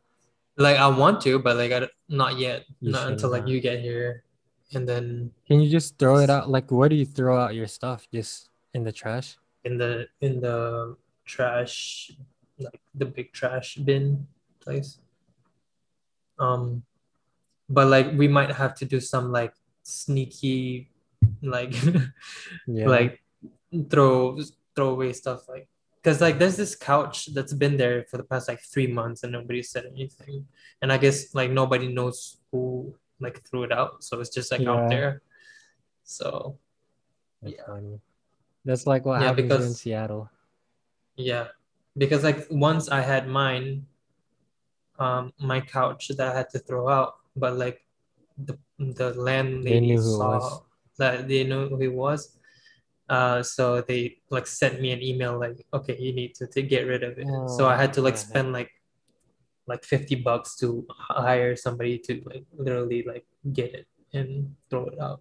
Like 0.59 0.77
I 0.77 0.89
want 0.89 1.21
to, 1.23 1.39
but 1.39 1.57
like 1.57 1.71
I 1.73 1.81
don't- 1.87 1.93
yet. 2.39 2.67
You 2.81 2.91
not 2.93 3.07
until 3.07 3.31
shouldn't, 3.31 3.47
like 3.47 3.49
you 3.49 3.61
get 3.63 3.79
here, 3.81 4.25
and 4.75 4.83
then 4.89 5.31
Can 5.47 5.61
you 5.63 5.71
just 5.71 5.97
throw 5.99 6.19
it 6.19 6.29
out? 6.29 6.51
Like 6.51 6.71
where 6.71 6.89
do 6.89 6.97
you 6.97 7.07
throw 7.07 7.39
out 7.39 7.55
your 7.55 7.67
stuff? 7.71 8.07
Just 8.13 8.51
in 8.75 8.83
the 8.85 8.93
trash? 8.93 9.39
in 9.65 9.77
the 9.79 10.07
in 10.21 10.41
the 10.41 10.97
trash, 11.27 12.11
like 12.59 12.81
the 12.95 13.05
big 13.07 13.33
trash 13.33 13.77
bin 13.77 14.27
place. 14.61 14.99
Um, 16.39 16.83
but 17.69 17.87
like 17.89 18.13
we 18.17 18.29
might 18.29 18.51
have 18.53 18.75
to 18.77 18.85
do 18.85 18.99
some 19.01 19.31
like 19.31 19.53
sneaky, 19.83 20.91
like 21.43 21.75
Yeah. 22.67 22.89
like 22.89 23.21
throw 23.91 24.39
throw 24.75 24.91
away 24.91 25.13
stuff 25.13 25.49
like 25.49 25.69
because 26.09 26.23
like 26.23 26.39
there's 26.39 26.57
this 26.57 26.75
couch 26.75 27.29
that's 27.35 27.53
been 27.53 27.77
there 27.77 28.03
for 28.09 28.17
the 28.17 28.23
past 28.25 28.49
like 28.49 28.61
three 28.61 28.87
months 28.87 29.25
and 29.25 29.33
nobody 29.33 29.63
said 29.63 29.85
anything 29.93 30.47
and 30.81 30.91
i 30.91 30.97
guess 30.97 31.35
like 31.35 31.51
nobody 31.51 31.93
knows 31.93 32.39
who 32.51 32.95
like 33.21 33.45
threw 33.47 33.63
it 33.65 33.73
out 33.73 34.03
so 34.03 34.19
it's 34.19 34.31
just 34.31 34.51
like 34.51 34.63
Yeah. 34.63 34.71
out 34.73 34.89
there 34.89 35.21
so 36.05 36.57
That's 37.43 37.57
yeah. 37.57 37.67
funny. 37.67 38.01
That's 38.65 38.87
like 38.87 39.05
what 39.05 39.21
Yeah, 39.21 39.29
happens 39.37 39.53
here 39.53 39.61
in 39.69 39.75
Seattle. 39.75 40.31
yeah 41.17 41.49
because 41.99 42.25
like 42.25 42.47
once 42.49 42.89
i 42.89 43.03
had 43.03 43.29
mine 43.29 43.85
um 44.99 45.33
my 45.39 45.61
couch 45.61 46.09
that 46.17 46.33
i 46.33 46.35
had 46.39 46.49
to 46.57 46.59
throw 46.59 46.89
out 46.89 47.17
but 47.37 47.59
like 47.59 47.85
the 48.49 48.57
the 48.79 49.13
landlady 49.13 49.81
knew 49.93 50.01
saw 50.01 50.61
that 50.97 51.29
they 51.29 51.45
knew 51.45 51.69
who 51.69 51.77
it 51.83 51.93
was 51.93 52.38
uh 53.09 53.43
so 53.43 53.81
they 53.81 54.19
like 54.31 54.47
sent 54.47 54.81
me 54.81 54.93
an 54.93 55.03
email 55.03 55.39
like 55.39 55.65
okay 55.73 55.97
you 55.99 56.13
need 56.13 56.35
to, 56.35 56.47
to 56.47 56.63
get 56.63 56.87
rid 56.87 57.03
of 57.03 57.19
it. 57.19 57.27
So 57.57 57.67
i 57.67 57.75
Oh, 57.75 57.77
had 57.77 57.93
to 57.95 58.03
like 58.03 58.15
the 58.15 58.21
spend 58.21 58.53
like 58.53 58.71
like 59.67 59.85
50 59.85 60.17
bucks 60.17 60.57
to 60.57 60.87
hire 60.89 61.57
somebody 61.57 61.99
to 61.99 62.23
like 62.25 62.45
literally 62.57 63.03
like 63.07 63.27
get 63.53 63.75
it 63.75 63.87
and 64.13 64.55
throw 64.71 64.87
it 64.87 64.99
out. 65.01 65.21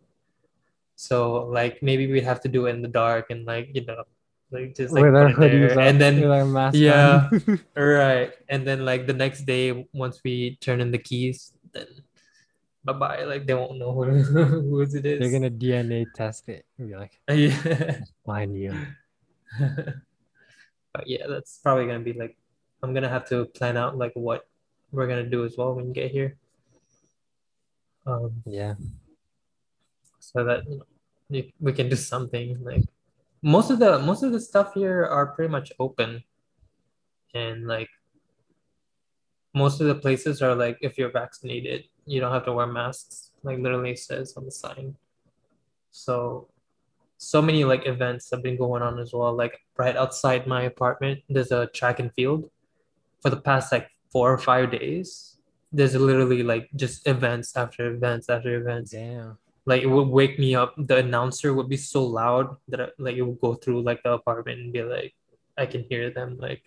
So 0.95 1.45
like 1.47 1.83
maybe 1.83 2.11
we'd 2.11 2.23
have 2.23 2.41
to 2.41 2.49
do 2.49 2.65
it 2.67 2.71
in 2.71 2.81
the 2.81 2.87
dark 2.87 3.29
and 3.29 3.45
like 3.45 3.69
you 3.73 3.85
know 3.85 4.03
like 4.51 4.75
just 4.75 4.93
like 4.93 5.03
with 5.03 5.15
our 5.15 5.29
hoodies 5.29 5.75
there. 5.75 5.79
up, 5.79 5.79
and 5.79 5.99
then 5.99 6.21
with 6.21 6.31
our 6.31 6.45
mask 6.45 6.75
yeah. 6.77 7.29
Right. 7.75 8.31
And 8.49 8.65
then 8.65 8.85
like 8.85 9.05
the 9.05 9.13
next 9.13 9.43
day, 9.45 9.87
once 9.93 10.21
we 10.23 10.57
turn 10.61 10.79
in 10.79 10.91
the 10.91 10.97
keys, 10.97 11.51
then 11.73 11.87
bye 12.87 12.93
bye. 12.93 13.23
Like 13.27 13.45
they 13.45 13.53
won't 13.53 13.77
know 13.77 13.91
who 13.91 14.03
whose 14.71 14.95
it 14.95 15.05
is. 15.05 15.19
They're 15.19 15.31
gonna 15.31 15.51
DNA 15.51 16.07
test 16.15 16.47
it 16.47 16.65
and 16.77 16.87
be 16.87 16.95
like, 16.95 17.19
Yeah. 17.29 17.99
find 18.25 18.55
you. 18.57 18.73
but 20.93 21.05
yeah, 21.05 21.27
that's 21.27 21.59
probably 21.61 21.85
gonna 21.85 21.99
be 21.99 22.13
like 22.13 22.37
I'm 22.81 22.93
gonna 22.93 23.09
have 23.09 23.27
to 23.29 23.45
plan 23.45 23.75
out 23.77 23.97
like 23.97 24.13
what 24.15 24.47
we're 24.91 25.07
gonna 25.07 25.29
do 25.29 25.43
as 25.43 25.57
well 25.57 25.75
when 25.75 25.87
you 25.87 25.93
get 25.93 26.11
here. 26.11 26.37
Um, 28.05 28.41
Yeah. 28.45 28.75
so 30.19 30.43
that 30.45 30.63
you 30.69 30.77
know, 30.79 30.85
you- 31.29 31.51
we 31.59 31.73
can 31.73 31.89
do 31.89 31.95
something 31.97 32.63
like 32.63 32.83
most 33.41 33.69
of 33.69 33.79
the 33.79 33.99
most 33.99 34.23
of 34.23 34.31
the 34.31 34.39
stuff 34.39 34.73
here 34.73 35.03
are 35.05 35.27
pretty 35.35 35.51
much 35.51 35.71
open 35.79 36.23
and 37.35 37.67
like 37.67 37.89
most 39.53 39.81
of 39.81 39.87
the 39.87 39.95
places 39.95 40.41
are 40.41 40.55
like 40.55 40.77
if 40.81 40.97
you're 40.97 41.11
vaccinated 41.11 41.83
you 42.07 42.19
don't 42.19 42.33
have 42.33 42.45
to 42.45 42.53
wear 42.53 42.67
masks 42.67 43.31
like 43.43 43.59
literally 43.59 43.95
says 43.95 44.33
on 44.37 44.45
the 44.45 44.51
sign 44.51 44.95
so 45.91 46.47
so 47.17 47.41
many 47.41 47.63
like 47.63 47.85
events 47.87 48.29
have 48.31 48.43
been 48.43 48.57
going 48.57 48.81
on 48.81 48.99
as 48.99 49.13
well 49.13 49.33
like 49.33 49.61
right 49.77 49.95
outside 49.95 50.47
my 50.47 50.63
apartment 50.63 51.19
there's 51.29 51.51
a 51.51 51.67
track 51.67 51.99
and 51.99 52.13
field 52.13 52.49
for 53.21 53.29
the 53.29 53.41
past 53.41 53.71
like 53.71 53.89
four 54.11 54.31
or 54.31 54.37
five 54.37 54.71
days, 54.71 55.37
there's 55.71 55.95
literally 55.95 56.43
like 56.43 56.69
just 56.75 57.07
events 57.07 57.55
after 57.55 57.93
events 57.93 58.29
after 58.29 58.55
events. 58.55 58.91
Damn. 58.91 59.37
Like 59.65 59.83
it 59.83 59.87
would 59.87 60.07
wake 60.07 60.39
me 60.39 60.55
up. 60.55 60.73
The 60.77 60.97
announcer 60.97 61.53
would 61.53 61.67
be 61.67 61.77
so 61.77 62.05
loud 62.05 62.55
that 62.69 62.81
I, 62.81 62.87
like 62.97 63.17
it 63.17 63.21
would 63.21 63.41
go 63.41 63.55
through 63.55 63.81
like 63.81 64.01
the 64.03 64.13
apartment 64.13 64.59
and 64.61 64.71
be 64.71 64.83
like, 64.83 65.13
I 65.57 65.65
can 65.65 65.83
hear 65.89 66.09
them 66.09 66.37
like 66.39 66.63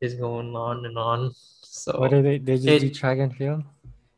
it's 0.00 0.14
going 0.14 0.54
on 0.54 0.86
and 0.86 0.96
on. 0.96 1.32
So 1.62 1.98
What 1.98 2.12
are 2.12 2.22
they? 2.22 2.38
They 2.38 2.58
just 2.58 2.80
do 2.80 2.90
track 2.90 3.18
and 3.18 3.34
field. 3.34 3.64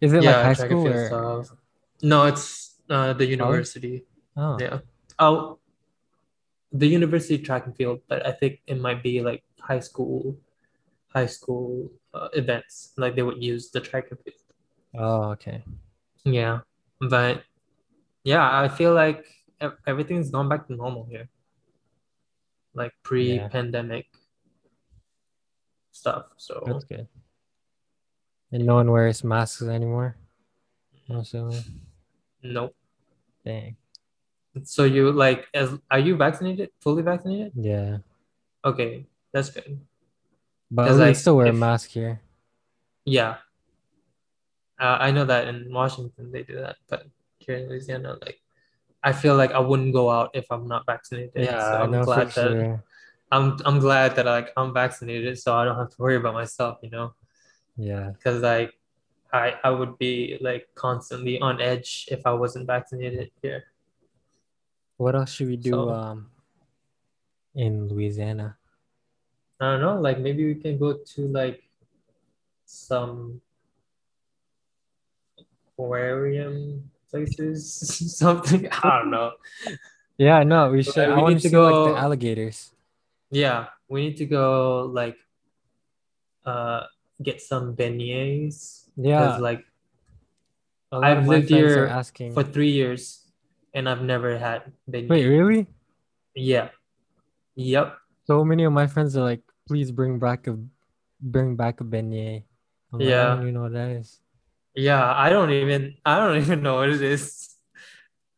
Is 0.01 0.12
it 0.12 0.22
yeah, 0.22 0.36
like 0.36 0.57
high 0.57 0.66
school 0.66 0.88
or? 0.88 1.07
stuff. 1.07 1.57
No, 2.03 2.26
it's 2.26 2.80
uh, 2.90 3.12
the 3.12 3.26
university. 3.26 4.05
Oh, 4.36 4.59
Yeah. 4.61 4.78
Oh, 5.18 5.59
the 6.72 6.86
university 6.86 7.38
track 7.38 7.66
and 7.66 7.76
field, 7.76 8.01
but 8.09 8.26
I 8.26 8.32
think 8.32 8.61
it 8.66 8.80
might 8.80 9.03
be 9.03 9.22
like 9.22 9.45
high 9.61 9.78
school, 9.78 10.36
high 11.14 11.26
school 11.26 11.90
uh, 12.12 12.28
events. 12.32 12.92
Like 12.97 13.14
they 13.14 13.22
would 13.22 13.42
use 13.42 13.70
the 13.70 13.80
track 13.80 14.11
and 14.11 14.18
field. 14.20 14.42
oh, 14.99 15.30
okay. 15.32 15.62
Yeah, 16.24 16.61
but 17.01 17.45
yeah, 18.24 18.61
I 18.61 18.68
feel 18.68 18.92
like 18.92 19.24
everything's 19.86 20.30
gone 20.30 20.49
back 20.49 20.66
to 20.66 20.74
normal 20.74 21.07
here. 21.09 21.28
Like 22.74 22.92
pre-pandemic 23.05 24.07
stuff. 25.92 26.26
So 26.36 26.62
That's 26.66 26.84
good. 26.84 27.07
And 28.55 28.66
no 28.66 28.76
one 28.76 28.88
wears 28.88 29.24
masks 29.24 29.62
anymore. 29.62 30.14
I'm 31.11 31.24
nope. 32.40 32.76
Dang. 33.44 33.74
So 34.62 34.84
you 34.84 35.11
like 35.11 35.48
as 35.52 35.76
are 35.90 35.98
you 35.98 36.14
vaccinated? 36.14 36.70
Fully 36.78 37.02
vaccinated? 37.02 37.50
Yeah. 37.57 37.98
Okay, 38.64 39.07
that's 39.32 39.50
good. 39.50 39.80
But 40.70 40.88
we 40.92 40.98
like, 40.98 41.16
still 41.16 41.36
wear 41.36 41.46
a 41.46 41.52
mask 41.52 41.90
here. 41.90 42.20
Yeah. 43.05 43.42
Uh, 44.78 44.98
I 45.00 45.11
know 45.11 45.24
that 45.24 45.48
in 45.48 45.74
Washington 45.74 46.30
they 46.30 46.44
do 46.44 46.55
that, 46.61 46.76
but 46.88 47.09
here 47.38 47.57
in 47.57 47.68
Louisiana, 47.68 48.18
like 48.22 48.38
I 49.02 49.11
feel 49.11 49.34
like 49.34 49.50
I 49.50 49.59
wouldn't 49.59 49.92
go 49.92 50.12
out 50.12 50.30
if 50.32 50.46
I'm 50.52 50.68
not 50.68 50.86
vaccinated. 50.86 51.32
Yeah, 51.34 51.59
so 51.59 51.76
I 51.76 51.82
I'm 51.82 52.05
glad 52.05 52.28
that 52.28 52.34
sure. 52.34 52.84
I'm 53.32 53.59
I'm 53.64 53.80
glad 53.80 54.14
that 54.14 54.26
like 54.26 54.52
I'm 54.57 54.72
vaccinated, 54.72 55.40
so 55.40 55.57
I 55.57 55.64
don't 55.64 55.76
have 55.76 55.90
to 55.90 55.96
worry 55.98 56.14
about 56.14 56.34
myself, 56.34 56.78
you 56.82 56.90
know, 56.90 57.14
Yeah. 57.76 58.10
because 58.14 58.40
like 58.42 58.72
I 59.32 59.54
I 59.64 59.70
would 59.70 59.98
be 59.98 60.38
like 60.40 60.68
constantly 60.74 61.40
on 61.40 61.60
edge 61.60 62.06
if 62.10 62.22
I 62.26 62.32
wasn't 62.32 62.66
vaccinated 62.66 63.30
here. 63.42 63.64
What 64.96 65.14
else 65.16 65.32
should 65.32 65.48
we 65.48 65.56
do 65.56 65.70
So- 65.70 65.90
um 65.90 66.30
in 67.54 67.88
Louisiana? 67.88 68.56
I 69.60 69.72
don't 69.72 69.80
know, 69.80 70.00
like 70.00 70.18
maybe 70.18 70.44
we 70.46 70.54
can 70.60 70.78
go 70.78 70.94
to 71.14 71.20
like 71.28 71.62
some 72.64 73.40
aquarium 75.78 76.90
places, 77.10 77.70
something. 78.18 78.68
I 78.70 78.98
don't 78.98 79.10
know. 79.10 79.32
Yeah, 80.18 80.42
no, 80.44 80.70
we 80.70 80.82
should. 80.82 80.98
I 81.10 81.16
we 81.16 81.22
want 81.22 81.34
need 81.34 81.42
to 81.42 81.48
see 81.48 81.56
like 81.56 81.72
go- 81.72 81.94
the 81.94 81.98
alligators. 81.98 82.70
Yeah, 83.30 83.66
we 83.88 84.02
need 84.06 84.16
to 84.18 84.26
go 84.26 84.90
like 84.92 85.16
uh 86.46 86.82
get 87.22 87.40
some 87.40 87.74
beignets. 87.76 88.88
Yeah, 88.96 89.36
like 89.38 89.64
I've 90.92 91.26
lived 91.26 91.48
here 91.48 91.86
asking. 91.86 92.32
for 92.34 92.42
three 92.44 92.70
years 92.70 93.26
and 93.74 93.88
I've 93.88 94.02
never 94.02 94.38
had 94.38 94.72
beignet. 94.88 95.08
Wait, 95.10 95.26
really? 95.26 95.66
Yeah. 96.34 96.68
Yep. 97.56 97.96
So 98.26 98.44
many 98.44 98.64
of 98.64 98.72
my 98.72 98.86
friends 98.86 99.16
are 99.16 99.22
like, 99.24 99.42
please 99.66 99.90
bring 99.90 100.18
back 100.18 100.46
a 100.46 100.58
bring 101.20 101.56
back 101.56 101.80
a 101.80 101.84
beignet. 101.84 102.44
I'm 102.92 102.98
like, 102.98 103.08
I 103.08 103.10
Yeah. 103.10 103.26
don't 103.34 103.42
even 103.42 103.54
know 103.54 103.62
what 103.62 103.72
that 103.72 103.90
is. 103.90 104.20
Yeah, 104.74 105.02
I 105.14 105.30
don't 105.30 105.50
even 105.50 105.94
I 106.04 106.18
don't 106.18 106.38
even 106.42 106.62
know 106.62 106.76
what 106.76 106.88
it 106.90 107.02
is. 107.02 107.50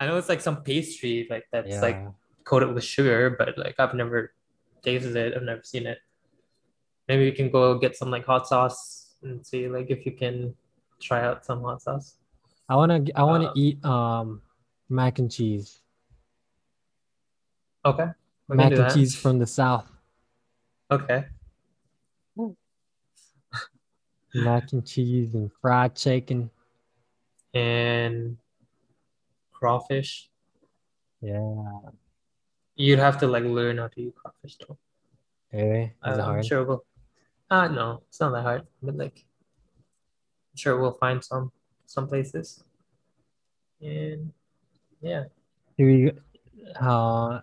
I 0.01 0.07
know 0.07 0.17
it's 0.19 0.29
like 0.29 0.41
some 0.41 0.63
pastry 0.63 1.27
like 1.31 1.45
that's 1.53 1.69
Yeah. 1.69 1.81
like 1.81 2.01
coated 2.45 2.73
with 2.75 2.85
sugar, 2.85 3.31
but 3.39 3.57
like 3.59 3.77
I've 3.79 3.95
never 3.95 4.33
tasted 4.83 5.17
it. 5.17 5.35
I've 5.37 5.43
never 5.43 5.63
seen 5.65 5.87
it. 5.87 5.99
Maybe 7.09 7.25
we 7.25 7.33
can 7.33 7.51
go 7.51 7.79
get 7.79 7.97
some 7.97 8.11
like 8.11 8.25
hot 8.27 8.49
sauce 8.49 9.15
and 9.23 9.45
see 9.47 9.69
like 9.69 9.91
if 9.91 10.05
you 10.07 10.13
can 10.13 10.55
try 11.01 11.23
out 11.25 11.45
some 11.45 11.63
hot 11.63 11.83
sauce. 11.83 12.17
I 12.69 12.75
wanna 12.77 13.05
I 13.15 13.23
wanna 13.23 13.47
Uh, 13.49 13.53
eat 13.57 13.85
um 13.85 14.43
mac 14.89 15.19
and 15.19 15.31
cheese. 15.31 15.81
Okay. 17.85 18.09
Mac 18.49 18.73
and 18.73 18.77
that. 18.79 18.95
cheese 18.95 19.15
from 19.15 19.39
the 19.39 19.47
south. 19.47 19.91
Okay. 20.91 21.27
Mac 24.35 24.73
and 24.73 24.85
cheese 24.87 25.35
and 25.35 25.51
fried 25.63 25.95
chicken. 25.97 26.51
And 27.55 28.37
crawfish. 29.53 30.29
Yeah. 31.21 31.63
You'd 32.75 32.99
have 32.99 33.19
to 33.21 33.27
like 33.27 33.45
learn 33.45 33.79
how 33.79 33.89
to 33.89 34.01
eat 34.01 34.15
crawfish 34.15 34.57
though. 34.57 34.77
Hey, 35.51 35.95
is 36.07 36.19
it 36.19 36.21
hard? 36.21 36.45
sure 36.45 36.65
we'll 36.65 36.85
uh 37.51 37.69
no, 37.69 38.03
it's 38.09 38.21
not 38.21 38.33
that 38.33 38.43
hard. 38.43 38.67
But 38.83 38.97
like 38.97 39.25
I'm 40.53 40.57
sure 40.57 40.81
we'll 40.81 40.93
find 40.93 41.23
some 41.23 41.53
some 41.87 42.09
places. 42.09 42.65
And 43.81 44.33
yeah. 45.01 45.25
Do 45.79 45.85
we 45.85 46.13
uh 46.81 47.41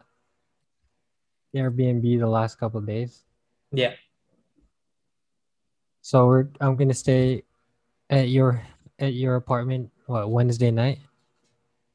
Airbnb 1.56 2.20
the 2.20 2.28
last 2.28 2.60
couple 2.60 2.80
of 2.80 2.88
days? 2.88 3.24
Yeah. 3.72 3.93
So 6.01 6.28
we're 6.28 6.47
I'm 6.60 6.76
gonna 6.76 6.93
stay 6.93 7.43
at 8.10 8.30
your 8.30 8.62
at 8.99 9.14
your 9.14 9.36
apartment 9.36 9.89
what 10.06 10.30
Wednesday 10.30 10.72
night, 10.72 10.99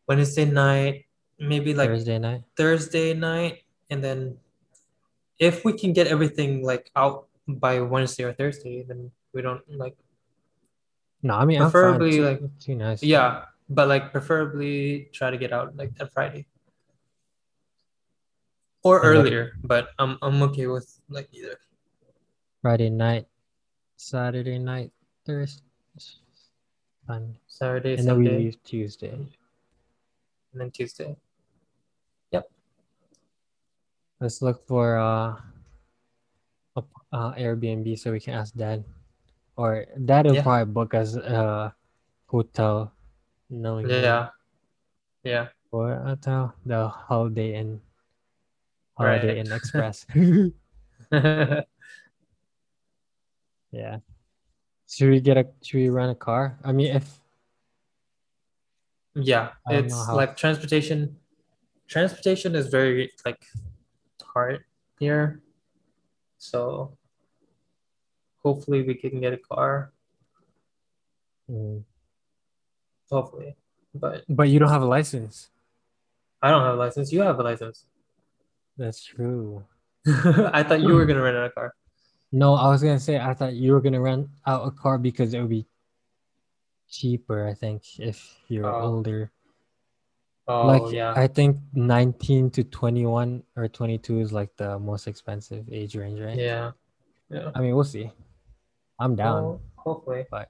Wednesday 0.08 0.44
night, 0.44 1.04
maybe 1.38 1.74
like 1.74 1.90
Thursday 1.90 2.18
night. 2.18 2.42
Thursday 2.56 3.14
night, 3.14 3.62
and 3.90 4.02
then 4.02 4.38
if 5.38 5.64
we 5.64 5.72
can 5.72 5.92
get 5.92 6.06
everything 6.06 6.64
like 6.64 6.90
out 6.96 7.27
by 7.48 7.80
Wednesday 7.80 8.24
or 8.24 8.32
Thursday, 8.32 8.82
then 8.84 9.10
we 9.32 9.40
don't 9.42 9.64
like 9.72 9.96
No, 11.22 11.34
I 11.34 11.44
mean 11.44 11.58
Preferably, 11.60 12.20
like- 12.20 12.42
Too, 12.60 12.76
nice. 12.76 13.02
yeah, 13.02 13.46
but 13.68 13.88
like 13.88 14.12
preferably 14.12 15.08
try 15.12 15.30
to 15.30 15.38
get 15.38 15.52
out 15.52 15.74
like 15.76 15.94
that 15.96 16.12
Friday. 16.12 16.46
Or 18.84 19.00
earlier, 19.02 19.58
but 19.64 19.88
I'm 19.98 20.16
I'm 20.22 20.40
okay 20.52 20.66
with 20.68 20.86
like 21.10 21.28
either. 21.32 21.58
Friday 22.62 22.90
night, 22.90 23.26
Saturday 23.96 24.58
night, 24.58 24.92
Thursday, 25.26 25.62
Sunday, 27.06 27.38
Saturday, 27.48 27.94
and 27.98 28.06
then 28.06 28.18
we 28.18 28.28
leave 28.28 28.62
Tuesday. 28.62 29.10
and 29.10 29.28
then 30.54 30.70
Tuesday. 30.70 31.16
Yep. 32.30 32.48
Let's 34.20 34.40
look 34.42 34.66
for 34.66 34.96
uh, 34.98 35.36
uh 37.12 37.32
Airbnb 37.34 37.98
so 37.98 38.12
we 38.12 38.20
can 38.20 38.34
ask 38.34 38.54
Dad, 38.54 38.84
or 39.56 39.86
Dad 40.04 40.26
will 40.26 40.34
Yeah. 40.36 40.42
probably 40.42 40.72
book 40.72 40.94
us 40.94 41.16
a 41.16 41.74
hotel, 42.26 42.92
knowing 43.50 43.88
him. 43.88 44.02
Yeah. 44.04 44.28
Yeah. 45.24 45.48
or 45.70 45.96
hotel, 46.00 46.54
the 46.64 46.88
Holiday 46.88 47.54
Inn, 47.60 47.80
Holiday 48.96 49.36
Right. 49.36 49.46
Inn 49.46 49.52
Express. 49.52 50.06
yeah. 53.72 53.98
Should 54.88 55.10
we 55.10 55.20
get 55.20 55.36
a? 55.36 55.44
Should 55.62 55.76
we 55.78 55.88
rent 55.90 56.12
a 56.12 56.14
car? 56.14 56.58
I 56.64 56.72
mean, 56.72 56.96
if 56.96 57.20
Yeah, 59.14 59.52
I 59.66 59.72
don't 59.72 59.80
know 59.80 59.86
it's 59.86 60.06
how- 60.06 60.16
like 60.16 60.36
transportation. 60.36 61.16
Transportation 61.88 62.54
is 62.54 62.68
very 62.68 63.10
like 63.24 63.40
hard 64.22 64.64
here, 65.00 65.40
so 66.36 66.97
hopefully 68.44 68.82
we 68.82 68.94
can 68.94 69.20
get 69.20 69.32
a 69.32 69.36
car. 69.38 69.92
Mm. 71.50 71.82
Hopefully, 73.10 73.56
but 73.94 74.24
but 74.28 74.48
you 74.48 74.58
don't 74.58 74.68
have 74.68 74.82
a 74.82 74.86
license. 74.86 75.48
I 76.42 76.50
don't 76.50 76.62
have 76.62 76.74
a 76.74 76.78
license. 76.78 77.12
You 77.12 77.22
have 77.22 77.38
a 77.38 77.42
license. 77.42 77.84
That's 78.76 79.02
true. 79.02 79.64
I 80.06 80.62
thought 80.62 80.80
you 80.80 80.94
were 80.94 81.06
gonna 81.06 81.22
rent 81.22 81.36
out 81.36 81.46
a 81.46 81.50
car. 81.50 81.74
No, 82.30 82.54
I 82.54 82.68
was 82.68 82.82
gonna 82.82 83.00
say 83.00 83.18
I 83.18 83.32
thought 83.34 83.54
you 83.54 83.72
were 83.72 83.80
gonna 83.80 84.00
rent 84.00 84.28
out 84.46 84.66
a 84.66 84.70
car 84.70 84.98
because 84.98 85.32
it 85.34 85.40
would 85.40 85.48
be 85.48 85.66
cheaper. 86.90 87.46
I 87.48 87.54
think 87.54 87.98
if 87.98 88.36
you're 88.48 88.66
Oh. 88.66 88.82
older. 88.96 89.30
Oh 90.46 90.66
like 90.66 90.92
yeah, 90.94 91.12
I 91.16 91.26
think 91.26 91.58
19 91.74 92.50
to 92.52 92.64
21 92.64 93.42
or 93.56 93.68
22 93.68 94.20
is 94.20 94.32
like 94.32 94.54
the 94.56 94.78
most 94.78 95.06
expensive 95.06 95.66
age 95.70 95.94
range, 95.96 96.20
right? 96.20 96.36
yeah, 96.38 96.70
yeah. 97.28 97.50
I 97.54 97.60
mean, 97.60 97.74
we'll 97.74 97.84
see. 97.84 98.10
I'm 98.98 99.14
down. 99.14 99.44
Well, 99.44 99.60
hopefully, 99.76 100.26
But 100.30 100.48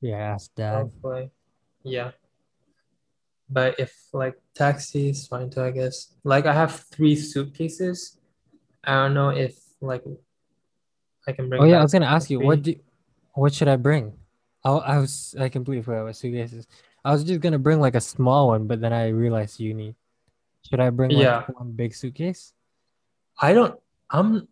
Yeah, 0.00 0.16
ask 0.16 0.54
dad. 0.54 0.90
hopefully, 0.90 1.30
yeah. 1.82 2.12
But 3.48 3.78
if 3.78 3.92
like 4.12 4.34
taxis, 4.54 5.26
fine 5.26 5.50
too, 5.50 5.62
I 5.62 5.70
guess. 5.70 6.14
Like 6.24 6.46
I 6.46 6.52
have 6.52 6.84
three 6.90 7.16
suitcases. 7.16 8.18
I 8.84 8.92
don't 8.94 9.14
know 9.14 9.30
if 9.30 9.58
like 9.80 10.04
I 11.26 11.32
can 11.32 11.48
bring. 11.48 11.60
Oh 11.62 11.64
yeah, 11.64 11.78
I 11.78 11.82
was 11.82 11.92
gonna 11.92 12.06
ask 12.06 12.30
you 12.30 12.40
what 12.40 12.62
do, 12.62 12.74
what 13.34 13.52
should 13.52 13.68
I 13.68 13.76
bring? 13.76 14.12
I 14.64 14.70
I 14.70 14.98
was 14.98 15.34
I 15.38 15.48
completely 15.48 15.82
forgot 15.82 16.04
what 16.04 16.16
suitcases. 16.16 16.66
I 17.04 17.12
was 17.12 17.24
just 17.24 17.40
gonna 17.40 17.58
bring 17.58 17.80
like 17.80 17.94
a 17.94 18.00
small 18.00 18.48
one, 18.48 18.66
but 18.66 18.80
then 18.80 18.92
I 18.92 19.08
realized 19.08 19.58
you 19.60 19.74
need. 19.74 19.94
Should 20.68 20.80
I 20.80 20.90
bring 20.90 21.10
like 21.10 21.24
Yeah. 21.24 21.44
one 21.54 21.72
big 21.72 21.94
suitcase? 21.94 22.52
I 23.40 23.52
don't. 23.52 23.78
I'm. 24.10 24.46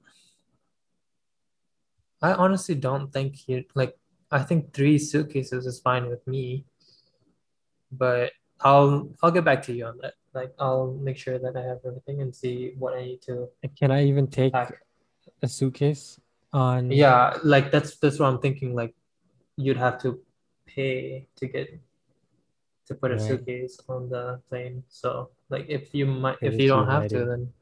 I 2.21 2.33
honestly 2.33 2.75
don't 2.75 3.13
think 3.13 3.49
you 3.49 3.65
like. 3.75 3.97
I 4.31 4.43
think 4.43 4.75
three 4.75 4.99
suitcases 4.99 5.67
is 5.67 5.81
fine 5.81 6.09
with 6.09 6.27
me. 6.27 6.65
But 7.91 8.33
I'll 8.61 9.09
I'll 9.23 9.31
get 9.31 9.45
back 9.45 9.63
to 9.65 9.73
you 9.73 9.87
on 9.87 9.99
that. 10.03 10.15
Like 10.35 10.53
I'll 10.59 10.93
make 10.93 11.17
sure 11.17 11.39
that 11.39 11.57
I 11.57 11.63
have 11.63 11.79
everything 11.87 12.21
and 12.21 12.35
see 12.35 12.75
what 12.79 12.95
I 12.95 13.03
need 13.05 13.23
to 13.23 13.49
Can 13.79 13.91
I 13.91 14.05
even 14.05 14.27
take 14.27 14.53
pack. 14.53 14.83
a 15.43 15.49
suitcase 15.49 16.21
on? 16.53 16.91
Yeah, 16.91 17.39
like 17.43 17.71
that's 17.71 17.97
that's 17.97 18.19
what 18.19 18.27
I'm 18.29 18.39
thinking. 18.41 18.75
Like 18.75 18.95
you'd 19.57 19.79
have 19.79 20.01
to 20.03 20.21
pay 20.67 21.29
to 21.37 21.47
get 21.47 21.81
to 22.87 22.95
put 22.95 23.11
a 23.11 23.15
Right. 23.15 23.23
suitcase 23.23 23.79
on 23.89 24.11
the 24.11 24.41
plane. 24.49 24.83
So 24.89 25.31
like 25.49 25.67
if 25.69 25.95
you 25.95 26.07
might 26.07 26.37
if 26.43 26.59
you 26.61 26.69
don't 26.69 26.87
have 26.89 27.09
to, 27.09 27.25
then 27.25 27.53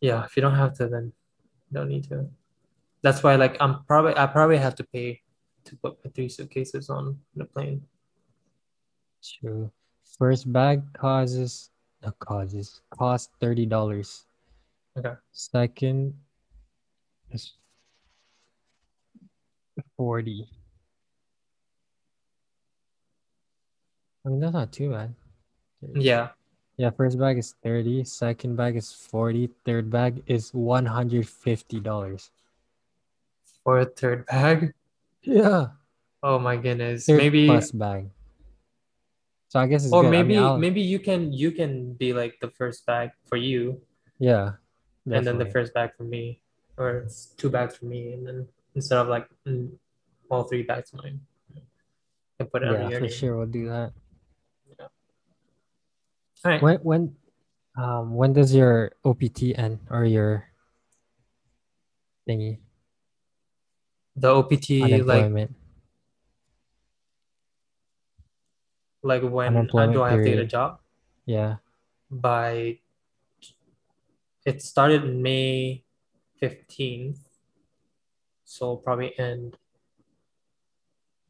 yeah, 0.00 0.24
if 0.24 0.36
you 0.36 0.42
don't 0.42 0.56
have 0.56 0.74
to, 0.78 0.88
then 0.88 1.12
you 1.70 1.74
don't 1.74 1.88
need 1.88 2.04
to. 2.08 2.26
That's 3.02 3.22
why 3.22 3.36
like 3.36 3.56
I'm 3.60 3.84
probably 3.84 4.16
I 4.16 4.26
probably 4.26 4.58
have 4.58 4.74
to 4.76 4.84
pay 4.84 5.20
to 5.64 5.76
put 5.76 5.98
my 6.04 6.10
three 6.10 6.28
suitcases 6.28 6.90
on 6.90 7.18
the 7.34 7.44
plane. 7.44 7.82
True. 9.22 9.70
First 10.18 10.52
bag 10.52 10.82
causes 10.92 11.70
no 12.02 12.12
causes 12.18 12.80
cost 12.90 13.30
thirty 13.40 13.66
dollars. 13.66 14.26
Okay. 14.98 15.14
Second 15.32 16.14
is 17.30 17.54
forty. 19.96 20.48
I 24.24 24.28
mean 24.28 24.40
that's 24.40 24.52
not 24.52 24.72
too 24.72 24.90
bad. 24.90 25.14
Yeah. 25.94 26.28
Yeah, 26.76 26.88
first 26.88 27.18
bag 27.18 27.36
is 27.36 27.54
30, 27.62 28.04
second 28.04 28.56
bag 28.56 28.76
is 28.76 28.90
40, 28.90 29.50
third 29.66 29.90
bag 29.90 30.22
is 30.26 30.50
$150. 30.52 32.30
For 33.70 33.78
a 33.78 33.86
third 33.86 34.26
bag. 34.26 34.74
Yeah. 35.22 35.78
Oh 36.26 36.42
my 36.42 36.58
goodness. 36.58 37.06
Third 37.06 37.22
maybe 37.22 37.46
plus 37.46 37.70
bag. 37.70 38.10
So 39.46 39.62
I 39.62 39.70
guess 39.70 39.84
it's 39.84 39.94
or 39.94 40.02
good. 40.02 40.10
Maybe 40.10 40.34
I'll- 40.34 40.58
maybe 40.58 40.82
you 40.82 40.98
can 40.98 41.30
you 41.30 41.54
can 41.54 41.94
be 41.94 42.10
like 42.10 42.42
the 42.42 42.50
first 42.50 42.82
bag 42.82 43.14
for 43.30 43.38
you 43.38 43.78
yeah. 44.18 44.58
and 45.06 45.22
then 45.22 45.38
the 45.38 45.46
first 45.46 45.70
bag 45.70 45.94
for 45.94 46.02
me 46.02 46.42
or 46.74 47.06
two 47.38 47.46
bags 47.46 47.78
for 47.78 47.86
me 47.86 48.10
and 48.10 48.26
then 48.26 48.48
instead 48.74 48.98
of 48.98 49.06
like 49.06 49.30
mm, 49.46 49.70
all 50.34 50.50
three 50.50 50.66
bags 50.66 50.90
mine 50.90 51.22
and 52.42 52.50
put 52.50 52.66
it 52.66 52.74
Yeah, 52.74 52.90
for 52.90 53.06
name. 53.06 53.14
sure 53.14 53.38
we'll 53.38 53.46
do 53.54 53.70
that. 53.70 53.94
Yeah. 54.66 54.90
All 56.42 56.50
right. 56.50 56.58
When 56.58 56.78
when 56.82 57.02
um 57.78 58.18
when 58.18 58.34
does 58.34 58.50
your 58.50 58.98
OPT 59.06 59.54
end 59.54 59.78
or 59.94 60.02
your 60.02 60.50
thingy 62.26 62.58
The 64.16 64.34
OPT 64.34 64.70
like 65.06 65.50
like 69.02 69.22
when 69.22 69.66
do 69.66 70.02
I 70.02 70.10
have 70.10 70.18
to 70.18 70.24
get 70.24 70.38
a 70.38 70.44
job? 70.44 70.80
Yeah. 71.24 71.56
By 72.10 72.78
it 74.44 74.62
started 74.62 75.04
May 75.14 75.84
15th. 76.42 77.18
So 78.44 78.76
probably 78.76 79.18
end 79.18 79.56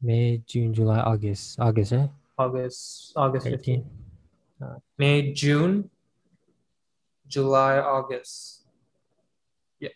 May, 0.01 0.41
June, 0.47 0.73
July, 0.73 0.99
August. 0.99 1.59
August, 1.59 1.91
right? 1.91 2.09
August 2.37 3.13
August 3.15 3.45
13. 3.45 3.85
15th. 4.59 4.81
May, 4.97 5.31
June, 5.33 5.89
July, 7.27 7.77
August. 7.77 8.65
Yeah. 9.79 9.89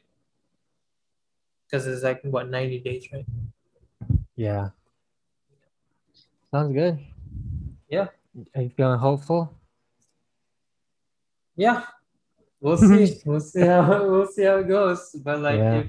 Because 1.75 1.87
it's 1.87 2.03
like 2.03 2.21
what 2.23 2.47
90 2.49 2.79
days, 2.79 3.05
right? 3.11 3.25
Yeah. 4.37 4.69
Sounds 6.51 6.71
good. 6.73 6.97
Yeah. 7.89 8.07
Are 8.55 8.61
you 8.61 8.69
feeling 8.69 8.97
hopeful? 8.97 9.51
Yeah. 11.57 11.83
We'll 12.61 12.77
see. 12.89 13.19
we'll 13.25 13.41
see 13.41 13.59
how 13.67 14.07
we'll 14.09 14.25
see 14.27 14.43
how 14.43 14.59
it 14.59 14.69
goes. 14.69 15.17
But 15.21 15.41
like 15.41 15.57
Yeah. 15.59 15.79
if 15.79 15.87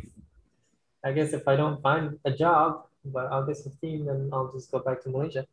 I 1.05 1.13
guess 1.13 1.33
if 1.33 1.47
I 1.47 1.55
don't 1.55 1.81
find 1.81 2.19
a 2.25 2.33
job 2.33 2.87
by 3.05 3.27
August 3.27 3.63
15, 3.63 4.07
then 4.07 4.31
I'll 4.33 4.51
just 4.53 4.73
go 4.73 4.81
back 4.81 5.05
to 5.05 5.09
Malaysia. 5.09 5.47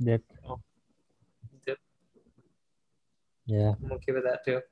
Yep. 0.00 0.22
Yep. 1.68 1.78
Yeah. 3.46 3.74
I'm 3.84 3.92
okay 3.92 4.10
with 4.10 4.24
that 4.24 4.44
too. 4.44 4.62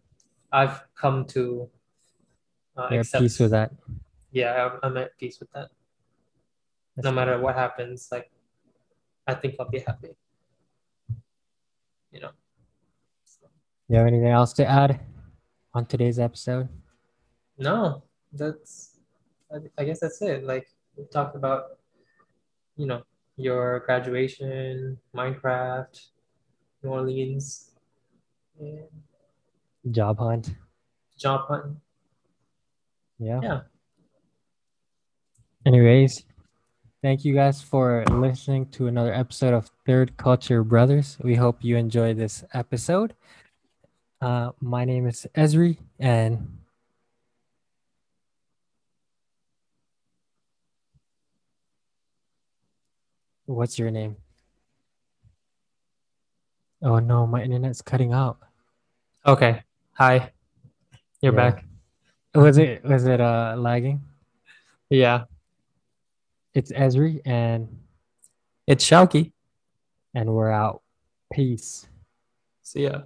I've 0.50 0.82
come 0.96 1.24
to 1.38 1.68
uh, 2.76 2.86
at 2.90 2.98
accept. 2.98 3.22
peace 3.22 3.38
with 3.38 3.52
that. 3.52 3.70
Yeah, 4.32 4.70
I'm, 4.72 4.78
I'm 4.82 4.96
at 4.96 5.16
peace 5.18 5.40
with 5.40 5.50
that. 5.52 5.68
That's 6.96 7.04
no 7.04 7.12
matter 7.12 7.38
what 7.40 7.54
happens, 7.54 8.08
like 8.12 8.30
I 9.26 9.34
think 9.34 9.56
I'll 9.58 9.68
be 9.68 9.80
happy. 9.80 10.10
You 12.12 12.20
know. 12.20 12.30
So, 13.24 13.46
You 13.88 13.96
have 13.98 14.06
anything 14.06 14.28
else 14.28 14.52
to 14.54 14.66
add 14.66 15.00
on 15.74 15.86
today's 15.86 16.18
episode? 16.18 16.68
no, 17.58 18.02
that's 18.32 18.98
I, 19.52 19.58
I 19.78 19.84
guess 19.84 20.00
that's 20.00 20.22
it. 20.22 20.44
Like 20.44 20.66
we 20.96 21.04
talked 21.04 21.36
about, 21.36 21.78
you 22.76 22.86
know, 22.86 23.02
your 23.36 23.80
graduation, 23.80 24.96
Minecraft, 25.14 26.00
New 26.82 26.90
Orleans, 26.90 27.70
and 28.58 28.86
Job 29.90 30.18
hunt. 30.18 30.54
job 31.18 31.48
hunt. 31.48 31.76
Yeah. 33.18 33.40
Yeah. 33.42 33.60
Anyways, 35.66 36.24
thank 37.02 37.24
you 37.24 37.34
guys 37.34 37.60
for 37.60 38.04
listening 38.10 38.66
to 38.70 38.86
another 38.86 39.12
episode 39.12 39.52
of 39.54 39.70
Third 39.86 40.16
Culture 40.16 40.64
Brothers. 40.64 41.18
We 41.22 41.34
hope 41.34 41.58
you 41.62 41.76
enjoyed 41.76 42.16
this 42.16 42.44
episode. 42.54 43.14
Uh, 44.20 44.52
my 44.60 44.84
name 44.84 45.06
is 45.06 45.26
Ezri, 45.34 45.76
and 45.98 46.58
what's 53.46 53.78
your 53.78 53.90
name? 53.90 54.16
Oh 56.82 56.98
no, 56.98 57.26
my 57.26 57.42
internet's 57.42 57.82
cutting 57.82 58.12
out. 58.12 58.38
Okay. 59.26 59.62
Hi. 59.94 60.32
You're 61.20 61.34
Yeah. 61.34 61.50
back. 61.50 61.64
Was 62.34 62.56
it 62.58 62.82
was 62.84 63.06
it 63.06 63.20
uh 63.20 63.56
lagging? 63.58 64.00
Yeah. 64.88 65.24
It's 66.54 66.72
Ezri, 66.72 67.20
and 67.24 67.68
It's 68.66 68.84
Shauki. 68.84 69.32
and 70.14 70.30
we're 70.34 70.50
out. 70.50 70.82
Peace. 71.32 71.86
See 72.62 72.84
ya. 72.84 73.02